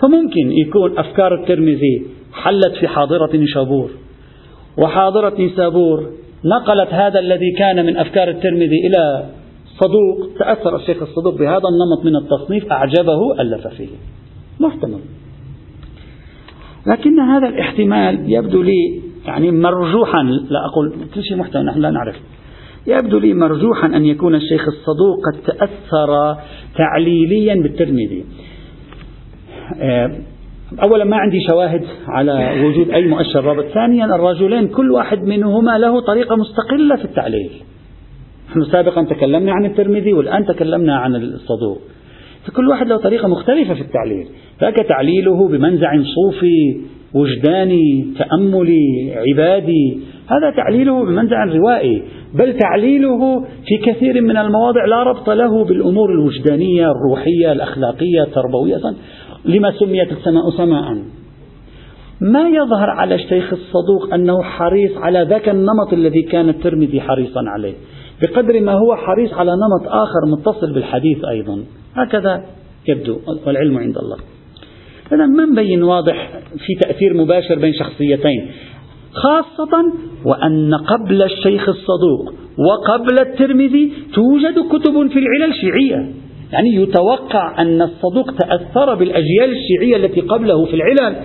فممكن 0.00 0.52
يكون 0.52 0.98
أفكار 0.98 1.34
الترمذي 1.34 2.06
حلت 2.32 2.74
في 2.80 2.88
حاضرة 2.88 3.36
نشابور 3.36 3.90
وحاضرة 4.78 5.34
نيسابور 5.38 6.10
نقلت 6.44 6.88
هذا 6.92 7.18
الذي 7.20 7.52
كان 7.58 7.86
من 7.86 7.96
أفكار 7.96 8.28
الترمذي 8.28 8.86
إلى 8.86 9.24
صدوق 9.78 10.38
تأثر 10.38 10.76
الشيخ 10.76 11.02
الصدوق 11.02 11.34
بهذا 11.34 11.62
النمط 11.68 12.04
من 12.04 12.16
التصنيف 12.16 12.72
أعجبه 12.72 13.40
ألف 13.40 13.66
فيه. 13.66 13.88
محتمل. 14.60 15.00
لكن 16.86 17.20
هذا 17.20 17.48
الاحتمال 17.48 18.32
يبدو 18.32 18.62
لي 18.62 19.00
يعني 19.26 19.50
مرجوحا 19.50 20.22
لا 20.22 20.66
أقول 20.66 20.92
كل 21.14 21.22
شيء 21.22 21.36
محتمل 21.36 21.64
نحن 21.64 21.80
لا 21.80 21.90
نعرف. 21.90 22.16
يبدو 22.86 23.18
لي 23.18 23.34
مرجوحا 23.34 23.86
أن 23.86 24.04
يكون 24.04 24.34
الشيخ 24.34 24.68
الصدوق 24.68 25.18
قد 25.26 25.42
تأثر 25.46 26.36
تعليليا 26.76 27.54
بالترمذي. 27.54 28.24
أولا 30.84 31.04
ما 31.04 31.16
عندي 31.16 31.40
شواهد 31.50 31.82
على 32.08 32.62
وجود 32.64 32.90
أي 32.90 33.06
مؤشر 33.06 33.44
رابط 33.44 33.64
ثانيا 33.64 34.04
الرجلين 34.04 34.68
كل 34.68 34.90
واحد 34.90 35.22
منهما 35.22 35.78
له 35.78 36.00
طريقة 36.00 36.36
مستقلة 36.36 36.96
في 36.96 37.04
التعليل. 37.04 37.50
نحن 38.50 38.64
سابقا 38.64 39.04
تكلمنا 39.04 39.52
عن 39.52 39.64
الترمذي 39.64 40.12
والآن 40.12 40.46
تكلمنا 40.46 40.96
عن 40.96 41.16
الصدوق 41.16 41.78
فكل 42.46 42.68
واحد 42.68 42.86
له 42.88 42.96
طريقة 42.96 43.28
مختلفة 43.28 43.74
في 43.74 43.80
التعليل. 43.80 44.26
ذاك 44.60 44.74
تعليله 44.74 45.48
بمنزع 45.48 45.92
صوفي 46.02 46.80
وجداني 47.14 48.06
تأملي 48.18 49.14
عبادي. 49.16 50.00
هذا 50.26 50.56
تعليله 50.56 51.04
بمنزع 51.04 51.44
روائي. 51.44 52.02
بل 52.34 52.58
تعليله 52.58 53.40
في 53.40 53.92
كثير 53.92 54.20
من 54.20 54.36
المواضع 54.36 54.84
لا 54.84 55.02
ربط 55.02 55.30
له 55.30 55.64
بالأمور 55.64 56.12
الوجدانية 56.12 56.86
الروحية 56.90 57.52
الأخلاقية 57.52 58.22
التربوية 58.22 58.80
لما 59.44 59.72
سميت 59.72 60.12
السماء 60.12 60.50
سماء. 60.56 61.02
ما 62.20 62.48
يظهر 62.48 62.90
على 62.90 63.14
الشيخ 63.14 63.52
الصدوق 63.52 64.14
أنه 64.14 64.42
حريص 64.42 64.96
على 64.96 65.26
ذاك 65.30 65.48
النمط 65.48 65.92
الذي 65.92 66.22
كان 66.22 66.48
الترمذي 66.48 67.00
حريصا 67.00 67.40
عليه؟ 67.46 67.74
بقدر 68.22 68.60
ما 68.60 68.72
هو 68.72 68.96
حريص 68.96 69.34
على 69.34 69.50
نمط 69.50 69.92
آخر 69.92 70.26
متصل 70.26 70.74
بالحديث 70.74 71.24
أيضا. 71.24 71.64
هكذا 71.94 72.44
يبدو 72.88 73.18
والعلم 73.46 73.78
عند 73.78 73.98
الله. 73.98 74.16
إذا 75.12 75.26
ما 75.26 75.46
مبين 75.46 75.82
واضح 75.82 76.30
في 76.58 76.74
تأثير 76.80 77.14
مباشر 77.14 77.58
بين 77.58 77.72
شخصيتين؟ 77.72 78.48
خاصة 79.12 79.92
وأن 80.24 80.74
قبل 80.74 81.22
الشيخ 81.22 81.68
الصدوق 81.68 82.34
وقبل 82.58 83.18
الترمذي 83.18 83.92
توجد 84.14 84.58
كتب 84.68 85.08
في 85.08 85.18
العلل 85.18 85.52
الشيعية. 85.52 86.12
يعني 86.52 86.74
يتوقع 86.74 87.62
أن 87.62 87.82
الصدوق 87.82 88.30
تأثر 88.30 88.94
بالأجيال 88.94 89.50
الشيعية 89.50 89.96
التي 89.96 90.20
قبله 90.20 90.64
في 90.64 90.74
العلل 90.74 91.16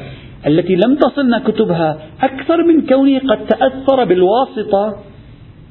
التي 0.47 0.75
لم 0.75 0.95
تصلنا 0.95 1.39
كتبها 1.39 1.97
أكثر 2.21 2.63
من 2.63 2.85
كونه 2.85 3.19
قد 3.19 3.45
تأثر 3.45 4.03
بالواسطة 4.03 4.97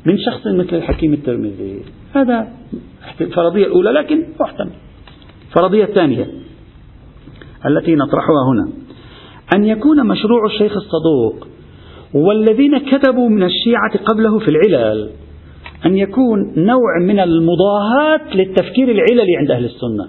من 0.07 0.19
شخص 0.19 0.47
مثل 0.47 0.77
الحكيم 0.77 1.13
الترمذي. 1.13 1.83
هذا 2.15 2.49
الفرضية 3.21 3.67
الأولى 3.67 3.91
لكن 3.91 4.27
محتمل. 4.41 4.73
الفرضية 5.49 5.85
الثانية 5.85 6.27
التي 7.67 7.95
نطرحها 7.95 8.49
هنا. 8.53 8.73
أن 9.57 9.65
يكون 9.65 10.07
مشروع 10.07 10.47
الشيخ 10.47 10.73
الصدوق 10.77 11.51
والذين 12.15 12.79
كتبوا 12.79 13.29
من 13.29 13.43
الشيعة 13.43 13.99
قبله 14.05 14.39
في 14.39 14.49
العلل 14.49 15.11
أن 15.87 15.97
يكون 15.97 16.53
نوع 16.57 16.99
من 17.01 17.21
المضاهاة 17.21 18.35
للتفكير 18.35 18.91
العللي 18.91 19.37
عند 19.37 19.51
أهل 19.51 19.65
السنة. 19.65 20.09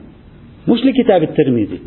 مش 0.68 0.80
لكتاب 0.86 1.24
الترمذي. 1.24 1.80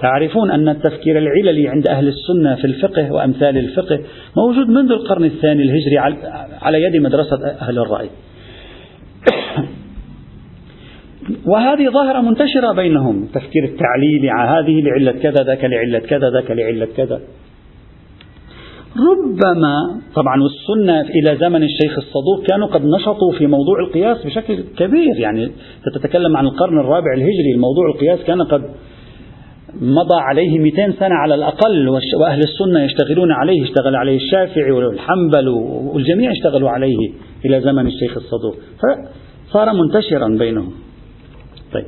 تعرفون 0.00 0.50
أن 0.50 0.68
التفكير 0.68 1.18
العللي 1.18 1.68
عند 1.68 1.88
أهل 1.88 2.08
السنة 2.08 2.54
في 2.54 2.64
الفقه 2.64 3.12
وأمثال 3.12 3.58
الفقه 3.58 4.00
موجود 4.36 4.68
منذ 4.68 4.92
القرن 4.92 5.24
الثاني 5.24 5.62
الهجري 5.62 5.98
على 6.62 6.82
يد 6.82 6.96
مدرسة 6.96 7.46
أهل 7.46 7.78
الرأي. 7.78 8.08
وهذه 11.50 11.88
ظاهرة 11.88 12.20
منتشرة 12.20 12.72
بينهم. 12.72 13.22
التفكير 13.22 13.64
التعليلي 13.64 14.30
هذه 14.30 14.80
لعلة 14.80 15.12
كذا 15.12 15.44
ذاك 15.44 15.64
لعلة 15.64 15.98
كذا 15.98 16.30
ذاك 16.30 16.50
لعلة 16.50 16.88
كذا. 16.96 17.20
ربما 18.96 20.00
طبعا 20.14 20.42
والسنة 20.42 21.00
إلى 21.00 21.36
زمن 21.36 21.62
الشيخ 21.62 21.98
الصدوق 21.98 22.46
كانوا 22.50 22.66
قد 22.66 22.84
نشطوا 22.84 23.32
في 23.38 23.46
موضوع 23.46 23.80
القياس 23.80 24.26
بشكل 24.26 24.64
كبير 24.76 25.16
يعني 25.18 25.50
تتكلم 25.94 26.36
عن 26.36 26.46
القرن 26.46 26.80
الرابع 26.80 27.12
الهجري 27.14 27.52
الموضوع 27.54 27.88
القياس 27.94 28.20
كان 28.20 28.42
قد 28.42 28.62
مضى 29.80 30.20
عليه 30.20 30.58
200 30.58 30.92
سنة 30.92 31.14
على 31.14 31.34
الأقل 31.34 31.88
وأهل 31.88 32.40
السنة 32.40 32.84
يشتغلون 32.84 33.32
عليه 33.32 33.62
اشتغل 33.64 33.96
عليه 33.96 34.16
الشافعي 34.16 34.70
والحنبل 34.70 35.48
والجميع 35.48 36.30
اشتغلوا 36.30 36.70
عليه 36.70 37.12
إلى 37.44 37.60
زمن 37.60 37.86
الشيخ 37.86 38.16
الصدوق. 38.16 38.56
فصار 39.48 39.72
منتشرا 39.72 40.28
بينهم. 40.38 40.72
طيب. 41.72 41.86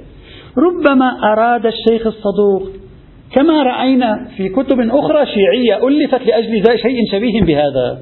ربما 0.59 1.33
أراد 1.33 1.67
الشيخ 1.67 2.07
الصدوق 2.07 2.71
كما 3.33 3.63
رأينا 3.63 4.29
في 4.37 4.49
كتب 4.49 4.81
أخرى 4.81 5.27
شيعية 5.27 5.89
ألفت 5.89 6.27
لأجل 6.27 6.79
شيء 6.79 6.97
شبيه 7.13 7.43
بهذا. 7.43 8.01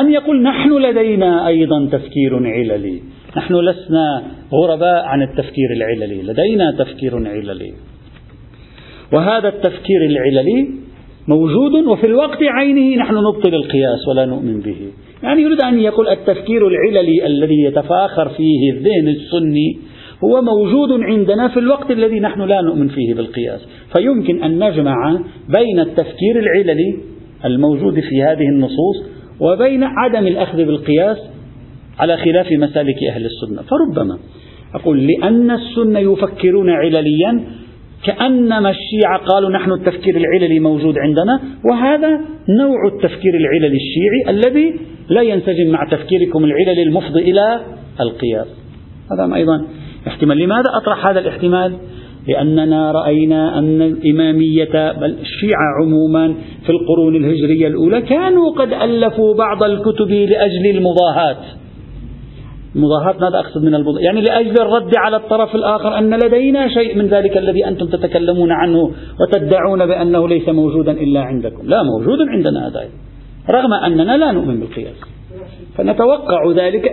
أن 0.00 0.12
يقول 0.12 0.42
نحن 0.42 0.72
لدينا 0.72 1.46
أيضا 1.46 1.88
تفكير 1.92 2.34
عللي. 2.34 3.02
نحن 3.36 3.54
لسنا 3.54 4.22
غرباء 4.52 5.04
عن 5.04 5.22
التفكير 5.22 5.72
العللي. 5.76 6.22
لدينا 6.22 6.76
تفكير 6.78 7.16
عللي. 7.28 7.72
وهذا 9.12 9.48
التفكير 9.48 10.06
العللي 10.06 10.68
موجود 11.28 11.86
وفي 11.86 12.06
الوقت 12.06 12.42
عينه 12.42 13.02
نحن 13.02 13.14
نبطل 13.14 13.54
القياس 13.54 14.08
ولا 14.08 14.24
نؤمن 14.24 14.60
به. 14.60 14.76
يعني 15.22 15.42
يريد 15.42 15.62
أن 15.62 15.78
يقول 15.78 16.08
التفكير 16.08 16.68
العللي 16.68 17.26
الذي 17.26 17.62
يتفاخر 17.62 18.28
فيه 18.28 18.72
الذهن 18.72 19.08
السني 19.08 19.78
هو 20.24 20.42
موجود 20.42 21.02
عندنا 21.02 21.48
في 21.48 21.58
الوقت 21.58 21.90
الذي 21.90 22.20
نحن 22.20 22.40
لا 22.40 22.60
نؤمن 22.60 22.88
فيه 22.88 23.14
بالقياس. 23.14 23.60
فيمكن 23.96 24.42
أن 24.42 24.68
نجمع 24.68 25.20
بين 25.48 25.80
التفكير 25.80 26.38
العللي 26.38 26.96
الموجود 27.44 28.00
في 28.00 28.22
هذه 28.22 28.48
النصوص 28.48 28.96
وبين 29.40 29.84
عدم 29.84 30.26
الأخذ 30.26 30.56
بالقياس 30.56 31.18
على 31.98 32.16
خلاف 32.16 32.52
مسالك 32.52 32.96
أهل 33.10 33.26
السنة. 33.26 33.62
فربما 33.62 34.18
أقول 34.74 35.06
لأن 35.06 35.50
السنة 35.50 35.98
يفكرون 35.98 36.70
علليا 36.70 37.40
كأنما 38.04 38.70
الشيعة 38.70 39.18
قالوا 39.18 39.50
نحن 39.50 39.72
التفكير 39.72 40.16
العللي 40.16 40.60
موجود 40.60 40.94
عندنا 40.98 41.40
وهذا 41.70 42.20
نوع 42.48 42.88
التفكير 42.94 43.34
العللي 43.34 43.76
الشيعي 43.76 44.30
الذي 44.36 44.74
لا 45.08 45.22
ينسجم 45.22 45.70
مع 45.70 45.84
تفكيركم 45.90 46.44
العللي 46.44 46.82
المفضي 46.82 47.20
إلى 47.20 47.60
القياس. 48.00 48.46
هذا 49.12 49.34
أيضا 49.34 49.66
احتمال. 50.06 50.38
لماذا 50.38 50.70
أطرح 50.82 51.06
هذا 51.06 51.20
الاحتمال؟ 51.20 51.76
لأننا 52.28 52.92
رأينا 52.92 53.58
أن 53.58 53.82
الإمامية 53.82 54.92
بل 54.92 55.16
الشيعة 55.20 55.82
عموما 55.82 56.34
في 56.66 56.70
القرون 56.70 57.16
الهجرية 57.16 57.66
الأولى 57.66 58.02
كانوا 58.02 58.50
قد 58.58 58.72
ألفوا 58.72 59.34
بعض 59.34 59.62
الكتب 59.62 60.10
لأجل 60.10 60.66
المضاهاة 60.76 61.36
مضاهاة 62.74 63.14
ماذا 63.20 63.38
أقصد 63.38 63.64
من 63.64 63.74
المضاهاة 63.74 64.04
يعني 64.04 64.20
لأجل 64.20 64.60
الرد 64.60 64.96
على 64.96 65.16
الطرف 65.16 65.54
الآخر 65.54 65.98
أن 65.98 66.14
لدينا 66.14 66.68
شيء 66.68 66.98
من 66.98 67.06
ذلك 67.06 67.36
الذي 67.36 67.66
أنتم 67.68 67.86
تتكلمون 67.86 68.52
عنه 68.52 68.90
وتدعون 69.20 69.86
بأنه 69.86 70.28
ليس 70.28 70.48
موجودا 70.48 70.92
إلا 70.92 71.20
عندكم. 71.20 71.66
لا 71.66 71.82
موجود 71.82 72.18
عندنا 72.28 72.68
هذا. 72.68 72.88
رغم 73.50 73.72
أننا 73.72 74.16
لا 74.16 74.32
نؤمن 74.32 74.60
بالقياس. 74.60 74.96
فنتوقع 75.76 76.52
ذلك 76.52 76.90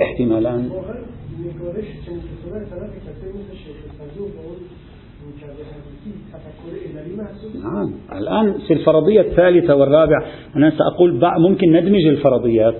نعم 7.63 7.93
الآن 8.19 8.53
في 8.67 8.73
الفرضية 8.73 9.21
الثالثة 9.21 9.75
والرابعة 9.75 10.25
أنا 10.55 10.71
سأقول 10.77 11.19
ممكن 11.37 11.71
ندمج 11.71 12.05
الفرضيات 12.05 12.75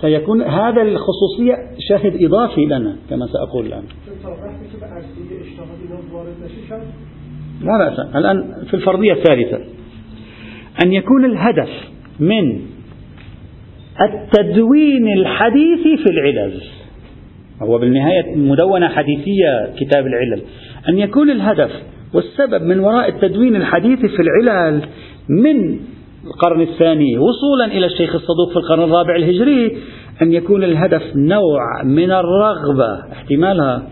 سيكون 0.00 0.42
هذا 0.42 0.82
الخصوصية 0.82 1.54
شاهد 1.78 2.24
إضافي 2.24 2.64
لنا 2.64 2.96
كما 3.10 3.26
سأقول 3.26 3.66
الآن 3.66 3.84
لا 7.60 7.78
بأس 7.78 8.16
الآن 8.16 8.64
في 8.66 8.74
الفرضية 8.74 9.12
الثالثة 9.12 9.58
أن 10.84 10.92
يكون 10.92 11.24
الهدف 11.24 11.68
من 12.20 12.60
التدوين 14.00 15.12
الحديثي 15.12 15.96
في 15.96 16.10
العلل 16.10 16.62
هو 17.62 17.78
بالنهاية 17.78 18.36
مدونة 18.36 18.88
حديثية 18.88 19.72
كتاب 19.78 20.06
العلل. 20.06 20.42
أن 20.88 20.98
يكون 20.98 21.30
الهدف 21.30 21.70
والسبب 22.14 22.62
من 22.62 22.78
وراء 22.78 23.08
التدوين 23.08 23.56
الحديثي 23.56 24.08
في 24.08 24.22
العلل 24.22 24.82
من 25.28 25.78
القرن 26.26 26.60
الثاني 26.60 27.18
وصولا 27.18 27.64
إلى 27.64 27.86
الشيخ 27.86 28.14
الصدوق 28.14 28.50
في 28.52 28.56
القرن 28.56 28.82
الرابع 28.82 29.16
الهجري 29.16 29.76
أن 30.22 30.32
يكون 30.32 30.64
الهدف 30.64 31.02
نوع 31.16 31.82
من 31.84 32.10
الرغبة 32.10 33.12
احتمالها 33.12 33.88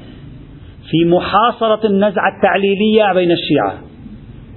في 0.90 1.04
محاصرة 1.04 1.86
النزعة 1.86 2.36
التعليلية 2.36 3.12
بين 3.14 3.32
الشيعة. 3.32 3.78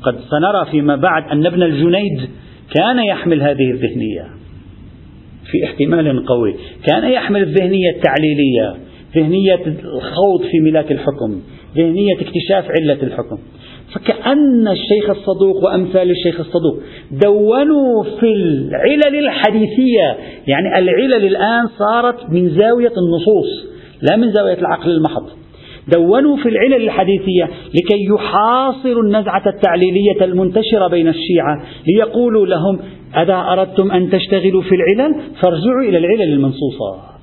قد 0.03 0.15
سنرى 0.19 0.71
فيما 0.71 0.95
بعد 0.95 1.23
أن 1.31 1.45
ابن 1.45 1.63
الجنيد 1.63 2.29
كان 2.75 2.99
يحمل 2.99 3.41
هذه 3.41 3.71
الذهنية 3.71 4.27
في 5.51 5.65
احتمال 5.65 6.25
قوي. 6.25 6.55
كان 6.87 7.11
يحمل 7.11 7.41
الذهنية 7.41 7.89
التعليلية. 7.89 8.86
ذهنية 9.17 9.65
الخوض 9.83 10.41
في 10.51 10.59
ملاك 10.59 10.91
الحكم 10.91 11.41
ذهنية 11.75 12.13
اكتشاف 12.13 12.65
علة 12.79 13.03
الحكم. 13.03 13.37
فكأن 13.93 14.67
الشيخ 14.67 15.09
الصدوق 15.09 15.63
وأمثال 15.63 16.11
الشيخ 16.11 16.39
الصدوق 16.39 16.79
دونوا 17.11 18.03
في 18.03 18.33
العلل 18.33 19.15
الحديثية. 19.19 20.17
يعني 20.47 20.79
العلل 20.79 21.27
الآن 21.27 21.67
صارت 21.67 22.29
من 22.29 22.49
زاوية 22.49 22.93
النصوص 22.97 23.77
لا 24.01 24.17
من 24.17 24.33
زاوية 24.33 24.57
العقل 24.59 24.91
المحض. 24.91 25.29
دونوا 25.95 26.37
في 26.37 26.49
العلل 26.49 26.83
الحديثية 26.83 27.49
لكي 27.75 28.05
يحاصروا 28.15 29.03
النزعة 29.03 29.43
التعليلية 29.47 30.21
المنتشرة 30.21 30.87
بين 30.87 31.07
الشيعة 31.07 31.63
ليقولوا 31.87 32.45
لهم 32.45 32.79
أذا 33.17 33.35
أردتم 33.35 33.91
أن 33.91 34.09
تشتغلوا 34.09 34.61
في 34.61 34.75
العلل 34.75 35.15
فارجعوا 35.41 35.81
إلى 35.89 35.97
العلل 35.97 36.33
المنصوصة. 36.33 37.16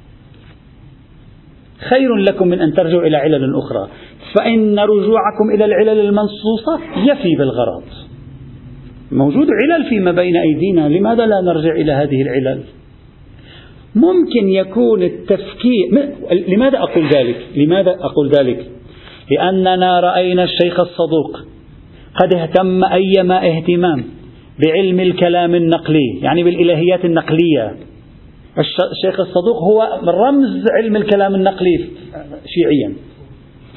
خير 1.88 2.14
لكم 2.14 2.48
من 2.48 2.60
أن 2.60 2.74
ترجعوا 2.74 3.02
إلى 3.02 3.16
علل 3.16 3.54
أخرى. 3.56 3.88
فإن 4.34 4.78
رجوعكم 4.78 5.50
إلى 5.54 5.64
العلل 5.64 6.00
المنصوصة 6.00 6.80
يفي 6.96 7.36
بالغرض. 7.38 7.82
موجود 9.12 9.46
علل 9.62 9.88
فيما 9.88 10.12
بين 10.12 10.36
أيدينا 10.36 10.88
لماذا 10.88 11.26
لا 11.26 11.40
نرجع 11.40 11.72
إلى 11.72 11.92
هذه 11.92 12.22
العلل؟ 12.22 12.60
ممكن 13.94 14.48
يكون 14.48 15.02
التفكير 15.02 16.12
لماذا 16.48 16.78
أقول 16.78 17.08
ذلك؟ 17.16 17.36
لماذا 17.56 17.90
أقول 17.90 18.30
ذلك؟ 18.38 18.66
لأننا 19.30 20.00
رأينا 20.00 20.44
الشيخ 20.44 20.80
الصدوق 20.80 21.40
قد 22.22 22.34
اهتم 22.34 22.84
أيما 22.84 23.46
اهتمام 23.46 24.04
بعلم 24.64 25.00
الكلام 25.00 25.54
النقلي 25.54 26.18
يعني 26.22 26.42
بالإلهيات 26.42 27.04
النقلية. 27.04 27.76
الشيخ 28.58 29.20
الصدوق 29.20 29.56
هو 29.56 30.00
رمز 30.04 30.64
علم 30.76 30.96
الكلام 30.96 31.34
النقلي 31.34 31.84
شيعيا. 32.46 32.96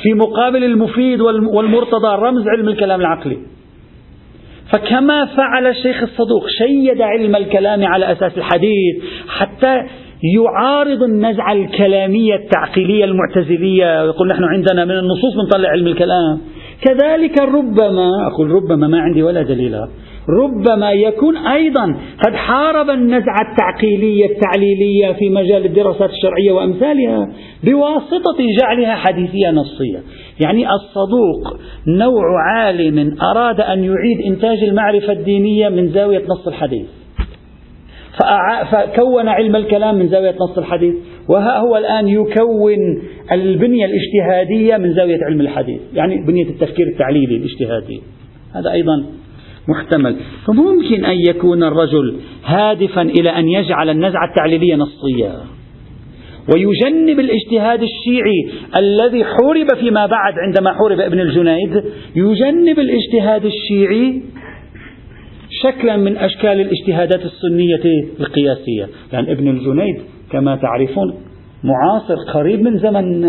في 0.02 0.14
مقابل 0.14 0.64
المفيد 0.64 1.22
والمرتضى 1.22 2.16
رمز 2.16 2.48
علم 2.48 2.70
الكلام 2.70 3.02
العقلي. 3.02 3.38
فكما 4.72 5.26
فعل 5.26 5.68
الشيخ 5.68 6.04
الصدوق 6.04 6.48
شيد 6.48 7.02
علم 7.02 7.36
الكلام 7.36 7.86
على 7.86 8.12
أساس 8.12 8.38
الحديث 8.38 9.04
حتى 9.28 9.84
يعارض 10.36 11.04
النزعة 11.04 11.54
الكلامية 11.54 12.36
التعقيلية 12.36 13.06
المعتزلية 13.06 14.04
ويقول 14.04 14.28
نحن 14.28 14.44
عندنا 14.44 14.86
من 14.86 14.98
النصوص 14.98 15.36
بنطلع 15.36 15.70
علم 15.70 15.88
الكلام. 15.88 16.42
كذلك 16.82 17.42
ربما 17.42 18.10
أقول 18.28 18.52
ربما 18.52 18.88
ما 18.88 19.00
عندي 19.00 19.24
ولا 19.24 19.42
دليل 19.42 19.76
ربما 20.30 20.92
يكون 20.92 21.38
أيضا 21.38 21.98
قد 22.26 22.36
حارب 22.36 22.90
النزعة 22.90 23.52
التعقيلية 23.52 24.26
التعليلية 24.26 25.14
في 25.20 25.30
مجال 25.30 25.66
الدراسات 25.66 26.10
الشرعية 26.10 26.52
وأمثالها 26.52 27.30
بواسطة 27.64 28.38
جعلها 28.62 28.96
حديثية 28.96 29.52
نصية. 29.52 30.00
يعني 30.40 30.66
الصدوق 30.72 31.60
نوع 31.88 32.24
عالم 32.54 33.16
أراد 33.22 33.62
أن 33.62 33.84
يعيد 33.84 34.22
إنتاج 34.26 34.64
المعرفة 34.64 35.14
الدينية 35.14 35.70
من 35.70 35.90
زاوية 35.90 36.24
نص 36.30 36.48
الحديث. 36.48 36.86
فكون 38.72 39.28
علم 39.28 39.56
الكلام 39.56 39.96
من 39.96 40.08
زاوية 40.08 40.36
نص 40.42 40.58
الحديث 40.58 40.96
وها 41.30 41.60
هو 41.60 41.78
الآن 41.78 42.08
يكون 42.08 43.02
البنية 43.32 43.86
الاجتهادية 43.86 44.78
من 44.78 44.94
زاوية 44.94 45.20
علم 45.24 45.42
الحديث 45.42 45.82
يعني 45.94 46.26
بنية 46.28 46.50
التفكير 46.50 46.88
التعليلي 46.88 47.36
الاجتهادي. 47.36 48.02
هذا 48.56 48.72
أيضا 48.72 49.06
محتمل. 49.70 50.15
فممكن 50.47 51.05
أن 51.05 51.18
يكون 51.30 51.63
الرجل 51.63 52.20
هادفا 52.45 53.01
إلى 53.01 53.30
أن 53.30 53.49
يجعل 53.49 53.89
النزعة 53.89 54.30
التعليلية 54.30 54.76
نصية. 54.76 55.32
ويجنب 56.53 57.20
الاجتهاد 57.20 57.84
الشيعي 57.84 58.49
الذي 58.80 59.24
حورب 59.24 59.76
فيما 59.80 60.05
بعد 60.05 60.34
عندما 60.47 60.74
حورب 60.74 60.99
ابن 60.99 61.20
الجنيد. 61.20 61.84
يجنب 62.15 62.80
الاجتهاد 62.80 63.45
الشيعي 63.45 64.22
شكلا 65.49 65.97
من 65.97 66.18
أشكال 66.18 66.61
الاجتهادات 66.61 67.22
السنية 67.26 68.03
القياسية. 68.20 68.88
لأن 69.13 69.30
ابن 69.30 69.47
الجنيد 69.47 70.01
كما 70.32 70.55
تعرفون 70.55 71.13
معاصر 71.63 72.15
قريب 72.34 72.61
من 72.61 72.78
زمن 72.78 73.26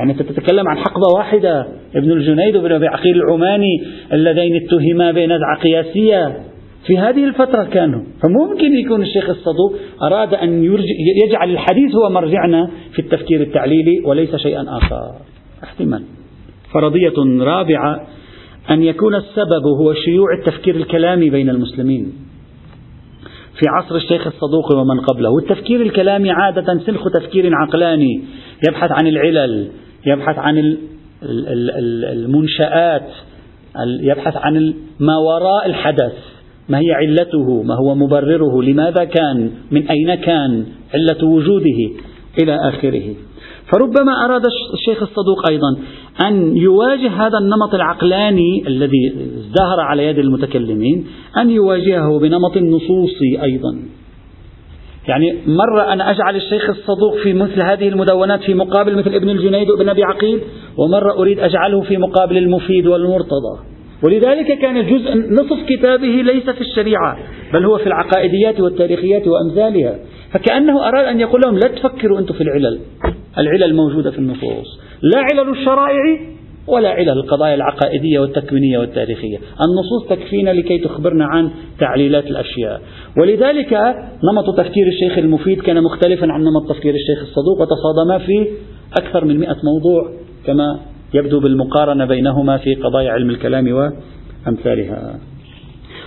يعني 0.00 0.12
أنت 0.12 0.22
تتكلم 0.22 0.68
عن 0.68 0.76
حقبة 0.76 1.06
واحدة. 1.16 1.66
ابن 1.94 2.10
الجنيد 2.10 2.56
وابن 2.56 2.72
أبي 2.72 2.86
عقيل 2.86 3.16
العماني 3.16 3.82
اللذين 4.12 4.56
اتهما 4.56 5.12
بنزعة 5.12 5.58
قياسية 5.62 6.40
في 6.86 6.98
هذه 6.98 7.24
الفترة 7.24 7.64
كانوا. 7.64 8.02
فممكن 8.22 8.72
يكون 8.84 9.02
الشيخ 9.02 9.30
الصدوق 9.30 9.76
أراد 10.02 10.34
أن 10.34 10.64
يجعل 11.26 11.50
الحديث 11.50 11.94
هو 11.94 12.10
مرجعنا 12.10 12.70
في 12.92 12.98
التفكير 12.98 13.40
التعليلي 13.40 14.00
وليس 14.06 14.36
شيئا 14.36 14.64
آخر. 14.68 15.12
احتمال 15.64 16.02
فرضية 16.72 17.44
رابعة 17.44 18.06
أن 18.70 18.82
يكون 18.82 19.14
السبب 19.14 19.62
هو 19.80 19.94
شيوع 19.94 20.26
التفكير 20.38 20.76
الكلامي 20.76 21.30
بين 21.30 21.50
المسلمين. 21.50 22.12
في 23.58 23.66
عصر 23.68 23.96
الشيخ 23.96 24.26
الصدوق 24.26 24.72
ومن 24.72 25.00
قبله. 25.00 25.30
والتفكير 25.30 25.82
الكلامي 25.82 26.30
عادة 26.30 26.78
سلخ 26.86 27.04
تفكير 27.14 27.50
عقلاني 27.54 28.22
يبحث 28.68 28.90
عن 28.90 29.06
العلل 29.06 29.68
يبحث 30.06 30.38
عن 30.38 30.76
المنشآت 32.12 33.08
يبحث 34.00 34.36
عن 34.36 34.74
ما 35.00 35.16
وراء 35.16 35.66
الحدث 35.66 36.12
ما 36.68 36.78
هي 36.78 36.92
علته 36.92 37.62
ما 37.62 37.74
هو 37.74 37.94
مبرره 37.94 38.62
لماذا 38.62 39.04
كان 39.04 39.50
من 39.70 39.88
أين 39.88 40.14
كان 40.14 40.64
علة 40.94 41.24
وجوده 41.24 41.90
إلى 42.42 42.58
آخره. 42.68 43.14
فربما 43.72 44.24
أراد 44.24 44.42
الشيخ 44.74 45.02
الصدوق 45.02 45.50
أيضا 45.50 45.76
أن 46.26 46.56
يواجه 46.56 47.08
هذا 47.08 47.38
النمط 47.38 47.74
العقلاني 47.74 48.64
الذي 48.66 49.12
ازدهر 49.38 49.80
على 49.80 50.06
يد 50.06 50.18
المتكلمين 50.18 51.06
أن 51.36 51.50
يواجهه 51.50 52.18
بنمط 52.18 52.56
نصوصي 52.56 53.42
أيضا. 53.42 53.78
يعني 55.10 55.38
مرة 55.46 55.92
أنا 55.92 56.10
أجعل 56.10 56.36
الشيخ 56.36 56.70
الصدوق 56.70 57.16
في 57.22 57.32
مثل 57.32 57.62
هذه 57.62 57.88
المدونات 57.88 58.40
في 58.40 58.54
مقابل 58.54 58.98
مثل 58.98 59.14
ابن 59.14 59.28
الجنيد 59.30 59.70
وابن 59.70 59.88
أبي 59.88 60.04
عقيل 60.04 60.40
ومرة 60.76 61.12
أريد 61.18 61.38
أجعله 61.38 61.80
في 61.80 61.96
مقابل 61.96 62.36
المفيد 62.36 62.86
والمرتضى. 62.86 63.54
ولذلك 64.02 64.58
كان 64.58 64.86
جزء 64.86 65.14
نصف 65.14 65.66
كتابه 65.68 66.06
ليس 66.06 66.50
في 66.50 66.60
الشريعة 66.60 67.18
بل 67.52 67.64
هو 67.64 67.78
في 67.78 67.86
العقائديات 67.86 68.60
والتاريخيات 68.60 69.22
وأمثالها. 69.28 69.98
فكأنه 70.32 70.88
أراد 70.88 71.06
أن 71.06 71.20
يقول 71.20 71.40
لهم 71.40 71.54
لا 71.54 71.68
تفكروا 71.68 72.18
أنتم 72.18 72.34
في 72.34 72.40
العلل 72.40 72.80
العلل 73.38 73.74
موجودة 73.76 74.10
في 74.10 74.18
النصوص 74.18 74.80
لا 75.02 75.18
علل 75.18 75.48
الشرائع 75.48 76.02
ولا 76.70 76.88
علل 76.88 77.10
القضايا 77.10 77.54
العقائدية 77.54 78.18
والتكوينية 78.18 78.78
والتاريخية. 78.78 79.36
النصوص 79.36 80.08
تكفينا 80.08 80.50
لكي 80.50 80.78
تخبرنا 80.78 81.24
عن 81.24 81.50
تعليلات 81.78 82.26
الأشياء. 82.26 82.80
ولذلك 83.18 83.72
نمط 84.32 84.56
تفكير 84.56 84.86
الشيخ 84.86 85.18
المفيد 85.18 85.60
كان 85.60 85.82
مختلفا 85.82 86.32
عن 86.32 86.40
نمط 86.40 86.68
تفكير 86.68 86.94
الشيخ 86.94 87.20
الصدوق 87.22 87.60
وتصادما 87.60 88.18
في 88.18 88.48
أكثر 89.00 89.24
من 89.24 89.38
مئة 89.38 89.56
موضوع 89.64 90.10
كما 90.46 90.80
يبدو 91.14 91.40
بالمقارنة 91.40 92.04
بينهما 92.04 92.56
في 92.56 92.74
قضايا 92.74 93.10
علم 93.10 93.30
الكلام 93.30 93.92
وأمثالها. 94.46 95.18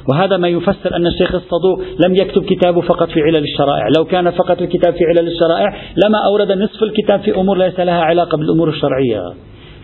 وهذا 0.10 0.38
ما 0.38 0.48
يفسر 0.48 0.96
أن 0.96 1.08
الشيخ 1.08 1.36
الصدوق 1.36 1.82
لم 2.08 2.16
يكتب 2.16 2.44
كتابه 2.46 2.82
فقط 2.82 3.10
في 3.10 3.22
علل 3.22 3.44
الشرائع. 3.44 3.88
لو 3.98 4.06
كان 4.06 4.32
فقط 4.32 4.62
الكتاب 4.62 4.94
في 4.94 5.06
علل 5.06 5.28
الشرائع 5.28 5.76
لما 6.06 6.18
أورد 6.26 6.52
نصف 6.52 6.84
الكتاب 6.84 7.20
في 7.20 7.36
أمور 7.36 7.58
ليس 7.58 7.80
لها 7.80 8.02
علاقة 8.02 8.38
بالأمور 8.38 8.70
الشرعية. 8.70 9.34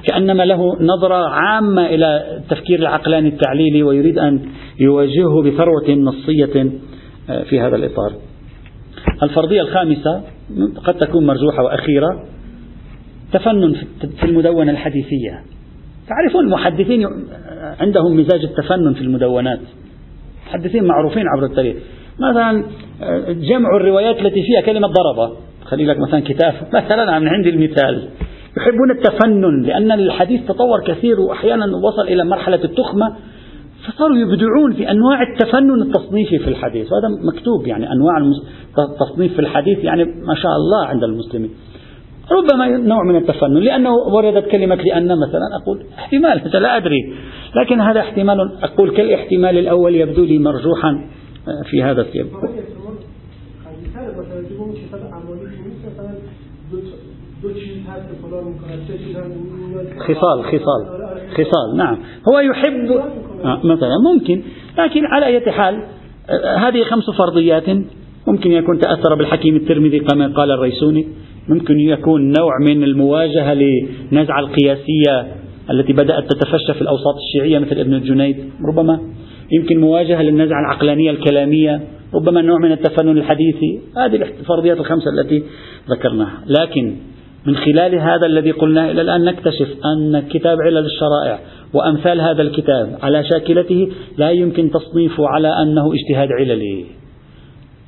كأنما 0.08 0.44
له 0.44 0.76
نظرة 0.82 1.30
عامة 1.30 1.86
إلى 1.86 2.38
التفكير 2.38 2.80
العقلاني 2.80 3.30
التعليلي 3.30 3.84
ويريد 3.84 4.18
أن 4.18 4.42
يواجهه 4.80 5.42
بثروة 5.42 5.90
نصية 5.90 6.72
آه، 7.30 7.44
في 7.44 7.60
هذا 7.60 7.76
الإطار. 7.76 8.14
الفرضية 9.24 9.62
الخامسة 9.62 10.22
قد 10.84 10.94
تكون 10.94 11.26
مرجوحة 11.26 11.64
وأخيرة 11.64 12.24
تفنن 13.34 13.76
في 14.20 14.24
المدونة 14.24 14.72
الحديثية. 14.72 15.44
تعرفون 16.08 16.46
المحدثين 16.46 17.08
عندهم 17.80 18.18
مزاج 18.18 18.44
التفنن 18.44 18.94
في 18.94 19.02
المدونات. 19.02 19.60
محدثين 20.48 20.84
معروفين 20.84 21.24
عبر 21.28 21.46
التاريخ 21.46 21.76
مثلا 22.20 22.64
آه، 23.04 23.32
جمع 23.32 23.78
الروايات 23.78 24.20
التي 24.20 24.44
فيها 24.44 24.62
كلمة 24.62 24.88
ضربة. 24.88 25.36
خلي 25.66 25.86
لك 25.86 26.00
مثلا 26.00 26.20
كتاب 26.20 26.54
مثلا 26.74 27.20
من 27.20 27.28
عندي 27.28 27.50
المثال. 27.50 28.10
يحبون 28.60 28.92
التفنن 28.92 29.62
لأن 29.62 29.92
الحديث 29.92 30.48
تطور 30.48 30.84
كثير 30.88 31.20
وأحيانا 31.20 31.66
وصل 31.66 32.02
إلى 32.02 32.24
مرحلة 32.24 32.64
التخمة 32.64 33.16
فصاروا 33.88 34.18
يبدعون 34.18 34.74
في 34.74 34.92
أنواع 34.92 35.22
التفنن 35.22 35.82
التصنيفي 35.82 36.40
في 36.40 36.48
الحديث 36.48 36.88
وهذا 36.92 37.08
مكتوب 37.34 37.68
يعني 37.68 37.92
أنواع 37.92 38.18
التصنيف 38.80 39.34
في 39.34 39.40
الحديث 39.40 39.84
يعني 39.84 40.04
ما 40.04 40.36
شاء 40.36 40.52
الله 40.52 40.86
عند 40.86 41.04
المسلمين. 41.04 41.52
ربما 42.32 42.78
نوع 42.78 43.04
من 43.04 43.16
التفنن 43.16 43.58
لأنه 43.58 43.94
وردت 43.94 44.48
كلمة 44.48 44.76
لأن 44.76 45.06
مثلا 45.06 45.42
أقول 45.62 45.84
احتمال 45.98 46.52
لا 46.64 46.78
أدري 46.78 47.14
لكن 47.56 47.82
هذا 47.82 48.00
احتمال 48.00 48.52
أقول 48.64 48.92
كالاحتمال 48.92 49.58
الأول 49.58 49.96
يبدو 49.96 50.24
لي 50.24 50.40
مرجوحا 50.40 51.06
في 51.70 51.84
هذا 51.84 52.02
السياق. 52.02 52.28
خصال 60.00 60.44
خصال 60.44 60.82
خصال 61.34 61.78
نعم. 61.78 61.98
هو 62.32 62.40
يحب 62.40 62.92
آه، 63.44 63.62
مثلا 63.64 63.96
ممكن. 64.14 64.42
لكن 64.78 65.06
على 65.06 65.26
أي 65.26 65.52
حال 65.52 65.84
آه، 66.30 66.56
هذه 66.58 66.84
خمس 66.84 67.10
فرضيات 67.18 67.70
ممكن 68.28 68.52
يكون 68.52 68.80
تأثر 68.80 69.16
بالحكيم 69.16 69.56
الترمذي 69.56 70.00
كما 70.00 70.28
قال 70.28 70.52
الريسوني. 70.52 71.08
ممكن 71.48 71.80
يكون 71.80 72.34
نوع 72.40 72.52
من 72.68 72.84
المواجهة 72.84 73.54
لنزعة 73.54 74.40
القياسية 74.40 75.28
التي 75.72 75.94
بدأت 75.94 76.24
تتفشى 76.24 76.74
في 76.74 76.82
الأوساط 76.82 77.16
الشيعية 77.16 77.60
مثل 77.60 77.80
ابن 77.80 77.94
الجنيد. 77.94 78.38
ربما 78.66 79.00
يمكن 79.52 79.80
مواجهة 79.80 80.22
للنزعة 80.22 80.60
العقلانية 80.60 81.12
الكلامية. 81.12 81.82
ربما 82.14 82.42
نوع 82.42 82.58
من 82.60 82.72
التفنن 82.72 83.18
الحديثي. 83.18 83.80
هذه 83.98 84.16
الفرضيات 84.16 84.78
الخمسة 84.78 85.06
التي 85.20 85.44
ذكرناها. 85.90 86.44
لكن 86.48 86.96
من 87.46 87.56
خلال 87.56 87.96
هذا 87.96 88.26
الذي 88.26 88.52
قلناه 88.52 88.92
إلى 88.92 89.02
الآن 89.02 89.26
نكتشف 89.26 89.68
أن 89.86 90.20
كتاب 90.20 90.58
علل 90.62 90.86
الشرائع 90.86 91.40
وأمثال 91.74 92.22
هذا 92.22 92.42
الكتاب 92.42 92.98
على 93.02 93.24
شاكلته 93.24 93.92
لا 94.18 94.30
يمكن 94.30 94.72
تصنيفه 94.72 95.28
على 95.28 95.48
أنه 95.48 95.94
اجتهاد 95.94 96.30
عللي. 96.40 96.86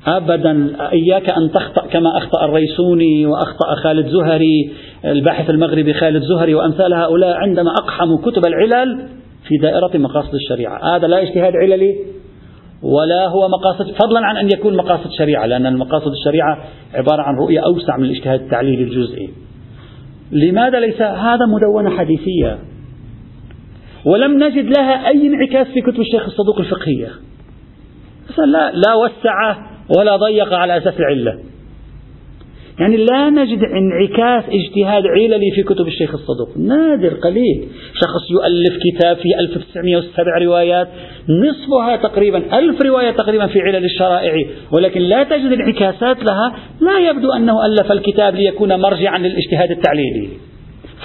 أبدا 0.06 0.72
إياك 0.92 1.30
أن 1.30 1.50
تخطأ 1.52 1.86
كما 1.86 2.18
أخطأ 2.18 2.44
الريسوني 2.44 3.26
وأخطأ 3.26 3.74
خالد 3.74 4.06
زهري 4.06 4.72
الباحث 5.04 5.50
المغربي 5.50 5.94
خالد 5.94 6.22
زهري 6.22 6.54
وأمثال 6.54 6.94
هؤلاء 6.94 7.36
عندما 7.36 7.70
أقحموا 7.70 8.18
كتب 8.18 8.42
العلل 8.46 9.08
في 9.48 9.56
دائرة 9.56 9.98
مقاصد 9.98 10.34
الشريعة. 10.34 10.96
هذا 10.96 11.06
لا 11.06 11.22
اجتهاد 11.22 11.52
عللي 11.56 11.96
ولا 12.82 13.28
هو 13.28 13.48
مقاصد 13.48 13.92
فضلا 14.04 14.20
عن 14.20 14.36
أن 14.36 14.48
يكون 14.54 14.76
مقاصد 14.76 15.10
شريعة 15.18 15.46
لأن 15.46 15.66
المقاصد 15.66 16.10
الشريعة 16.10 16.58
عبارة 16.94 17.22
عن 17.22 17.34
رؤية 17.34 17.60
أوسع 17.60 17.96
من 17.96 18.04
الاجتهاد 18.04 18.40
التعليلي 18.40 18.82
الجزئي. 18.82 19.30
لماذا 20.32 20.80
ليس 20.80 21.02
هذا 21.02 21.46
مدونة 21.56 21.98
حديثية؟ 21.98 22.58
ولم 24.04 24.44
نجد 24.44 24.78
لها 24.78 25.08
أي 25.08 25.26
انعكاس 25.26 25.66
في 25.66 25.80
كتب 25.80 26.00
الشيخ 26.00 26.24
الصدوق 26.24 26.58
الفقهية. 26.58 27.08
لا, 28.46 28.72
لا 28.72 28.94
وسع 28.94 29.56
ولا 29.98 30.16
ضيق 30.16 30.52
على 30.54 30.76
أساس 30.76 30.94
العلة. 31.00 31.38
يعني 32.80 32.96
لا 32.96 33.30
نجد 33.30 33.58
انعكاس 33.58 34.44
اجتهاد 34.44 35.06
عللي 35.06 35.50
في 35.54 35.62
كتب 35.62 35.86
الشيخ 35.86 36.14
الصدوق. 36.14 36.58
نادر 36.58 37.14
قليل. 37.14 37.68
شخص 37.94 38.30
يؤلف 38.30 38.78
كتاب 38.84 39.16
فيه 39.16 39.38
1907 39.40 40.38
روايات 40.38 40.88
نصفها 41.28 41.96
تقريبا 41.96 42.58
ألف 42.58 42.82
رواية 42.82 43.10
تقريبا 43.10 43.46
في 43.46 43.60
علل 43.60 43.84
الشرائع 43.84 44.32
ولكن 44.72 45.00
لا 45.00 45.22
تجد 45.22 45.52
انعكاسات 45.52 46.24
لها. 46.24 46.56
لا 46.80 47.10
يبدو 47.10 47.32
أنه 47.32 47.66
ألف 47.66 47.92
الكتاب 47.92 48.34
ليكون 48.34 48.80
مرجعا 48.80 49.18
للاجتهاد 49.18 49.70
التعليلي. 49.70 50.28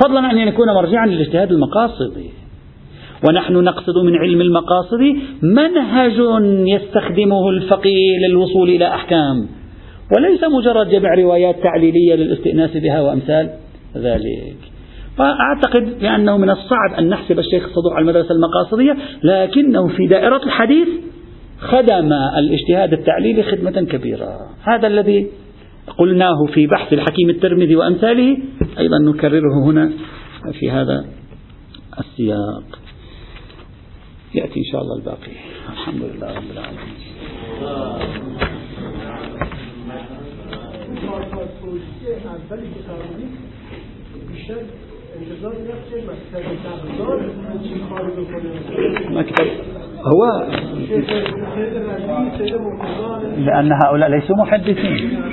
فضلا 0.03 0.19
عن 0.19 0.37
أن 0.37 0.47
يكون 0.47 0.67
مرجعا 0.67 1.07
للاجتهاد 1.07 1.51
المقاصدي. 1.51 2.29
ونحن 3.29 3.53
نقصد 3.53 3.97
من 3.97 4.15
علم 4.15 4.41
المقاصد 4.41 5.01
منهج 5.41 6.19
يستخدمه 6.67 7.49
الفقيه 7.49 8.27
للوصول 8.27 8.69
إلى 8.69 8.87
أحكام. 8.87 9.56
وليس 10.15 10.43
مجرد 10.43 10.89
جمع 10.89 11.13
روايات 11.13 11.63
تعليلية 11.63 12.15
للاستئناس 12.15 12.77
بها 12.77 13.01
وأمثال 13.01 13.49
ذلك. 13.97 14.57
فأعتقد 15.17 15.99
بأنه 15.99 16.37
من 16.37 16.49
الصعب 16.49 16.93
أن 16.99 17.09
نحسب 17.09 17.39
الشيخ 17.39 17.63
الصدوق 17.63 17.93
على 17.93 18.01
المدرسة 18.01 18.35
المقاصدية 18.35 18.97
لكنه 19.23 19.87
في 19.87 20.07
دائرة 20.07 20.43
الحديث 20.43 20.87
خدم 21.59 22.13
الاجتهاد 22.13 22.93
التعليلي 22.93 23.43
خدمة 23.43 23.71
كبيرة. 23.71 24.39
هذا 24.63 24.87
الذي 24.87 25.27
قلناه 25.97 26.45
في 26.53 26.67
بحث 26.67 26.93
الحكيم 26.93 27.29
الترمذي 27.29 27.75
وأمثاله 27.75 28.37
أيضا 28.79 28.99
نكرره 28.99 29.63
هنا 29.65 29.91
في 30.59 30.71
هذا 30.71 31.05
السياق. 31.99 32.79
يأتي 34.35 34.59
إن 34.59 34.65
شاء 34.71 34.81
الله 34.81 34.95
الباقي. 34.95 35.31
الحمد 35.73 36.01
لله 36.03 36.27
رب 36.27 36.51
العالمين. 36.53 36.97
مكتب. 49.09 49.47
هو 50.05 50.47
لأن 53.37 53.71
هؤلاء 53.83 54.09
ليسوا 54.09 54.35
محدثين. 54.35 55.23